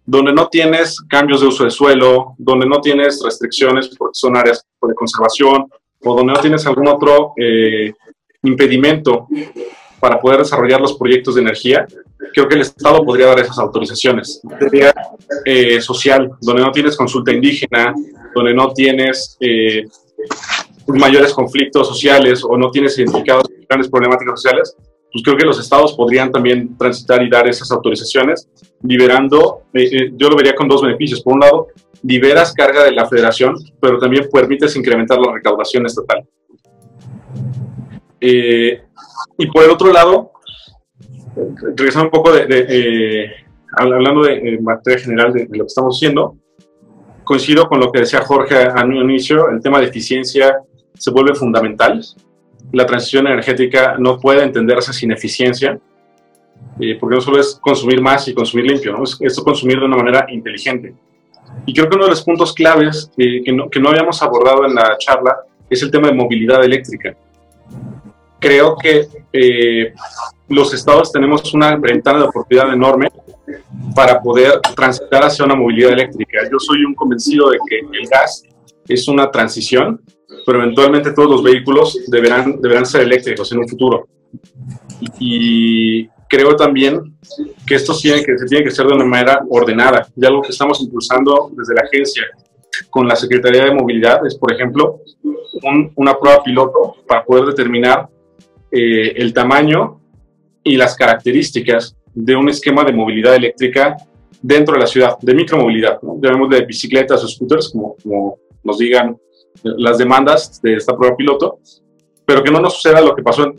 donde 0.05 0.34
no 0.34 0.47
tienes 0.47 0.99
cambios 1.01 1.41
de 1.41 1.47
uso 1.47 1.63
de 1.63 1.72
suelo, 1.72 2.36
donde 2.38 2.66
no 2.66 2.82
tienes 2.82 3.22
restricciones 3.24 3.89
porque 3.97 4.13
son 4.13 4.36
áreas 4.36 4.66
de 4.82 4.93
conservación, 4.93 5.68
o 6.03 6.16
donde 6.16 6.34
no 6.34 6.39
tienes 6.39 6.66
algún 6.68 6.88
otro 6.88 7.34
eh, 7.38 7.93
impedimento 8.43 9.28
para 9.99 10.20
poder 10.20 10.39
desarrollar 10.39 10.80
los 10.80 10.97
proyectos 10.97 11.36
de 11.36 11.41
energía, 11.41 11.88
creo 12.34 12.47
que 12.47 12.55
el 12.55 12.61
Estado 12.61 13.03
podría 13.03 13.28
dar 13.28 13.39
esas 13.39 13.57
autorizaciones. 13.57 14.41
Sería 14.59 14.93
eh, 15.45 15.82
social, 15.82 16.30
donde 16.41 16.61
no 16.61 16.72
tienes 16.72 16.95
consulta 16.95 17.32
indígena, 17.32 17.93
donde 18.36 18.53
no 18.53 18.72
tienes 18.74 19.38
eh, 19.39 19.86
mayores 20.88 21.33
conflictos 21.33 21.88
sociales 21.88 22.43
o 22.43 22.57
no 22.57 22.69
tienes 22.71 22.97
identificados 22.97 23.45
grandes 23.67 23.89
problemáticas 23.89 24.41
sociales, 24.41 24.75
pues 25.15 25.23
creo 25.23 25.38
que 25.38 25.45
los 25.45 25.57
estados 25.59 25.93
podrían 25.93 26.29
también 26.29 26.77
transitar 26.77 27.23
y 27.23 27.29
dar 27.29 27.47
esas 27.47 27.71
autorizaciones, 27.71 28.49
liberando, 28.83 29.61
eh, 29.73 29.89
eh, 29.89 30.11
yo 30.13 30.29
lo 30.29 30.36
vería 30.36 30.53
con 30.53 30.67
dos 30.67 30.81
beneficios. 30.81 31.21
Por 31.23 31.36
un 31.36 31.39
lado, 31.39 31.67
liberas 32.03 32.53
carga 32.53 32.83
de 32.83 32.91
la 32.91 33.07
federación, 33.07 33.55
pero 33.79 33.97
también 33.97 34.27
permites 34.29 34.75
incrementar 34.75 35.17
la 35.19 35.31
recaudación 35.31 35.86
estatal. 35.86 36.27
Eh, 38.19 38.81
y 39.38 39.47
por 39.47 39.63
el 39.63 39.71
otro 39.71 39.93
lado, 39.93 40.33
regresando 41.77 42.07
un 42.07 42.11
poco 42.11 42.33
de, 42.33 43.31
hablando 43.71 44.23
de 44.23 44.59
materia 44.61 44.99
general 44.99 45.31
de, 45.31 45.45
de, 45.45 45.57
lo 45.57 45.63
que 45.63 45.67
estamos 45.67 45.95
haciendo, 45.95 46.36
coincido 47.23 47.69
con 47.69 47.79
lo 47.79 47.89
que 47.89 48.01
decía 48.01 48.19
Jorge 48.21 48.55
al 48.55 48.93
inicio, 48.93 49.49
el 49.49 49.61
tema 49.61 49.79
de 49.79 49.86
eficiencia 49.86 50.57
se 50.97 51.11
vuelve 51.11 51.35
fundamental. 51.35 52.01
La 52.71 52.85
transición 52.85 53.27
energética 53.27 53.95
no 53.97 54.19
puede 54.19 54.43
entenderse 54.43 54.93
sin 54.93 55.11
eficiencia, 55.11 55.79
eh, 56.79 56.97
porque 56.99 57.15
no 57.15 57.21
solo 57.21 57.39
es 57.39 57.55
consumir 57.61 58.01
más 58.01 58.27
y 58.27 58.33
consumir 58.33 58.71
limpio, 58.71 59.01
es, 59.21 59.39
consumir 59.39 59.79
de 59.79 59.85
una 59.85 59.97
manera 59.97 60.25
inteligente. 60.29 60.93
Y 61.65 61.73
creo 61.73 61.89
que 61.89 61.95
uno 61.95 62.05
de 62.05 62.11
los 62.11 62.23
puntos 62.23 62.53
claves 62.53 63.11
que, 63.15 63.51
no, 63.53 63.69
que 63.69 63.79
no 63.79 63.89
habíamos 63.89 64.21
abordado 64.21 64.65
en 64.65 64.75
la 64.75 64.97
charla 64.97 65.37
es 65.69 65.81
el 65.81 65.91
tema 65.91 66.07
de 66.07 66.13
movilidad 66.13 66.63
eléctrica. 66.63 67.15
Creo 68.39 68.75
que 68.75 69.07
eh, 69.31 69.93
los 70.49 70.73
estados 70.73 71.11
tenemos 71.11 71.53
una 71.53 71.75
ventana 71.77 72.19
de 72.19 72.25
oportunidad 72.25 72.73
enorme 72.73 73.09
para 73.95 74.21
poder 74.21 74.59
transitar 74.75 75.23
hacia 75.23 75.45
una 75.45 75.55
movilidad 75.55 75.93
eléctrica. 75.93 76.39
Yo 76.51 76.59
soy 76.59 76.83
un 76.83 76.93
convencido 76.93 77.49
de 77.49 77.57
que 77.67 77.79
el 77.79 78.07
gas 78.07 78.43
es 78.87 79.07
una 79.07 79.31
transición 79.31 80.01
pero 80.45 80.61
eventualmente 80.61 81.11
todos 81.11 81.30
los 81.30 81.43
vehículos 81.43 81.99
deberán, 82.07 82.59
deberán 82.61 82.86
ser 82.86 83.01
eléctricos 83.01 83.51
en 83.51 83.59
un 83.59 83.67
futuro. 83.67 84.07
Y, 85.19 86.07
creo 86.28 86.55
también 86.55 87.15
que 87.65 87.76
esto 87.76 87.95
tiene 87.95 88.23
que, 88.23 88.38
se 88.38 88.45
tiene 88.45 88.63
que 88.63 88.69
hacer 88.69 88.88
de 88.88 88.95
una 88.95 89.05
manera 89.05 89.41
ordenada. 89.49 90.07
Y 90.15 90.26
algo 90.26 90.41
que 90.41 90.51
estamos 90.51 90.82
impulsando 90.82 91.51
desde 91.55 91.76
la 91.76 91.82
agencia 91.82 92.23
con 92.89 93.07
la 93.07 93.15
Secretaría 93.15 93.65
de 93.65 93.73
Movilidad 93.73 94.26
es, 94.26 94.36
por 94.36 94.51
ejemplo, 94.51 95.01
una 95.95 96.17
prueba 96.17 96.43
piloto 96.43 96.95
para 97.07 97.23
poder 97.23 97.45
determinar 97.45 98.09
eh, 98.71 99.13
el 99.15 99.34
tamaño 99.34 100.01
y 100.63 100.76
las 100.76 100.95
características 100.95 101.95
de 102.13 102.36
un 102.36 102.49
esquema 102.49 102.84
de 102.84 102.91
movilidad 102.91 103.36
eléctrica 103.36 103.95
dentro 104.41 104.73
de 104.73 104.82
la 104.82 104.88
ciudad, 104.88 105.17
de 105.19 105.34
micromovilidad, 105.34 106.01
¿no? 106.01 106.17
de 106.47 106.65
bicicletas 106.65 107.23
o 107.23 107.28
scooters, 107.28 107.69
como, 107.69 107.95
como 108.01 108.38
nos 108.63 108.78
digan 108.78 109.17
las 109.78 109.97
demandas 109.97 110.61
de 110.61 110.76
esta 110.76 110.95
prueba 110.95 111.16
piloto, 111.16 111.59
pero 112.26 112.43
que 112.43 112.51
no 112.51 112.59
nos 112.59 112.76
suceda 112.76 113.01
lo 113.01 113.16
que 113.16 113.24
pasó 113.24 113.45
en, 113.45 113.55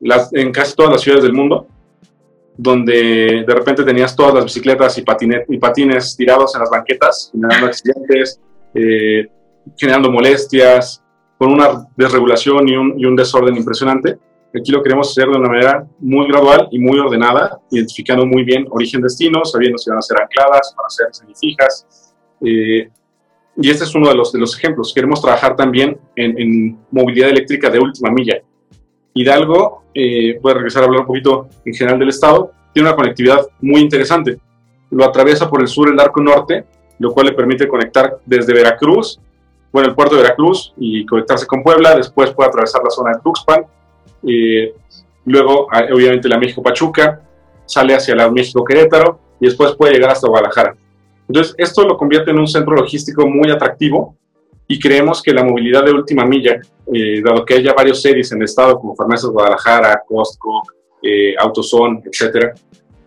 las, 0.00 0.32
en 0.32 0.52
casi 0.52 0.76
todas 0.76 0.92
las 0.92 1.00
ciudades 1.00 1.24
del 1.24 1.32
mundo, 1.32 1.66
donde 2.56 3.44
de 3.46 3.54
repente 3.54 3.82
tenías 3.82 4.14
todas 4.14 4.34
las 4.34 4.44
bicicletas 4.44 4.98
y, 4.98 5.04
y 5.48 5.58
patines 5.58 6.16
tirados 6.16 6.54
en 6.54 6.60
las 6.60 6.70
banquetas, 6.70 7.30
generando 7.32 7.66
accidentes, 7.66 8.40
eh, 8.74 9.26
generando 9.76 10.10
molestias, 10.10 11.02
con 11.38 11.52
una 11.52 11.88
desregulación 11.96 12.68
y 12.68 12.76
un, 12.76 13.00
y 13.00 13.04
un 13.04 13.16
desorden 13.16 13.56
impresionante. 13.56 14.18
Aquí 14.54 14.70
lo 14.70 14.82
queremos 14.82 15.10
hacer 15.10 15.28
de 15.28 15.38
una 15.38 15.48
manera 15.48 15.86
muy 15.98 16.28
gradual 16.28 16.68
y 16.70 16.78
muy 16.78 16.98
ordenada, 16.98 17.58
identificando 17.70 18.26
muy 18.26 18.44
bien 18.44 18.66
origen-destino, 18.70 19.44
sabiendo 19.44 19.78
si 19.78 19.88
van 19.88 19.98
a 19.98 20.02
ser 20.02 20.20
ancladas, 20.20 20.74
van 20.76 20.86
a 20.86 20.90
ser 20.90 21.06
semifijas, 21.10 22.14
eh, 22.42 22.90
y 23.56 23.70
este 23.70 23.84
es 23.84 23.94
uno 23.94 24.08
de 24.08 24.14
los, 24.14 24.32
de 24.32 24.38
los 24.38 24.56
ejemplos. 24.56 24.92
Queremos 24.94 25.20
trabajar 25.20 25.56
también 25.56 25.98
en, 26.16 26.78
movilidad 26.90 27.30
eléctrica 27.30 27.70
de 27.70 27.78
última 27.78 28.10
milla. 28.10 28.40
Hidalgo, 29.14 29.84
eh, 29.94 30.38
voy 30.40 30.52
a 30.52 30.54
regresar 30.54 30.82
a 30.82 30.86
hablar 30.86 31.00
un 31.00 31.06
poquito 31.06 31.48
en 31.64 31.74
general 31.74 31.98
del 31.98 32.08
estado, 32.08 32.52
tiene 32.72 32.88
una 32.88 32.96
conectividad 32.96 33.46
muy 33.60 33.80
interesante. 33.80 34.38
Lo 34.90 35.04
atraviesa 35.04 35.50
por 35.50 35.60
el 35.60 35.68
sur 35.68 35.90
el 35.90 36.00
arco 36.00 36.22
norte, 36.22 36.64
lo 36.98 37.12
cual 37.12 37.26
le 37.26 37.32
permite 37.32 37.68
conectar 37.68 38.18
desde 38.24 38.54
Veracruz, 38.54 39.20
bueno, 39.72 39.88
el 39.88 39.94
puerto 39.94 40.16
de 40.16 40.22
Veracruz 40.22 40.74
y 40.76 41.06
conectarse 41.06 41.46
con 41.46 41.62
Puebla, 41.62 41.96
después 41.96 42.30
puede 42.32 42.48
atravesar 42.50 42.82
la 42.84 42.90
zona 42.90 43.12
de 43.12 43.20
Tuxpan, 43.22 43.64
eh, 44.26 44.74
luego 45.24 45.66
obviamente 45.92 46.28
la 46.28 46.38
México-Pachuca, 46.38 47.22
sale 47.64 47.94
hacia 47.94 48.14
la 48.14 48.30
México-Querétaro 48.30 49.18
y 49.40 49.46
después 49.46 49.74
puede 49.74 49.94
llegar 49.94 50.10
hasta 50.10 50.28
Guadalajara. 50.28 50.76
Entonces, 51.32 51.54
esto 51.56 51.82
lo 51.88 51.96
convierte 51.96 52.30
en 52.30 52.38
un 52.38 52.46
centro 52.46 52.74
logístico 52.74 53.26
muy 53.26 53.50
atractivo 53.50 54.14
y 54.68 54.78
creemos 54.78 55.22
que 55.22 55.32
la 55.32 55.42
movilidad 55.42 55.82
de 55.82 55.90
última 55.92 56.26
milla, 56.26 56.60
eh, 56.92 57.22
dado 57.24 57.42
que 57.46 57.54
haya 57.54 57.72
varios 57.72 58.02
series 58.02 58.30
en 58.32 58.38
el 58.38 58.44
estado 58.44 58.78
como 58.78 58.94
Farmacias 58.94 59.32
Guadalajara, 59.32 60.02
Costco, 60.06 60.62
eh, 61.02 61.34
Autozone, 61.38 62.02
etcétera, 62.04 62.52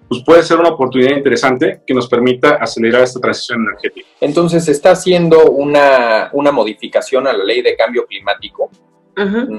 pues 0.09 0.23
puede 0.23 0.41
ser 0.41 0.57
una 0.59 0.69
oportunidad 0.69 1.15
interesante 1.15 1.81
que 1.85 1.93
nos 1.93 2.07
permita 2.07 2.55
acelerar 2.55 3.03
esta 3.03 3.19
transición 3.19 3.61
energética. 3.67 4.07
Entonces 4.21 4.65
se 4.65 4.71
está 4.71 4.91
haciendo 4.91 5.51
una, 5.51 6.29
una 6.33 6.51
modificación 6.51 7.27
a 7.27 7.33
la 7.33 7.43
ley 7.43 7.61
de 7.61 7.75
cambio 7.75 8.05
climático. 8.07 8.71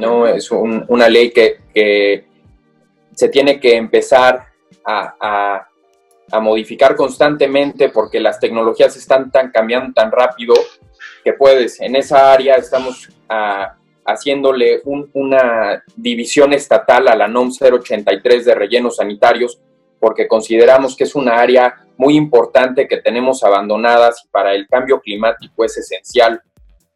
No 0.00 0.26
es 0.26 0.50
un- 0.50 0.84
una 0.88 1.08
ley 1.08 1.30
que, 1.30 1.58
que 1.72 2.26
se 3.12 3.28
tiene 3.28 3.60
que 3.60 3.76
empezar 3.76 4.44
a, 4.84 5.14
a- 5.20 5.68
a 6.30 6.40
modificar 6.40 6.96
constantemente 6.96 7.88
porque 7.90 8.20
las 8.20 8.40
tecnologías 8.40 8.96
están 8.96 9.30
cambiando 9.52 9.92
tan 9.92 10.10
rápido 10.10 10.54
que 11.24 11.32
puedes 11.32 11.80
en 11.80 11.96
esa 11.96 12.32
área 12.32 12.56
estamos 12.56 13.08
ah, 13.28 13.76
haciéndole 14.04 14.80
un- 14.84 15.10
una 15.14 15.82
división 15.96 16.52
estatal 16.52 17.08
a 17.08 17.16
la 17.16 17.28
NOM 17.28 17.50
083 17.50 18.44
de 18.44 18.54
rellenos 18.54 18.96
sanitarios 18.96 19.60
porque 20.00 20.28
consideramos 20.28 20.96
que 20.96 21.04
es 21.04 21.14
una 21.14 21.36
área 21.40 21.74
muy 21.96 22.16
importante 22.16 22.86
que 22.86 22.98
tenemos 22.98 23.42
abandonadas 23.42 24.22
y 24.24 24.28
para 24.28 24.54
el 24.54 24.66
cambio 24.68 25.00
climático 25.00 25.64
es 25.64 25.76
esencial, 25.78 26.42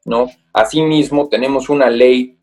¿no? 0.04 0.28
Asimismo, 0.52 1.28
tenemos 1.28 1.68
una 1.70 1.88
ley 1.88 2.36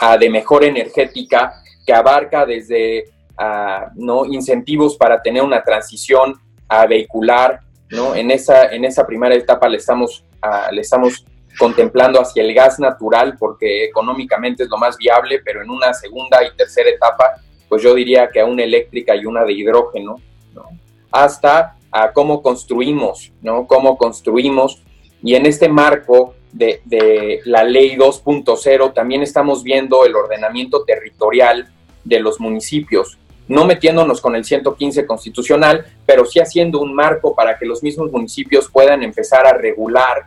ah, 0.00 0.16
de 0.16 0.30
mejora 0.30 0.66
energética 0.66 1.54
que 1.84 1.92
abarca 1.92 2.46
desde 2.46 3.04
ah, 3.38 3.90
¿no? 3.94 4.24
incentivos 4.24 4.96
para 4.96 5.20
tener 5.22 5.42
una 5.42 5.62
transición 5.62 6.38
a 6.68 6.86
vehicular, 6.86 7.60
¿no? 7.90 8.14
En 8.14 8.30
esa, 8.30 8.66
en 8.72 8.84
esa 8.84 9.06
primera 9.06 9.34
etapa 9.34 9.68
le 9.68 9.76
estamos, 9.76 10.24
ah, 10.42 10.68
le 10.72 10.80
estamos 10.80 11.24
contemplando 11.58 12.20
hacia 12.20 12.42
el 12.42 12.52
gas 12.54 12.78
natural 12.78 13.36
porque 13.38 13.84
económicamente 13.84 14.64
es 14.64 14.68
lo 14.68 14.76
más 14.76 14.96
viable, 14.96 15.40
pero 15.44 15.62
en 15.62 15.70
una 15.70 15.94
segunda 15.94 16.44
y 16.44 16.54
tercera 16.56 16.90
etapa, 16.90 17.36
pues 17.68 17.82
yo 17.82 17.94
diría 17.94 18.28
que 18.30 18.40
a 18.40 18.44
una 18.44 18.62
eléctrica 18.62 19.14
y 19.14 19.24
una 19.24 19.44
de 19.44 19.52
hidrógeno, 19.52 20.16
¿no? 20.54 20.68
hasta 21.10 21.76
a 21.90 22.12
cómo 22.12 22.42
construimos, 22.42 23.32
¿no? 23.40 23.66
Cómo 23.66 23.96
construimos. 23.96 24.82
Y 25.22 25.34
en 25.34 25.46
este 25.46 25.68
marco 25.68 26.34
de, 26.52 26.82
de 26.84 27.40
la 27.44 27.64
ley 27.64 27.96
2.0 27.96 28.92
también 28.92 29.22
estamos 29.22 29.62
viendo 29.62 30.04
el 30.04 30.14
ordenamiento 30.14 30.84
territorial 30.84 31.68
de 32.04 32.20
los 32.20 32.38
municipios, 32.38 33.18
no 33.48 33.64
metiéndonos 33.64 34.20
con 34.20 34.34
el 34.34 34.44
115 34.44 35.06
constitucional, 35.06 35.86
pero 36.04 36.24
sí 36.24 36.40
haciendo 36.40 36.80
un 36.80 36.94
marco 36.94 37.34
para 37.34 37.58
que 37.58 37.66
los 37.66 37.82
mismos 37.82 38.10
municipios 38.10 38.68
puedan 38.68 39.02
empezar 39.02 39.46
a 39.46 39.52
regular 39.52 40.26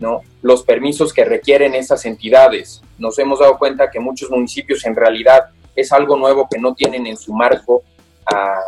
¿no? 0.00 0.20
los 0.42 0.62
permisos 0.62 1.12
que 1.12 1.24
requieren 1.24 1.74
esas 1.74 2.04
entidades. 2.04 2.82
Nos 2.98 3.18
hemos 3.18 3.40
dado 3.40 3.58
cuenta 3.58 3.90
que 3.90 4.00
muchos 4.00 4.30
municipios 4.30 4.84
en 4.84 4.94
realidad 4.94 5.50
es 5.74 5.92
algo 5.92 6.16
nuevo 6.16 6.48
que 6.50 6.58
no 6.58 6.74
tienen 6.74 7.06
en 7.06 7.16
su 7.16 7.32
marco 7.32 7.82
ah, 8.26 8.60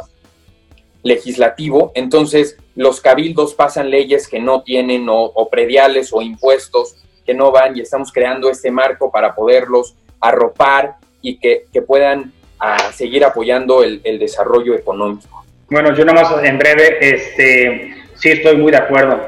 legislativo, 1.03 1.93
entonces 1.95 2.57
los 2.75 3.01
cabildos 3.01 3.55
pasan 3.55 3.91
leyes 3.91 4.29
que 4.29 4.39
no 4.39 4.63
tienen 4.63 5.09
o, 5.09 5.25
o 5.25 5.49
prediales 5.49 6.11
o 6.13 6.23
impuestos 6.23 6.97
que 7.27 7.35
no 7.35 7.51
van 7.51 7.77
y 7.77 7.81
estamos 7.81 8.13
creando 8.13 8.51
este 8.51 8.71
marco 8.71 9.11
para 9.11 9.35
poderlos 9.35 9.97
arropar 10.21 10.97
y 11.23 11.39
que 11.39 11.67
puedan 11.87 12.33
ah, 12.61 12.91
seguir 12.93 13.25
apoyando 13.25 13.83
el, 13.83 14.19
desarrollo 14.19 14.75
económico. 14.75 15.45
Bueno, 15.69 15.95
yo 15.95 16.05
nada 16.05 16.23
más 16.23 16.45
en 16.45 16.59
breve, 16.59 16.99
este, 17.01 17.95
sí 18.15 18.31
estoy 18.31 18.57
muy 18.57 18.71
de 18.73 18.79
acuerdo 18.79 19.21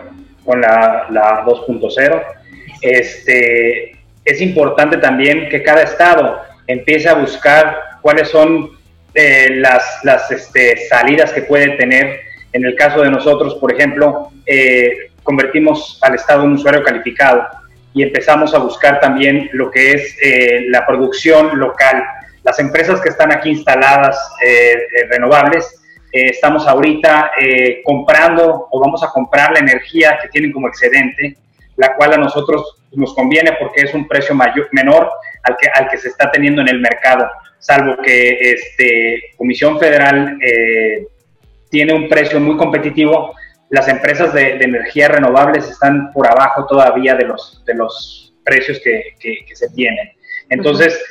con 0.45 0.61
la, 0.61 1.07
la 1.11 1.45
2.0. 1.45 2.23
Este, 2.81 3.97
es 4.25 4.41
importante 4.41 4.99
también 4.99 5.49
que 5.49 5.63
cada 5.63 5.83
estado 5.83 6.41
empiece 6.67 7.09
a 7.09 7.15
buscar 7.15 7.81
cuáles 8.01 8.29
son 8.29 8.71
eh, 9.15 9.49
las, 9.57 10.01
las 10.05 10.31
este, 10.31 10.77
salidas 10.89 11.33
que 11.33 11.43
puede 11.43 11.71
tener. 11.77 12.21
En 12.53 12.65
el 12.65 12.75
caso 12.77 13.03
de 13.03 13.11
nosotros, 13.11 13.55
por 13.57 13.73
ejemplo, 13.73 14.29
eh, 14.47 15.11
convertimos 15.23 15.99
al 16.03 16.15
estado 16.15 16.43
en 16.43 16.51
un 16.51 16.55
usuario 16.55 16.83
calificado 16.83 17.47
y 17.95 18.03
empezamos 18.03 18.55
a 18.55 18.59
buscar 18.59 19.01
también 19.01 19.51
lo 19.53 19.71
que 19.71 19.93
es 19.93 20.17
eh, 20.23 20.67
la 20.69 20.87
producción 20.87 21.59
local. 21.59 22.03
Las 22.45 22.59
empresas 22.59 23.01
que 23.01 23.11
están 23.11 23.33
aquí 23.33 23.51
instaladas 23.51 24.17
eh, 24.45 24.77
renovables, 25.09 25.83
eh, 26.13 26.27
estamos 26.27 26.69
ahorita 26.69 27.33
eh, 27.41 27.81
comprando 27.85 28.69
o 28.71 28.81
vamos 28.81 29.03
a 29.03 29.09
comprar 29.09 29.53
la 29.53 29.61
energía 29.61 30.19
que 30.21 30.29
tienen 30.29 30.53
como 30.53 30.69
excedente, 30.69 31.39
la 31.77 31.95
cual 31.95 32.13
a 32.13 32.19
nosotros 32.19 32.83
nos 32.93 33.15
conviene 33.15 33.57
porque 33.59 33.83
es 33.83 33.95
un 33.95 34.07
precio 34.07 34.35
mayor, 34.35 34.69
menor 34.73 35.11
al 35.43 35.57
que, 35.57 35.69
al 35.69 35.89
que 35.89 35.97
se 35.97 36.09
está 36.09 36.31
teniendo 36.31 36.61
en 36.61 36.69
el 36.69 36.81
mercado, 36.81 37.27
salvo 37.59 37.97
que 38.03 38.53
este, 38.53 39.23
Comisión 39.39 39.79
Federal 39.79 40.39
eh, 40.45 41.07
tiene 41.71 41.95
un 41.95 42.11
precio 42.11 42.39
muy 42.41 42.59
competitivo, 42.59 43.35
las 43.71 43.89
empresas 43.89 44.35
de, 44.35 44.59
de 44.59 44.65
energías 44.67 45.11
renovables 45.11 45.67
están 45.67 46.13
por 46.13 46.27
abajo 46.27 46.67
todavía 46.67 47.15
de 47.15 47.25
los, 47.25 47.65
de 47.65 47.75
los 47.75 48.35
precios 48.45 48.81
que 48.83 49.45
se 49.55 49.71
tienen. 49.71 50.13
Entonces, 50.51 51.03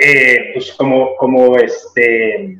eh, 0.00 0.50
pues 0.54 0.72
como, 0.72 1.16
como 1.16 1.56
este 1.56 2.58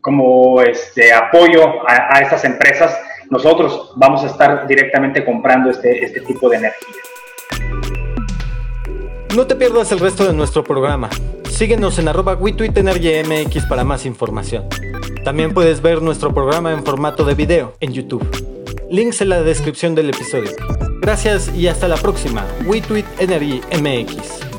como 0.00 0.60
este 0.60 1.12
apoyo 1.14 1.88
a, 1.88 2.20
estas 2.20 2.44
empresas, 2.44 2.94
nosotros 3.30 3.92
vamos 3.96 4.22
a 4.22 4.26
estar 4.26 4.66
directamente 4.66 5.24
comprando 5.24 5.70
este, 5.70 6.04
este 6.04 6.20
tipo 6.20 6.50
de 6.50 6.58
energía. 6.58 6.94
No 9.34 9.46
te 9.46 9.56
pierdas 9.56 9.90
el 9.92 10.00
resto 10.00 10.26
de 10.26 10.34
nuestro 10.34 10.62
programa. 10.62 11.08
Síguenos 11.48 11.98
en 11.98 12.08
arroba 12.08 12.36
MX 12.36 13.66
para 13.66 13.82
más 13.82 14.04
información. 14.04 14.68
También 15.24 15.54
puedes 15.54 15.80
ver 15.80 16.02
nuestro 16.02 16.34
programa 16.34 16.72
en 16.72 16.84
formato 16.84 17.24
de 17.24 17.34
video 17.34 17.74
en 17.80 17.94
YouTube. 17.94 18.24
Links 18.90 19.22
en 19.22 19.30
la 19.30 19.42
descripción 19.42 19.94
del 19.94 20.10
episodio. 20.10 20.50
Gracias 21.00 21.50
y 21.54 21.66
hasta 21.68 21.88
la 21.88 21.96
próxima. 21.96 22.46
WeTweet. 22.66 24.53